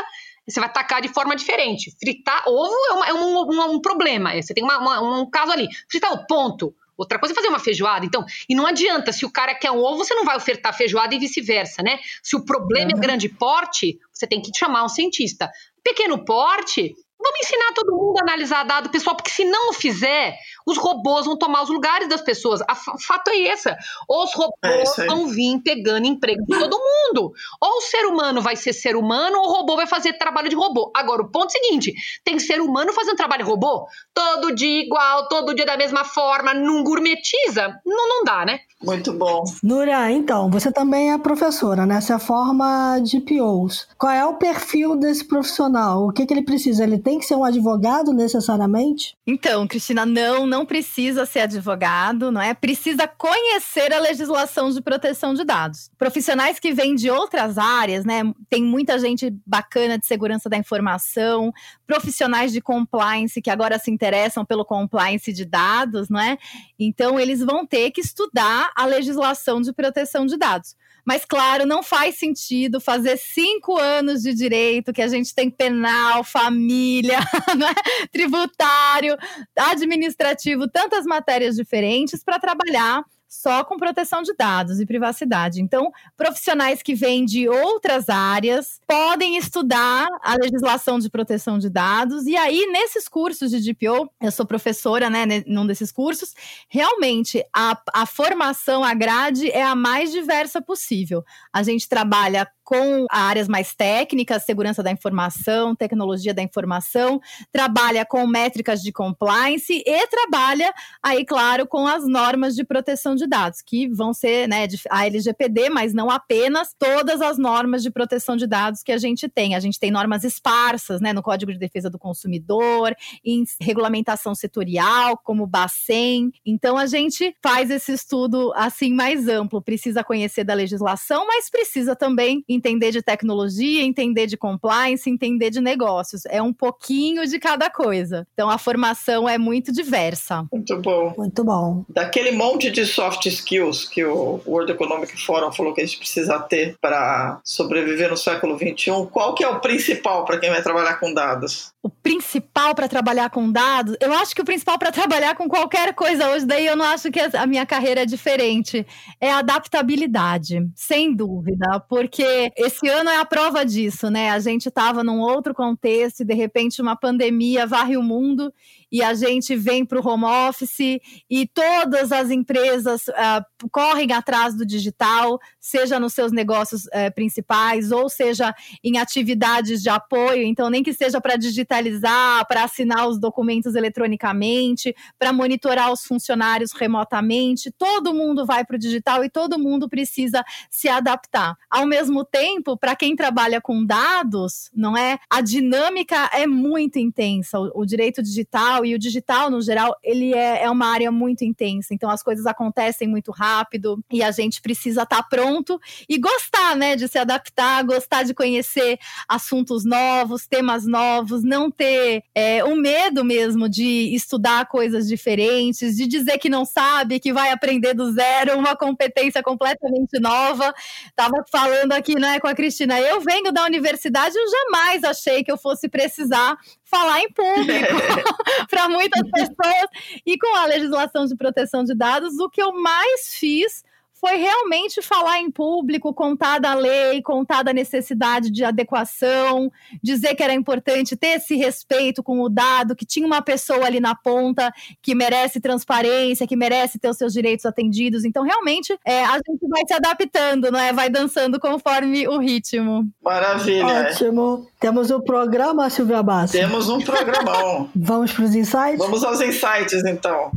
você 0.47 0.59
vai 0.59 0.69
atacar 0.69 1.01
de 1.01 1.07
forma 1.07 1.35
diferente. 1.35 1.95
Fritar 1.99 2.43
ovo 2.47 2.73
é, 2.89 2.93
uma, 2.93 3.07
é 3.09 3.13
um, 3.13 3.37
um, 3.37 3.71
um, 3.75 3.81
problema. 3.81 4.33
Você 4.41 4.53
tem 4.53 4.63
uma, 4.63 4.79
uma, 4.79 5.21
um 5.21 5.29
caso 5.29 5.51
ali. 5.51 5.67
Fritar 5.89 6.11
o 6.13 6.25
ponto 6.25 6.73
Outra 7.01 7.17
coisa 7.17 7.33
é 7.33 7.35
fazer 7.35 7.47
uma 7.47 7.57
feijoada. 7.57 8.05
Então, 8.05 8.23
e 8.47 8.53
não 8.53 8.67
adianta, 8.67 9.11
se 9.11 9.25
o 9.25 9.31
cara 9.31 9.55
quer 9.55 9.71
um 9.71 9.79
ovo, 9.79 10.05
você 10.05 10.13
não 10.13 10.23
vai 10.23 10.37
ofertar 10.37 10.71
feijoada 10.71 11.15
e 11.15 11.17
vice-versa, 11.17 11.81
né? 11.81 11.97
Se 12.21 12.35
o 12.35 12.45
problema 12.45 12.91
uhum. 12.91 12.97
é 12.97 13.01
grande 13.01 13.27
porte, 13.27 13.97
você 14.13 14.27
tem 14.27 14.39
que 14.39 14.51
chamar 14.55 14.83
um 14.83 14.87
cientista. 14.87 15.49
Pequeno 15.83 16.23
porte, 16.23 16.93
Vamos 17.23 17.39
ensinar 17.43 17.73
todo 17.73 17.95
mundo 17.95 18.17
a 18.19 18.23
analisar 18.23 18.63
dado, 18.63 18.89
pessoal, 18.89 19.15
porque 19.15 19.31
se 19.31 19.45
não 19.45 19.69
o 19.69 19.73
fizer, 19.73 20.37
os 20.65 20.77
robôs 20.77 21.25
vão 21.25 21.37
tomar 21.37 21.63
os 21.63 21.69
lugares 21.69 22.07
das 22.07 22.21
pessoas. 22.21 22.61
O 22.61 22.99
fato 22.99 23.29
é 23.29 23.37
esse. 23.37 23.69
Os 24.07 24.33
robôs 24.33 24.99
é 24.99 25.05
vão 25.05 25.27
vir 25.27 25.61
pegando 25.63 26.07
emprego 26.07 26.43
de 26.45 26.57
todo 26.57 26.77
mundo. 26.77 27.33
Ou 27.61 27.77
o 27.77 27.81
ser 27.81 28.05
humano 28.05 28.41
vai 28.41 28.55
ser 28.55 28.73
ser 28.73 28.95
humano, 28.95 29.37
ou 29.37 29.47
o 29.47 29.51
robô 29.51 29.75
vai 29.75 29.87
fazer 29.87 30.13
trabalho 30.13 30.49
de 30.49 30.55
robô. 30.55 30.91
Agora, 30.95 31.21
o 31.21 31.29
ponto 31.29 31.55
é 31.55 31.59
o 31.59 31.63
seguinte: 31.63 31.93
tem 32.23 32.39
ser 32.39 32.61
humano 32.61 32.93
fazendo 32.93 33.17
trabalho 33.17 33.43
de 33.43 33.49
robô? 33.49 33.85
Todo 34.13 34.55
dia 34.55 34.83
igual, 34.83 35.27
todo 35.27 35.53
dia 35.53 35.65
da 35.65 35.77
mesma 35.77 36.03
forma, 36.03 36.53
não 36.53 36.83
gourmetiza? 36.83 37.79
Não, 37.85 38.07
não 38.07 38.23
dá, 38.23 38.45
né? 38.45 38.61
Muito 38.83 39.13
bom. 39.13 39.43
Núria, 39.61 40.09
então, 40.11 40.49
você 40.49 40.71
também 40.71 41.11
é 41.11 41.17
professora, 41.17 41.85
né? 41.85 42.01
Você 42.01 42.17
forma 42.17 42.99
de 42.99 43.19
POs. 43.19 43.87
Qual 43.97 44.11
é 44.11 44.25
o 44.25 44.35
perfil 44.35 44.95
desse 44.95 45.23
profissional? 45.23 46.07
O 46.07 46.13
que, 46.13 46.25
que 46.25 46.33
ele 46.33 46.43
precisa? 46.43 46.83
Ele 46.83 46.97
tem 46.97 47.10
que 47.19 47.25
ser 47.25 47.35
um 47.35 47.43
advogado 47.43 48.13
necessariamente? 48.13 49.15
Então, 49.25 49.67
Cristina, 49.67 50.05
não, 50.05 50.45
não 50.45 50.65
precisa 50.65 51.25
ser 51.25 51.41
advogado, 51.41 52.31
não 52.31 52.41
é? 52.41 52.53
Precisa 52.53 53.07
conhecer 53.07 53.93
a 53.93 53.99
legislação 53.99 54.69
de 54.71 54.81
proteção 54.81 55.33
de 55.33 55.43
dados. 55.43 55.89
Profissionais 55.97 56.59
que 56.59 56.73
vêm 56.73 56.95
de 56.95 57.09
outras 57.09 57.57
áreas, 57.57 58.05
né? 58.05 58.21
Tem 58.49 58.63
muita 58.63 58.99
gente 58.99 59.33
bacana 59.45 59.97
de 59.97 60.05
segurança 60.05 60.49
da 60.49 60.57
informação, 60.57 61.51
profissionais 61.87 62.51
de 62.51 62.61
compliance 62.61 63.41
que 63.41 63.49
agora 63.49 63.79
se 63.79 63.91
interessam 63.91 64.45
pelo 64.45 64.65
compliance 64.65 65.31
de 65.31 65.45
dados, 65.45 66.09
não 66.09 66.19
é? 66.19 66.37
Então, 66.79 67.19
eles 67.19 67.41
vão 67.41 67.65
ter 67.65 67.91
que 67.91 68.01
estudar 68.01 68.71
a 68.75 68.85
legislação 68.85 69.61
de 69.61 69.73
proteção 69.73 70.25
de 70.25 70.37
dados. 70.37 70.75
Mas, 71.05 71.25
claro, 71.25 71.65
não 71.65 71.81
faz 71.81 72.17
sentido 72.17 72.79
fazer 72.79 73.17
cinco 73.17 73.77
anos 73.77 74.21
de 74.21 74.33
direito, 74.33 74.93
que 74.93 75.01
a 75.01 75.07
gente 75.07 75.33
tem 75.33 75.49
penal, 75.49 76.23
família, 76.23 77.19
é? 78.05 78.07
tributário, 78.09 79.17
administrativo, 79.57 80.67
tantas 80.67 81.05
matérias 81.05 81.55
diferentes 81.55 82.23
para 82.23 82.39
trabalhar 82.39 83.03
só 83.31 83.63
com 83.63 83.77
proteção 83.77 84.21
de 84.21 84.33
dados 84.33 84.81
e 84.81 84.85
privacidade. 84.85 85.61
Então, 85.61 85.89
profissionais 86.17 86.83
que 86.83 86.93
vêm 86.93 87.23
de 87.23 87.47
outras 87.47 88.09
áreas 88.09 88.81
podem 88.85 89.37
estudar 89.37 90.05
a 90.21 90.35
legislação 90.35 90.99
de 90.99 91.09
proteção 91.09 91.57
de 91.57 91.69
dados. 91.69 92.25
E 92.27 92.35
aí, 92.35 92.67
nesses 92.67 93.07
cursos 93.07 93.49
de 93.49 93.61
DPO, 93.61 94.11
eu 94.19 94.31
sou 94.31 94.45
professora, 94.45 95.09
né, 95.09 95.25
num 95.47 95.65
desses 95.65 95.93
cursos, 95.93 96.35
realmente 96.67 97.41
a, 97.55 97.81
a 97.93 98.05
formação, 98.05 98.83
a 98.83 98.93
grade 98.93 99.49
é 99.49 99.63
a 99.63 99.75
mais 99.75 100.11
diversa 100.11 100.61
possível. 100.61 101.23
A 101.53 101.63
gente 101.63 101.87
trabalha 101.87 102.45
com 102.63 103.05
áreas 103.09 103.47
mais 103.47 103.73
técnicas, 103.73 104.43
segurança 104.43 104.81
da 104.83 104.91
informação, 104.91 105.75
tecnologia 105.75 106.33
da 106.33 106.41
informação, 106.41 107.19
trabalha 107.51 108.05
com 108.05 108.25
métricas 108.27 108.81
de 108.81 108.91
compliance 108.91 109.83
e 109.85 110.07
trabalha 110.07 110.73
aí, 111.01 111.25
claro, 111.25 111.67
com 111.67 111.87
as 111.87 112.07
normas 112.07 112.55
de 112.55 112.63
proteção 112.63 113.15
de 113.15 113.27
dados, 113.27 113.61
que 113.61 113.87
vão 113.89 114.13
ser 114.13 114.47
né, 114.47 114.67
a 114.89 115.05
LGPD, 115.05 115.69
mas 115.69 115.93
não 115.93 116.09
apenas 116.09 116.75
todas 116.77 117.21
as 117.21 117.37
normas 117.37 117.83
de 117.83 117.89
proteção 117.89 118.35
de 118.35 118.47
dados 118.47 118.83
que 118.83 118.91
a 118.91 118.97
gente 118.97 119.27
tem. 119.27 119.55
A 119.55 119.59
gente 119.59 119.79
tem 119.79 119.91
normas 119.91 120.23
esparsas 120.23 121.01
né, 121.01 121.13
no 121.13 121.23
Código 121.23 121.51
de 121.51 121.59
Defesa 121.59 121.89
do 121.89 121.99
Consumidor, 121.99 122.95
em 123.23 123.43
regulamentação 123.59 124.35
setorial, 124.35 125.17
como 125.17 125.47
Bacen. 125.47 126.31
Então 126.45 126.77
a 126.77 126.85
gente 126.85 127.35
faz 127.41 127.69
esse 127.69 127.93
estudo 127.93 128.51
assim 128.55 128.93
mais 128.93 129.27
amplo, 129.27 129.61
precisa 129.61 130.03
conhecer 130.03 130.43
da 130.43 130.53
legislação, 130.53 131.25
mas 131.25 131.49
precisa 131.49 131.95
também 131.95 132.43
entender 132.61 132.91
de 132.91 133.01
tecnologia, 133.01 133.83
entender 133.83 134.27
de 134.27 134.37
compliance, 134.37 135.09
entender 135.09 135.49
de 135.49 135.59
negócios. 135.59 136.25
É 136.27 136.41
um 136.41 136.53
pouquinho 136.53 137.25
de 137.25 137.39
cada 137.39 137.69
coisa. 137.69 138.27
Então 138.33 138.49
a 138.49 138.57
formação 138.57 139.27
é 139.27 139.37
muito 139.37 139.71
diversa. 139.71 140.45
Muito 140.51 140.77
bom. 140.77 141.13
Muito 141.17 141.43
bom. 141.43 141.83
Daquele 141.89 142.31
monte 142.31 142.69
de 142.69 142.85
soft 142.85 143.25
skills 143.25 143.85
que 143.85 144.05
o 144.05 144.39
World 144.45 144.71
Economic 144.71 145.19
Forum 145.19 145.51
falou 145.51 145.73
que 145.73 145.81
a 145.81 145.85
gente 145.85 145.97
precisa 145.97 146.39
ter 146.39 146.77
para 146.79 147.39
sobreviver 147.43 148.09
no 148.09 148.17
século 148.17 148.57
XXI, 148.57 149.07
qual 149.11 149.33
que 149.33 149.43
é 149.43 149.47
o 149.47 149.59
principal 149.59 150.23
para 150.23 150.37
quem 150.37 150.49
vai 150.49 150.61
trabalhar 150.61 150.99
com 150.99 151.13
dados? 151.13 151.71
O 151.81 151.89
principal 151.89 152.75
para 152.75 152.87
trabalhar 152.87 153.29
com 153.31 153.51
dados? 153.51 153.95
Eu 153.99 154.13
acho 154.13 154.35
que 154.35 154.41
o 154.41 154.45
principal 154.45 154.77
para 154.77 154.91
trabalhar 154.91 155.35
com 155.35 155.47
qualquer 155.47 155.93
coisa 155.95 156.29
hoje, 156.29 156.45
daí 156.45 156.67
eu 156.67 156.75
não 156.75 156.85
acho 156.85 157.11
que 157.11 157.19
a 157.19 157.47
minha 157.47 157.65
carreira 157.65 158.01
é 158.01 158.05
diferente. 158.05 158.85
É 159.19 159.31
a 159.31 159.39
adaptabilidade, 159.39 160.69
sem 160.75 161.13
dúvida, 161.15 161.79
porque 161.89 162.40
porque 162.41 162.51
esse 162.55 162.87
ano 162.87 163.09
é 163.09 163.17
a 163.17 163.25
prova 163.25 163.63
disso, 163.63 164.09
né? 164.09 164.31
A 164.31 164.39
gente 164.39 164.69
estava 164.69 165.03
num 165.03 165.19
outro 165.19 165.53
contexto 165.53 166.21
e 166.21 166.25
de 166.25 166.33
repente 166.33 166.81
uma 166.81 166.95
pandemia 166.95 167.67
varre 167.67 167.97
o 167.97 168.01
mundo 168.01 168.51
e 168.91 169.01
a 169.01 169.13
gente 169.13 169.55
vem 169.55 169.85
para 169.85 169.99
o 169.99 170.07
home 170.07 170.25
office 170.25 170.99
e 171.29 171.47
todas 171.47 172.11
as 172.11 172.29
empresas 172.29 173.07
uh, 173.07 173.69
correm 173.71 174.11
atrás 174.11 174.55
do 174.55 174.65
digital, 174.65 175.39
seja 175.59 175.99
nos 175.99 176.13
seus 176.13 176.31
negócios 176.31 176.85
uh, 176.87 177.13
principais 177.15 177.91
ou 177.91 178.09
seja 178.09 178.53
em 178.83 178.97
atividades 178.97 179.81
de 179.81 179.89
apoio. 179.89 180.43
Então, 180.43 180.69
nem 180.69 180.83
que 180.83 180.93
seja 180.93 181.21
para 181.21 181.37
digitalizar, 181.37 182.45
para 182.47 182.63
assinar 182.63 183.07
os 183.07 183.19
documentos 183.19 183.75
eletronicamente, 183.75 184.93
para 185.17 185.31
monitorar 185.31 185.91
os 185.91 186.03
funcionários 186.03 186.71
remotamente, 186.73 187.71
todo 187.71 188.13
mundo 188.13 188.45
vai 188.45 188.65
para 188.65 188.75
o 188.75 188.79
digital 188.79 189.23
e 189.23 189.29
todo 189.29 189.57
mundo 189.57 189.87
precisa 189.87 190.43
se 190.69 190.89
adaptar. 190.89 191.55
Ao 191.69 191.85
mesmo 191.85 192.25
tempo, 192.25 192.75
para 192.75 192.95
quem 192.95 193.15
trabalha 193.15 193.61
com 193.61 193.85
dados, 193.85 194.69
não 194.75 194.97
é? 194.97 195.17
A 195.29 195.41
dinâmica 195.41 196.29
é 196.33 196.45
muito 196.45 196.99
intensa. 196.99 197.59
O, 197.59 197.81
o 197.81 197.85
direito 197.85 198.21
digital 198.21 198.80
e 198.85 198.95
o 198.95 198.99
digital 198.99 199.49
no 199.49 199.61
geral, 199.61 199.95
ele 200.03 200.33
é, 200.33 200.63
é 200.63 200.69
uma 200.69 200.87
área 200.87 201.11
muito 201.11 201.43
intensa. 201.43 201.93
Então 201.93 202.09
as 202.09 202.23
coisas 202.23 202.45
acontecem 202.45 203.07
muito 203.07 203.31
rápido 203.31 204.03
e 204.11 204.23
a 204.23 204.31
gente 204.31 204.61
precisa 204.61 205.03
estar 205.03 205.17
tá 205.17 205.23
pronto 205.23 205.79
e 206.07 206.17
gostar, 206.17 206.75
né, 206.75 206.95
de 206.95 207.07
se 207.07 207.17
adaptar, 207.17 207.83
gostar 207.83 208.23
de 208.23 208.33
conhecer 208.33 208.97
assuntos 209.27 209.85
novos, 209.85 210.47
temas 210.47 210.85
novos, 210.85 211.43
não 211.43 211.69
ter 211.69 212.23
é, 212.33 212.63
o 212.63 212.75
medo 212.75 213.23
mesmo 213.23 213.69
de 213.69 214.13
estudar 214.15 214.65
coisas 214.67 215.07
diferentes, 215.07 215.95
de 215.95 216.07
dizer 216.07 216.37
que 216.37 216.49
não 216.49 216.65
sabe, 216.65 217.19
que 217.19 217.33
vai 217.33 217.51
aprender 217.51 217.93
do 217.93 218.11
zero, 218.11 218.57
uma 218.57 218.75
competência 218.75 219.41
completamente 219.43 220.19
nova. 220.19 220.73
Tava 221.15 221.43
falando 221.51 221.91
aqui, 221.93 222.15
né, 222.15 222.39
com 222.39 222.47
a 222.47 222.55
Cristina, 222.55 222.99
eu 222.99 223.21
venho 223.21 223.51
da 223.51 223.63
universidade, 223.65 224.35
eu 224.35 224.49
jamais 224.49 225.03
achei 225.03 225.43
que 225.43 225.51
eu 225.51 225.57
fosse 225.57 225.87
precisar 225.87 226.57
falar 226.91 227.21
em 227.21 227.31
público 227.31 227.87
para 228.69 228.89
muitas 228.89 229.23
pessoas. 229.31 229.87
E 230.25 230.37
com 230.37 230.55
a 230.57 230.65
legislação 230.65 231.25
de 231.25 231.35
proteção 231.35 231.83
de 231.83 231.95
dados, 231.95 232.37
o 232.37 232.49
que 232.49 232.61
eu 232.61 232.73
mais 232.73 233.33
fiz 233.33 233.83
foi 234.21 234.37
realmente 234.37 235.01
falar 235.01 235.39
em 235.39 235.49
público, 235.49 236.13
contar 236.13 236.59
da 236.59 236.75
lei, 236.75 237.23
contar 237.23 237.63
da 237.63 237.73
necessidade 237.73 238.51
de 238.51 238.63
adequação, 238.63 239.71
dizer 240.01 240.35
que 240.35 240.43
era 240.43 240.53
importante 240.53 241.15
ter 241.15 241.39
esse 241.39 241.55
respeito 241.55 242.21
com 242.21 242.39
o 242.39 242.47
dado, 242.47 242.95
que 242.95 243.05
tinha 243.05 243.25
uma 243.25 243.41
pessoa 243.41 243.87
ali 243.87 243.99
na 243.99 244.13
ponta 244.13 244.71
que 245.01 245.15
merece 245.15 245.59
transparência, 245.59 246.45
que 246.45 246.55
merece 246.55 246.99
ter 246.99 247.09
os 247.09 247.17
seus 247.17 247.33
direitos 247.33 247.65
atendidos. 247.65 248.23
Então, 248.23 248.43
realmente, 248.43 248.95
é, 249.03 249.25
a 249.25 249.37
gente 249.37 249.67
vai 249.67 249.81
se 249.87 249.93
adaptando, 249.93 250.71
não 250.71 250.79
é? 250.79 250.93
Vai 250.93 251.09
dançando 251.09 251.59
conforme 251.59 252.27
o 252.27 252.37
ritmo. 252.37 253.09
Maravilha. 253.23 254.11
Ótimo. 254.11 254.67
Temos 254.79 255.09
o 255.09 255.17
um 255.17 255.21
programa, 255.21 255.89
Silvia 255.89 256.21
Bassi. 256.21 256.59
Temos 256.59 256.89
um 256.89 256.99
programão. 257.01 257.89
Vamos 257.95 258.31
para 258.31 258.45
os 258.45 258.53
insights? 258.53 258.99
Vamos 258.99 259.23
aos 259.23 259.41
insights, 259.41 260.05
então. 260.05 260.51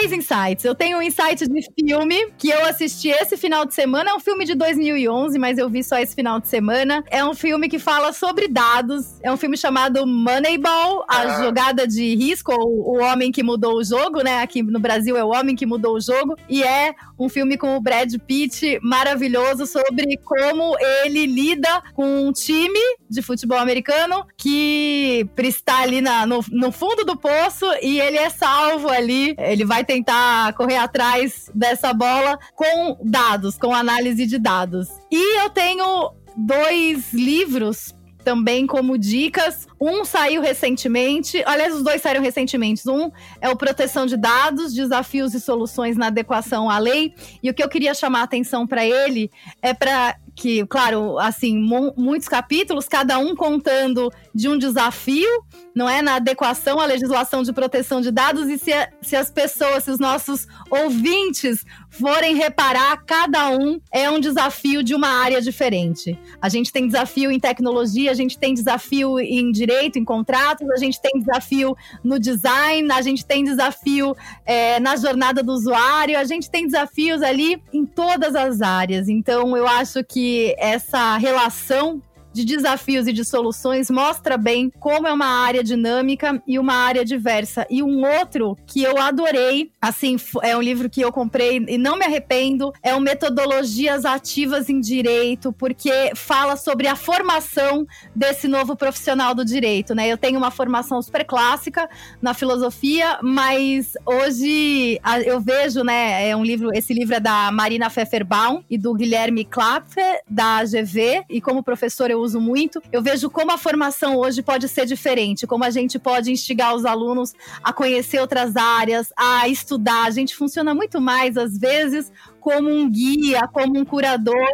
Três 0.00 0.12
insights. 0.12 0.64
Eu 0.64 0.74
tenho 0.74 0.98
um 0.98 1.02
insight 1.02 1.46
de 1.46 1.68
filme 1.78 2.32
que 2.38 2.48
eu 2.48 2.64
assisti 2.64 3.08
esse 3.08 3.36
final 3.36 3.66
de 3.66 3.74
semana. 3.74 4.10
É 4.10 4.14
um 4.14 4.20
filme 4.20 4.46
de 4.46 4.54
2011, 4.54 5.38
mas 5.38 5.58
eu 5.58 5.68
vi 5.68 5.84
só 5.84 5.98
esse 5.98 6.14
final 6.14 6.40
de 6.40 6.48
semana. 6.48 7.04
É 7.10 7.24
um 7.24 7.34
filme 7.34 7.68
que 7.68 7.78
fala 7.78 8.12
sobre 8.12 8.48
dados. 8.48 9.20
É 9.22 9.30
um 9.30 9.36
filme 9.36 9.58
chamado 9.58 10.06
Moneyball, 10.06 11.04
a 11.06 11.20
ah. 11.20 11.42
jogada 11.42 11.86
de 11.86 12.14
risco, 12.14 12.52
ou 12.52 12.96
o 12.96 13.02
homem 13.02 13.30
que 13.30 13.42
mudou 13.42 13.76
o 13.76 13.84
jogo, 13.84 14.22
né? 14.22 14.40
Aqui 14.40 14.62
no 14.62 14.80
Brasil 14.80 15.16
é 15.16 15.24
o 15.24 15.28
homem 15.28 15.54
que 15.54 15.66
mudou 15.66 15.96
o 15.96 16.00
jogo. 16.00 16.34
E 16.48 16.62
é 16.62 16.94
um 17.18 17.28
filme 17.28 17.58
com 17.58 17.76
o 17.76 17.80
Brad 17.80 18.14
Pitt 18.26 18.78
maravilhoso 18.82 19.66
sobre 19.66 20.16
como 20.24 20.76
ele 21.04 21.26
lida 21.26 21.82
com 21.94 22.26
um 22.26 22.32
time 22.32 22.80
de 23.08 23.20
futebol 23.20 23.58
americano 23.58 24.24
que 24.36 25.28
está 25.38 25.80
ali 25.80 26.00
na, 26.00 26.24
no, 26.24 26.44
no 26.50 26.70
fundo 26.70 27.04
do 27.04 27.16
poço 27.16 27.66
e 27.82 28.00
ele 28.00 28.16
é 28.16 28.30
salvo 28.30 28.88
ali. 28.88 29.34
Ele 29.36 29.64
vai 29.64 29.84
tentar 29.90 30.52
correr 30.52 30.76
atrás 30.76 31.50
dessa 31.52 31.92
bola 31.92 32.38
com 32.54 32.96
dados, 33.02 33.58
com 33.58 33.74
análise 33.74 34.24
de 34.24 34.38
dados. 34.38 34.88
E 35.10 35.40
eu 35.42 35.50
tenho 35.50 36.12
dois 36.36 37.12
livros 37.12 37.92
também 38.22 38.68
como 38.68 38.96
dicas. 38.96 39.66
Um 39.82 40.04
saiu 40.04 40.42
recentemente, 40.42 41.42
aliás, 41.46 41.74
os 41.74 41.82
dois 41.82 42.02
saíram 42.02 42.20
recentemente. 42.20 42.82
Um 42.86 43.10
é 43.40 43.48
o 43.48 43.56
Proteção 43.56 44.04
de 44.04 44.14
Dados, 44.14 44.74
Desafios 44.74 45.32
e 45.32 45.40
Soluções 45.40 45.96
na 45.96 46.08
Adequação 46.08 46.68
à 46.68 46.76
Lei. 46.78 47.14
E 47.42 47.48
o 47.48 47.54
que 47.54 47.62
eu 47.62 47.68
queria 47.68 47.94
chamar 47.94 48.20
a 48.20 48.24
atenção 48.24 48.66
para 48.66 48.84
ele 48.84 49.30
é 49.62 49.72
para 49.72 50.16
que, 50.34 50.64
claro, 50.66 51.18
assim, 51.18 51.56
muitos 51.96 52.28
capítulos, 52.28 52.88
cada 52.88 53.18
um 53.18 53.34
contando 53.34 54.10
de 54.34 54.48
um 54.48 54.56
desafio, 54.56 55.28
não 55.74 55.88
é? 55.88 56.00
Na 56.02 56.14
adequação 56.16 56.80
à 56.80 56.86
legislação 56.86 57.42
de 57.42 57.52
proteção 57.52 58.00
de 58.00 58.10
dados 58.10 58.48
e 58.48 58.58
se, 58.58 58.70
se 59.02 59.16
as 59.16 59.30
pessoas, 59.30 59.84
se 59.84 59.90
os 59.90 59.98
nossos 59.98 60.46
ouvintes 60.70 61.64
forem 61.90 62.36
reparar, 62.36 63.04
cada 63.04 63.50
um 63.50 63.80
é 63.92 64.10
um 64.10 64.20
desafio 64.20 64.82
de 64.82 64.94
uma 64.94 65.08
área 65.08 65.40
diferente. 65.42 66.18
A 66.40 66.48
gente 66.48 66.72
tem 66.72 66.86
desafio 66.86 67.30
em 67.30 67.40
tecnologia, 67.40 68.10
a 68.10 68.14
gente 68.14 68.38
tem 68.38 68.54
desafio 68.54 69.18
em 69.18 69.50
direito, 69.50 69.69
em 69.98 70.04
contratos, 70.04 70.68
a 70.70 70.76
gente 70.76 71.00
tem 71.00 71.12
desafio 71.18 71.76
no 72.02 72.18
design, 72.18 72.90
a 72.92 73.02
gente 73.02 73.24
tem 73.24 73.44
desafio 73.44 74.16
é, 74.44 74.80
na 74.80 74.96
jornada 74.96 75.42
do 75.42 75.52
usuário, 75.52 76.18
a 76.18 76.24
gente 76.24 76.50
tem 76.50 76.66
desafios 76.66 77.22
ali 77.22 77.62
em 77.72 77.84
todas 77.86 78.34
as 78.34 78.60
áreas. 78.60 79.08
Então, 79.08 79.56
eu 79.56 79.66
acho 79.66 80.02
que 80.04 80.54
essa 80.58 81.16
relação 81.16 82.02
de 82.32 82.44
desafios 82.44 83.06
e 83.06 83.12
de 83.12 83.24
soluções 83.24 83.90
mostra 83.90 84.36
bem 84.36 84.70
como 84.78 85.06
é 85.06 85.12
uma 85.12 85.26
área 85.26 85.62
dinâmica 85.62 86.42
e 86.46 86.58
uma 86.58 86.74
área 86.74 87.04
diversa. 87.04 87.66
E 87.68 87.82
um 87.82 88.04
outro 88.04 88.56
que 88.66 88.82
eu 88.82 88.98
adorei, 88.98 89.70
assim, 89.80 90.16
é 90.42 90.56
um 90.56 90.62
livro 90.62 90.88
que 90.88 91.00
eu 91.00 91.12
comprei 91.12 91.64
e 91.68 91.78
não 91.78 91.96
me 91.96 92.04
arrependo, 92.04 92.72
é 92.82 92.94
o 92.94 93.00
Metodologias 93.00 94.04
Ativas 94.04 94.68
em 94.68 94.80
Direito, 94.80 95.52
porque 95.52 96.12
fala 96.14 96.56
sobre 96.56 96.86
a 96.86 96.96
formação 96.96 97.86
desse 98.14 98.46
novo 98.46 98.76
profissional 98.76 99.34
do 99.34 99.44
direito, 99.44 99.94
né? 99.94 100.08
Eu 100.08 100.18
tenho 100.18 100.38
uma 100.38 100.50
formação 100.50 101.02
super 101.02 101.24
clássica 101.24 101.88
na 102.20 102.34
filosofia, 102.34 103.18
mas 103.22 103.94
hoje 104.06 105.00
eu 105.24 105.40
vejo, 105.40 105.82
né, 105.82 106.28
é 106.28 106.36
um 106.36 106.44
livro, 106.44 106.70
esse 106.74 106.92
livro 106.92 107.14
é 107.14 107.20
da 107.20 107.50
Marina 107.50 107.90
Pfefferbaum 107.90 108.62
e 108.70 108.78
do 108.78 108.94
Guilherme 108.94 109.44
Klapfer, 109.44 110.20
da 110.28 110.58
AGV, 110.58 111.24
e 111.28 111.40
como 111.40 111.62
professor 111.62 112.10
eu 112.10 112.19
uso 112.20 112.40
muito, 112.40 112.82
eu 112.92 113.02
vejo 113.02 113.30
como 113.30 113.52
a 113.52 113.58
formação 113.58 114.16
hoje 114.16 114.42
pode 114.42 114.68
ser 114.68 114.86
diferente, 114.86 115.46
como 115.46 115.64
a 115.64 115.70
gente 115.70 115.98
pode 115.98 116.30
instigar 116.30 116.74
os 116.74 116.84
alunos 116.84 117.34
a 117.62 117.72
conhecer 117.72 118.20
outras 118.20 118.56
áreas, 118.56 119.12
a 119.16 119.48
estudar. 119.48 120.06
A 120.06 120.10
gente 120.10 120.36
funciona 120.36 120.74
muito 120.74 121.00
mais, 121.00 121.36
às 121.36 121.58
vezes, 121.58 122.12
como 122.40 122.70
um 122.70 122.90
guia, 122.90 123.48
como 123.52 123.78
um 123.78 123.84
curador 123.84 124.48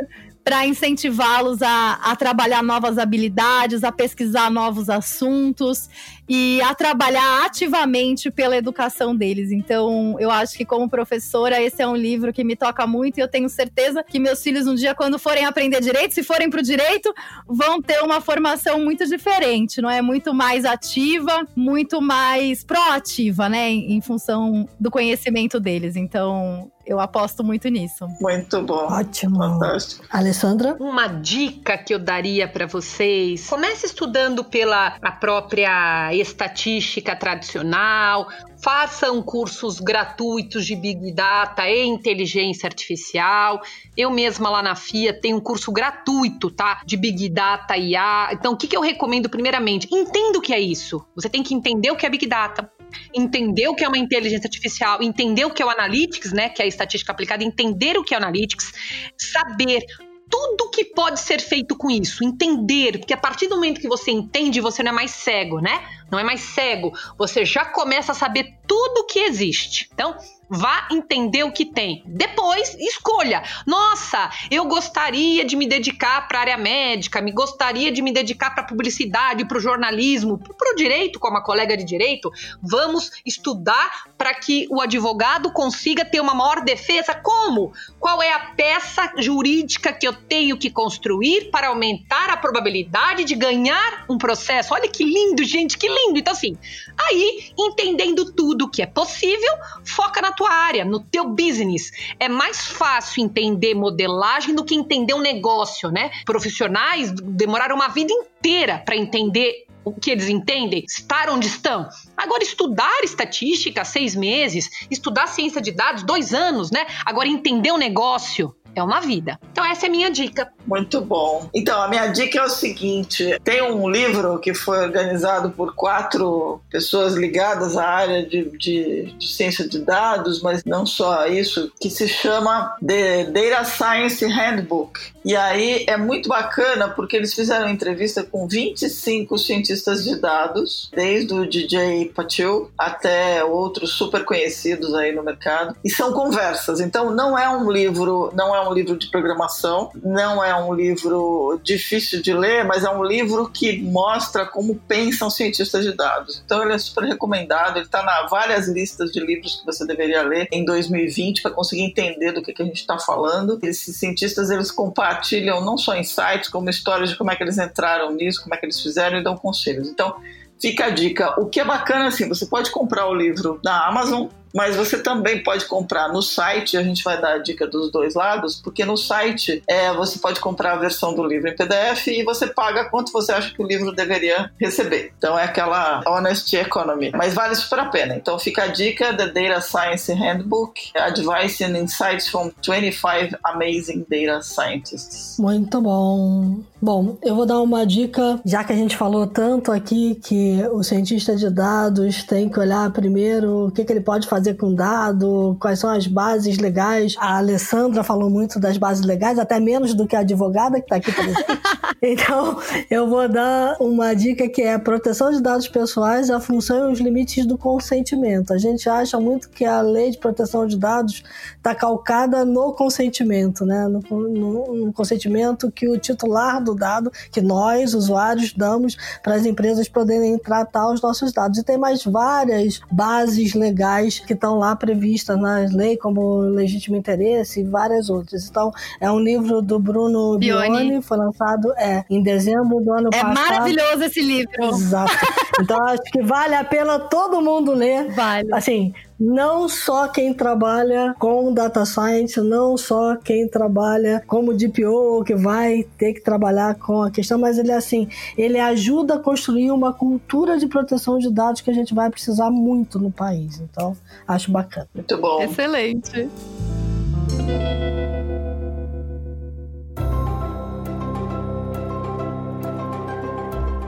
para 0.46 0.64
incentivá-los 0.64 1.60
a, 1.60 1.94
a 1.94 2.14
trabalhar 2.14 2.62
novas 2.62 2.98
habilidades, 2.98 3.82
a 3.82 3.90
pesquisar 3.90 4.48
novos 4.48 4.88
assuntos 4.88 5.90
e 6.28 6.62
a 6.62 6.72
trabalhar 6.72 7.44
ativamente 7.44 8.30
pela 8.30 8.56
educação 8.56 9.16
deles. 9.16 9.50
Então, 9.50 10.14
eu 10.20 10.30
acho 10.30 10.56
que 10.56 10.64
como 10.64 10.88
professora, 10.88 11.60
esse 11.60 11.82
é 11.82 11.86
um 11.88 11.96
livro 11.96 12.32
que 12.32 12.44
me 12.44 12.54
toca 12.54 12.86
muito 12.86 13.18
e 13.18 13.20
eu 13.20 13.26
tenho 13.26 13.48
certeza 13.48 14.04
que 14.04 14.20
meus 14.20 14.40
filhos 14.40 14.68
um 14.68 14.76
dia 14.76 14.94
quando 14.94 15.18
forem 15.18 15.44
aprender 15.44 15.80
direito, 15.80 16.14
se 16.14 16.22
forem 16.22 16.48
para 16.48 16.60
o 16.60 16.62
direito, 16.62 17.12
vão 17.48 17.82
ter 17.82 18.00
uma 18.04 18.20
formação 18.20 18.84
muito 18.84 19.04
diferente, 19.04 19.82
não 19.82 19.90
é? 19.90 20.00
Muito 20.00 20.32
mais 20.32 20.64
ativa, 20.64 21.44
muito 21.56 22.00
mais 22.00 22.62
proativa, 22.62 23.48
né, 23.48 23.68
em, 23.68 23.94
em 23.94 24.00
função 24.00 24.68
do 24.78 24.92
conhecimento 24.92 25.58
deles. 25.58 25.96
Então, 25.96 26.70
eu 26.86 27.00
aposto 27.00 27.42
muito 27.42 27.68
nisso. 27.68 28.06
Muito 28.20 28.62
bom. 28.62 28.86
Ótimo. 28.90 29.38
Fantástico. 29.38 30.04
Alessandra? 30.10 30.76
Uma 30.78 31.08
dica 31.08 31.76
que 31.76 31.92
eu 31.92 31.98
daria 31.98 32.46
para 32.46 32.66
vocês: 32.66 33.48
comece 33.48 33.86
estudando 33.86 34.44
pela 34.44 34.96
a 35.02 35.10
própria 35.10 36.14
estatística 36.14 37.16
tradicional, 37.16 38.28
façam 38.62 39.20
cursos 39.22 39.80
gratuitos 39.80 40.64
de 40.64 40.76
Big 40.76 41.12
Data 41.12 41.68
e 41.68 41.84
inteligência 41.84 42.66
artificial. 42.66 43.60
Eu 43.96 44.10
mesma 44.10 44.48
lá 44.48 44.62
na 44.62 44.76
FIA 44.76 45.18
tenho 45.20 45.38
um 45.38 45.40
curso 45.40 45.72
gratuito, 45.72 46.50
tá? 46.50 46.82
De 46.86 46.96
Big 46.96 47.28
Data 47.28 47.76
e 47.76 47.92
IA. 47.92 48.30
Então, 48.32 48.52
o 48.52 48.56
que, 48.56 48.68
que 48.68 48.76
eu 48.76 48.80
recomendo 48.80 49.28
primeiramente? 49.28 49.88
Entenda 49.90 50.38
o 50.38 50.42
que 50.42 50.52
é 50.52 50.60
isso. 50.60 51.04
Você 51.14 51.28
tem 51.28 51.42
que 51.42 51.54
entender 51.54 51.90
o 51.90 51.96
que 51.96 52.06
é 52.06 52.10
Big 52.10 52.26
Data 52.26 52.70
entender 53.14 53.68
o 53.68 53.74
que 53.74 53.84
é 53.84 53.88
uma 53.88 53.98
inteligência 53.98 54.46
artificial, 54.46 55.02
entender 55.02 55.44
o 55.44 55.50
que 55.50 55.62
é 55.62 55.66
o 55.66 55.70
analytics, 55.70 56.32
né, 56.32 56.48
que 56.48 56.62
é 56.62 56.64
a 56.64 56.68
estatística 56.68 57.12
aplicada, 57.12 57.44
entender 57.44 57.98
o 57.98 58.04
que 58.04 58.14
é 58.14 58.18
o 58.18 58.20
analytics, 58.20 58.72
saber 59.16 59.84
tudo 60.28 60.70
que 60.70 60.84
pode 60.84 61.20
ser 61.20 61.40
feito 61.40 61.76
com 61.76 61.90
isso, 61.90 62.24
entender, 62.24 62.98
porque 62.98 63.14
a 63.14 63.16
partir 63.16 63.46
do 63.46 63.54
momento 63.54 63.80
que 63.80 63.88
você 63.88 64.10
entende, 64.10 64.60
você 64.60 64.82
não 64.82 64.90
é 64.90 64.94
mais 64.94 65.12
cego, 65.12 65.60
né? 65.60 65.84
Não 66.10 66.18
é 66.18 66.24
mais 66.24 66.40
cego, 66.40 66.92
você 67.16 67.44
já 67.44 67.64
começa 67.64 68.12
a 68.12 68.14
saber 68.14 68.54
tudo 68.66 69.06
que 69.06 69.20
existe. 69.20 69.88
Então, 69.92 70.16
Vá 70.48 70.86
entender 70.92 71.42
o 71.42 71.52
que 71.52 71.64
tem. 71.64 72.04
Depois, 72.06 72.74
escolha. 72.78 73.42
Nossa, 73.66 74.30
eu 74.50 74.64
gostaria 74.66 75.44
de 75.44 75.56
me 75.56 75.66
dedicar 75.66 76.28
para 76.28 76.38
a 76.38 76.40
área 76.42 76.56
médica, 76.56 77.20
me 77.20 77.32
gostaria 77.32 77.90
de 77.90 78.00
me 78.00 78.12
dedicar 78.12 78.50
para 78.50 78.62
a 78.62 78.66
publicidade, 78.66 79.44
para 79.44 79.58
o 79.58 79.60
jornalismo, 79.60 80.38
para 80.38 80.72
o 80.72 80.76
direito, 80.76 81.18
como 81.18 81.36
a 81.36 81.42
colega 81.42 81.76
de 81.76 81.84
direito. 81.84 82.30
Vamos 82.62 83.10
estudar 83.24 84.04
para 84.16 84.32
que 84.34 84.68
o 84.70 84.80
advogado 84.80 85.50
consiga 85.50 86.04
ter 86.04 86.20
uma 86.20 86.34
maior 86.34 86.60
defesa. 86.62 87.14
Como? 87.14 87.72
Qual 87.98 88.22
é 88.22 88.32
a 88.32 88.38
peça 88.38 89.12
jurídica 89.18 89.92
que 89.92 90.06
eu 90.06 90.12
tenho 90.12 90.56
que 90.56 90.70
construir 90.70 91.50
para 91.50 91.68
aumentar 91.68 92.30
a 92.30 92.36
probabilidade 92.36 93.24
de 93.24 93.34
ganhar 93.34 94.04
um 94.08 94.16
processo? 94.16 94.74
Olha 94.74 94.88
que 94.88 95.02
lindo, 95.02 95.42
gente, 95.42 95.76
que 95.76 95.88
lindo. 95.88 96.18
Então, 96.18 96.32
assim, 96.32 96.56
aí, 96.96 97.50
entendendo 97.58 98.32
tudo 98.32 98.70
que 98.70 98.80
é 98.80 98.86
possível, 98.86 99.52
foca 99.84 100.20
na 100.20 100.35
tua 100.36 100.52
área, 100.52 100.84
no 100.84 101.00
teu 101.00 101.28
business. 101.30 101.90
É 102.20 102.28
mais 102.28 102.66
fácil 102.66 103.24
entender 103.24 103.74
modelagem 103.74 104.54
do 104.54 104.64
que 104.64 104.74
entender 104.74 105.14
um 105.14 105.20
negócio, 105.20 105.90
né? 105.90 106.10
Profissionais 106.24 107.10
demoraram 107.10 107.74
uma 107.74 107.88
vida 107.88 108.12
inteira 108.12 108.82
para 108.84 108.96
entender 108.96 109.66
o 109.84 109.92
que 109.92 110.10
eles 110.10 110.28
entendem, 110.28 110.84
estar 110.84 111.30
onde 111.30 111.46
estão. 111.46 111.88
Agora, 112.16 112.42
estudar 112.42 113.04
estatística, 113.04 113.84
seis 113.84 114.16
meses, 114.16 114.68
estudar 114.90 115.28
ciência 115.28 115.60
de 115.60 115.70
dados, 115.70 116.02
dois 116.02 116.34
anos, 116.34 116.70
né? 116.70 116.86
Agora, 117.04 117.28
entender 117.28 117.70
o 117.70 117.78
negócio, 117.78 118.54
é 118.74 118.82
uma 118.82 119.00
vida. 119.00 119.40
Então 119.50 119.64
essa 119.64 119.86
é 119.86 119.88
a 119.88 119.90
minha 119.90 120.10
dica. 120.10 120.52
Muito 120.66 121.00
bom. 121.00 121.48
Então 121.54 121.80
a 121.80 121.88
minha 121.88 122.06
dica 122.08 122.38
é 122.38 122.42
o 122.42 122.48
seguinte: 122.48 123.38
tem 123.44 123.62
um 123.62 123.88
livro 123.88 124.38
que 124.38 124.54
foi 124.54 124.78
organizado 124.78 125.50
por 125.50 125.74
quatro 125.74 126.60
pessoas 126.70 127.14
ligadas 127.14 127.76
à 127.76 127.86
área 127.86 128.26
de, 128.26 128.50
de, 128.56 129.14
de 129.18 129.28
ciência 129.28 129.68
de 129.68 129.78
dados, 129.78 130.42
mas 130.42 130.64
não 130.64 130.84
só 130.84 131.26
isso, 131.26 131.72
que 131.80 131.88
se 131.88 132.08
chama 132.08 132.76
The 132.84 133.24
Data 133.24 133.64
Science 133.64 134.24
Handbook. 134.24 135.00
E 135.24 135.34
aí 135.34 135.84
é 135.88 135.96
muito 135.96 136.28
bacana 136.28 136.88
porque 136.88 137.16
eles 137.16 137.34
fizeram 137.34 137.68
entrevista 137.68 138.22
com 138.22 138.46
25 138.46 139.36
cientistas 139.38 140.04
de 140.04 140.16
dados, 140.20 140.90
desde 140.94 141.34
o 141.34 141.48
DJ 141.48 142.12
Patil 142.14 142.70
até 142.78 143.42
outros 143.44 143.90
super 143.90 144.24
conhecidos 144.24 144.94
aí 144.94 145.12
no 145.12 145.22
mercado. 145.22 145.76
E 145.84 145.90
são 145.90 146.12
conversas. 146.12 146.80
Então 146.80 147.10
não 147.10 147.36
é 147.36 147.48
um 147.48 147.70
livro, 147.70 148.30
não 148.34 148.54
é 148.54 148.68
um 148.68 148.72
livro 148.72 148.96
de 148.96 149.08
programação, 149.08 149.90
não 150.02 150.42
é 150.44 150.55
um 150.56 150.74
livro 150.74 151.60
difícil 151.62 152.22
de 152.22 152.32
ler, 152.32 152.64
mas 152.64 152.84
é 152.84 152.90
um 152.90 153.04
livro 153.04 153.48
que 153.48 153.80
mostra 153.80 154.46
como 154.46 154.74
pensam 154.76 155.30
cientistas 155.30 155.84
de 155.84 155.92
dados. 155.92 156.42
Então 156.44 156.62
ele 156.62 156.72
é 156.72 156.78
super 156.78 157.04
recomendado, 157.04 157.76
ele 157.76 157.86
está 157.86 158.02
na 158.02 158.26
várias 158.26 158.68
listas 158.68 159.10
de 159.12 159.20
livros 159.20 159.56
que 159.56 159.66
você 159.66 159.86
deveria 159.86 160.22
ler 160.22 160.48
em 160.52 160.64
2020 160.64 161.42
para 161.42 161.50
conseguir 161.50 161.82
entender 161.82 162.32
do 162.32 162.42
que, 162.42 162.52
que 162.52 162.62
a 162.62 162.66
gente 162.66 162.80
está 162.80 162.98
falando. 162.98 163.58
Esses 163.62 163.96
cientistas 163.96 164.50
eles 164.50 164.70
compartilham 164.70 165.64
não 165.64 165.76
só 165.76 165.96
insights, 165.96 166.48
como 166.48 166.70
histórias 166.70 167.10
de 167.10 167.16
como 167.16 167.30
é 167.30 167.36
que 167.36 167.42
eles 167.42 167.58
entraram 167.58 168.12
nisso, 168.12 168.42
como 168.42 168.54
é 168.54 168.58
que 168.58 168.66
eles 168.66 168.80
fizeram 168.80 169.18
e 169.18 169.24
dão 169.24 169.36
conselhos. 169.36 169.88
Então 169.88 170.14
fica 170.60 170.86
a 170.86 170.90
dica. 170.90 171.38
O 171.40 171.46
que 171.46 171.60
é 171.60 171.64
bacana 171.64 172.08
assim, 172.08 172.28
você 172.28 172.46
pode 172.46 172.70
comprar 172.70 173.06
o 173.08 173.14
livro 173.14 173.60
na 173.64 173.86
Amazon 173.86 174.28
mas 174.54 174.76
você 174.76 174.98
também 174.98 175.42
pode 175.42 175.66
comprar 175.66 176.08
no 176.08 176.22
site, 176.22 176.76
a 176.76 176.82
gente 176.82 177.02
vai 177.02 177.20
dar 177.20 177.34
a 177.34 177.38
dica 177.38 177.66
dos 177.66 177.90
dois 177.90 178.14
lados, 178.14 178.56
porque 178.56 178.84
no 178.84 178.96
site 178.96 179.62
é, 179.68 179.92
você 179.92 180.18
pode 180.18 180.40
comprar 180.40 180.72
a 180.72 180.76
versão 180.76 181.14
do 181.14 181.24
livro 181.24 181.48
em 181.48 181.56
PDF 181.56 182.06
e 182.08 182.24
você 182.24 182.46
paga 182.46 182.86
quanto 182.86 183.12
você 183.12 183.32
acha 183.32 183.52
que 183.52 183.62
o 183.62 183.66
livro 183.66 183.92
deveria 183.92 184.50
receber. 184.58 185.12
Então 185.18 185.38
é 185.38 185.44
aquela 185.44 186.02
honest 186.06 186.54
economy, 186.56 187.10
mas 187.14 187.34
vale 187.34 187.54
super 187.54 187.80
a 187.80 187.86
pena. 187.86 188.16
Então 188.16 188.38
fica 188.38 188.64
a 188.64 188.68
dica 188.68 189.14
The 189.14 189.28
Data 189.28 189.60
Science 189.60 190.12
Handbook, 190.12 190.90
Advice 190.96 191.62
and 191.62 191.76
Insights 191.76 192.28
from 192.28 192.50
25 192.62 193.36
Amazing 193.44 194.06
Data 194.08 194.42
Scientists. 194.42 195.36
Muito 195.38 195.80
bom. 195.80 196.60
Bom, 196.86 197.18
eu 197.20 197.34
vou 197.34 197.44
dar 197.44 197.60
uma 197.60 197.84
dica, 197.84 198.40
já 198.44 198.62
que 198.62 198.72
a 198.72 198.76
gente 198.76 198.96
falou 198.96 199.26
tanto 199.26 199.72
aqui 199.72 200.14
que 200.22 200.62
o 200.70 200.84
cientista 200.84 201.34
de 201.34 201.50
dados 201.50 202.22
tem 202.22 202.48
que 202.48 202.60
olhar 202.60 202.88
primeiro 202.92 203.66
o 203.66 203.72
que, 203.72 203.84
que 203.84 203.92
ele 203.92 204.02
pode 204.02 204.28
fazer 204.28 204.54
com 204.54 204.72
dado, 204.72 205.56
quais 205.60 205.80
são 205.80 205.90
as 205.90 206.06
bases 206.06 206.58
legais. 206.58 207.16
A 207.18 207.38
Alessandra 207.38 208.04
falou 208.04 208.30
muito 208.30 208.60
das 208.60 208.78
bases 208.78 209.04
legais, 209.04 209.36
até 209.36 209.58
menos 209.58 209.94
do 209.94 210.06
que 210.06 210.14
a 210.14 210.20
advogada 210.20 210.78
que 210.78 210.84
está 210.84 210.94
aqui 210.94 211.10
presente. 211.10 211.44
então, 212.00 212.56
eu 212.88 213.10
vou 213.10 213.28
dar 213.28 213.76
uma 213.80 214.14
dica 214.14 214.48
que 214.48 214.62
é 214.62 214.74
a 214.74 214.78
proteção 214.78 215.32
de 215.32 215.42
dados 215.42 215.66
pessoais, 215.66 216.30
a 216.30 216.38
função 216.38 216.88
e 216.88 216.92
os 216.92 217.00
limites 217.00 217.44
do 217.46 217.58
consentimento. 217.58 218.52
A 218.52 218.58
gente 218.58 218.88
acha 218.88 219.18
muito 219.18 219.50
que 219.50 219.64
a 219.64 219.80
lei 219.80 220.12
de 220.12 220.18
proteção 220.18 220.64
de 220.68 220.78
dados 220.78 221.24
está 221.56 221.74
calcada 221.74 222.44
no 222.44 222.72
consentimento, 222.74 223.66
né? 223.66 223.88
No, 223.88 224.00
no, 224.08 224.74
no 224.86 224.92
consentimento 224.92 225.68
que 225.68 225.88
o 225.88 225.98
titular 225.98 226.62
do 226.62 226.75
dado, 226.76 227.10
que 227.32 227.40
nós, 227.40 227.94
usuários, 227.94 228.52
damos 228.52 228.96
para 229.22 229.34
as 229.34 229.44
empresas 229.44 229.88
poderem 229.88 230.38
tratar 230.38 230.90
os 230.92 231.00
nossos 231.00 231.32
dados. 231.32 231.58
E 231.58 231.64
tem 231.64 231.78
mais 231.78 232.04
várias 232.04 232.80
bases 232.90 233.54
legais 233.54 234.18
que 234.18 234.34
estão 234.34 234.58
lá 234.58 234.76
previstas 234.76 235.38
nas 235.38 235.72
leis, 235.72 235.98
como 236.00 236.38
legítimo 236.40 236.96
interesse 236.96 237.60
e 237.60 237.64
várias 237.64 238.10
outras. 238.10 238.48
Então, 238.48 238.70
é 239.00 239.10
um 239.10 239.18
livro 239.18 239.60
do 239.62 239.78
Bruno 239.78 240.38
Bione, 240.38 240.68
Bione 240.68 241.02
foi 241.02 241.16
lançado 241.16 241.72
é, 241.76 242.04
em 242.10 242.22
dezembro 242.22 242.80
do 242.80 242.92
ano 242.92 243.08
é 243.12 243.20
passado. 243.20 243.38
É 243.38 243.50
maravilhoso 243.50 244.04
esse 244.04 244.20
livro. 244.20 244.64
Exato. 244.64 245.12
Então, 245.60 245.82
acho 245.84 246.02
que 246.02 246.22
vale 246.22 246.54
a 246.54 246.64
pena 246.64 246.98
todo 246.98 247.40
mundo 247.40 247.72
ler. 247.72 248.10
Vale. 248.12 248.52
Assim, 248.52 248.92
não 249.18 249.68
só 249.68 250.08
quem 250.08 250.32
trabalha 250.34 251.14
com 251.18 251.52
data 251.52 251.84
science, 251.84 252.40
não 252.40 252.76
só 252.76 253.16
quem 253.16 253.48
trabalha 253.48 254.22
como 254.26 254.54
DPO, 254.54 255.24
que 255.24 255.34
vai 255.34 255.84
ter 255.96 256.12
que 256.12 256.20
trabalhar 256.20 256.74
com 256.74 257.02
a 257.02 257.10
questão, 257.10 257.38
mas 257.38 257.58
ele 257.58 257.72
assim, 257.72 258.08
ele 258.36 258.58
ajuda 258.58 259.14
a 259.14 259.18
construir 259.18 259.70
uma 259.70 259.92
cultura 259.92 260.58
de 260.58 260.66
proteção 260.66 261.18
de 261.18 261.30
dados 261.32 261.60
que 261.60 261.70
a 261.70 261.74
gente 261.74 261.94
vai 261.94 262.10
precisar 262.10 262.50
muito 262.50 262.98
no 262.98 263.10
país. 263.10 263.60
Então, 263.60 263.96
acho 264.28 264.50
bacana. 264.50 264.88
Muito 264.94 265.16
bom. 265.18 265.42
Excelente. 265.42 266.28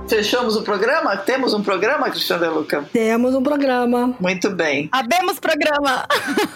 Fechamos 0.09 0.57
o 0.57 0.63
programa? 0.63 1.17
Temos 1.19 1.53
um 1.53 1.63
programa, 1.63 2.09
Cristiano 2.11 2.55
Luca? 2.55 2.89
Temos 2.93 3.35
um 3.35 3.43
programa. 3.43 4.15
Muito 4.19 4.49
bem. 4.49 4.89
Abemos 4.91 5.39
programa. 5.39 6.07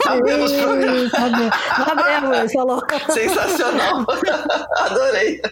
Abemos 0.06 0.52
programa. 0.52 1.10
Abemos, 1.70 2.52
falou. 2.52 2.82
Sensacional. 3.12 4.06
Adorei. 4.78 5.42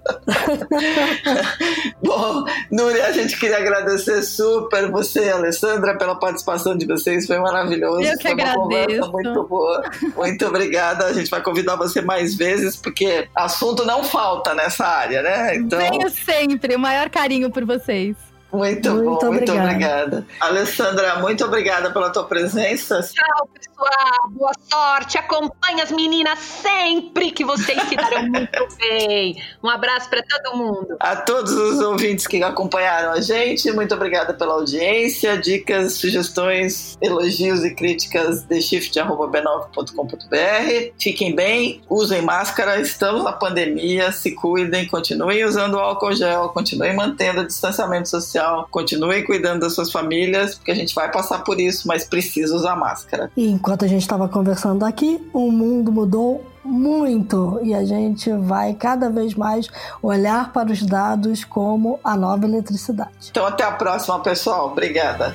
Bom, 2.02 2.44
Núria, 2.70 3.06
a 3.06 3.12
gente 3.12 3.38
queria 3.38 3.58
agradecer 3.58 4.22
super 4.22 4.90
você 4.90 5.26
e 5.26 5.30
a 5.30 5.34
Alessandra 5.34 5.98
pela 5.98 6.14
participação 6.14 6.76
de 6.76 6.86
vocês. 6.86 7.26
Foi 7.26 7.38
maravilhoso. 7.38 8.00
Eu 8.00 8.16
que 8.16 8.22
Foi 8.22 8.32
uma 8.32 8.42
agradeço. 8.42 8.60
conversa 8.60 9.06
muito 9.08 9.44
boa. 9.44 9.82
Muito 10.16 10.46
obrigada. 10.46 11.04
A 11.04 11.12
gente 11.12 11.30
vai 11.30 11.42
convidar 11.42 11.76
você 11.76 12.00
mais 12.00 12.34
vezes, 12.34 12.76
porque 12.76 13.28
assunto 13.34 13.84
não 13.84 14.02
falta 14.02 14.54
nessa 14.54 14.86
área, 14.86 15.22
né? 15.22 15.56
Então... 15.56 15.78
Venho 15.78 16.08
sempre. 16.08 16.74
O 16.74 16.78
maior 16.78 17.10
carinho 17.10 17.50
por 17.50 17.64
você 17.66 17.89
vocês. 17.90 18.29
Muito, 18.52 18.90
muito 18.90 19.04
bom, 19.04 19.14
obrigada. 19.14 19.30
muito 19.30 19.52
obrigada. 19.52 20.26
Alessandra, 20.40 21.20
muito 21.20 21.44
obrigada 21.44 21.90
pela 21.90 22.10
tua 22.10 22.24
presença. 22.24 23.00
Tchau, 23.00 23.48
pessoal. 23.54 24.30
Boa 24.30 24.52
sorte. 24.70 25.16
Acompanhe 25.18 25.80
as 25.80 25.92
meninas 25.92 26.38
sempre 26.38 27.30
que 27.30 27.44
vocês 27.44 27.80
se 27.84 27.96
deram 27.96 28.28
muito 28.28 28.68
bem. 28.78 29.40
Um 29.62 29.68
abraço 29.68 30.08
para 30.10 30.22
todo 30.22 30.56
mundo. 30.56 30.96
A 30.98 31.16
todos 31.16 31.52
os 31.52 31.78
ouvintes 31.80 32.26
que 32.26 32.42
acompanharam 32.42 33.12
a 33.12 33.20
gente, 33.20 33.70
muito 33.72 33.94
obrigada 33.94 34.34
pela 34.34 34.54
audiência. 34.54 35.38
Dicas, 35.38 35.94
sugestões, 35.94 36.98
elogios 37.00 37.64
e 37.64 37.72
críticas 37.74 38.42
de 38.42 38.60
shift.b9.com.br. 38.60 40.92
Fiquem 40.98 41.34
bem, 41.34 41.82
usem 41.88 42.22
máscara, 42.22 42.80
estamos 42.80 43.22
na 43.22 43.32
pandemia, 43.32 44.10
se 44.12 44.34
cuidem, 44.34 44.88
continuem 44.88 45.44
usando 45.44 45.78
álcool 45.78 46.14
gel, 46.14 46.48
continuem 46.48 46.94
mantendo 46.94 47.42
o 47.42 47.46
distanciamento 47.46 48.08
social 48.08 48.39
social. 48.40 48.66
Continuem 48.70 49.24
cuidando 49.24 49.60
das 49.60 49.74
suas 49.74 49.92
famílias, 49.92 50.54
porque 50.54 50.70
a 50.70 50.74
gente 50.74 50.94
vai 50.94 51.10
passar 51.10 51.44
por 51.44 51.60
isso, 51.60 51.86
mas 51.86 52.04
precisa 52.04 52.54
usar 52.54 52.74
máscara. 52.76 53.30
E 53.36 53.48
enquanto 53.48 53.84
a 53.84 53.88
gente 53.88 54.02
estava 54.02 54.28
conversando 54.28 54.84
aqui, 54.84 55.20
o 55.32 55.50
mundo 55.50 55.92
mudou 55.92 56.44
muito 56.64 57.58
e 57.62 57.74
a 57.74 57.84
gente 57.84 58.30
vai 58.32 58.74
cada 58.74 59.10
vez 59.10 59.34
mais 59.34 59.68
olhar 60.02 60.52
para 60.52 60.70
os 60.70 60.82
dados 60.82 61.44
como 61.44 61.98
a 62.02 62.16
nova 62.16 62.44
eletricidade. 62.46 63.28
Então, 63.30 63.46
até 63.46 63.64
a 63.64 63.72
próxima, 63.72 64.20
pessoal. 64.20 64.68
Obrigada. 64.68 65.34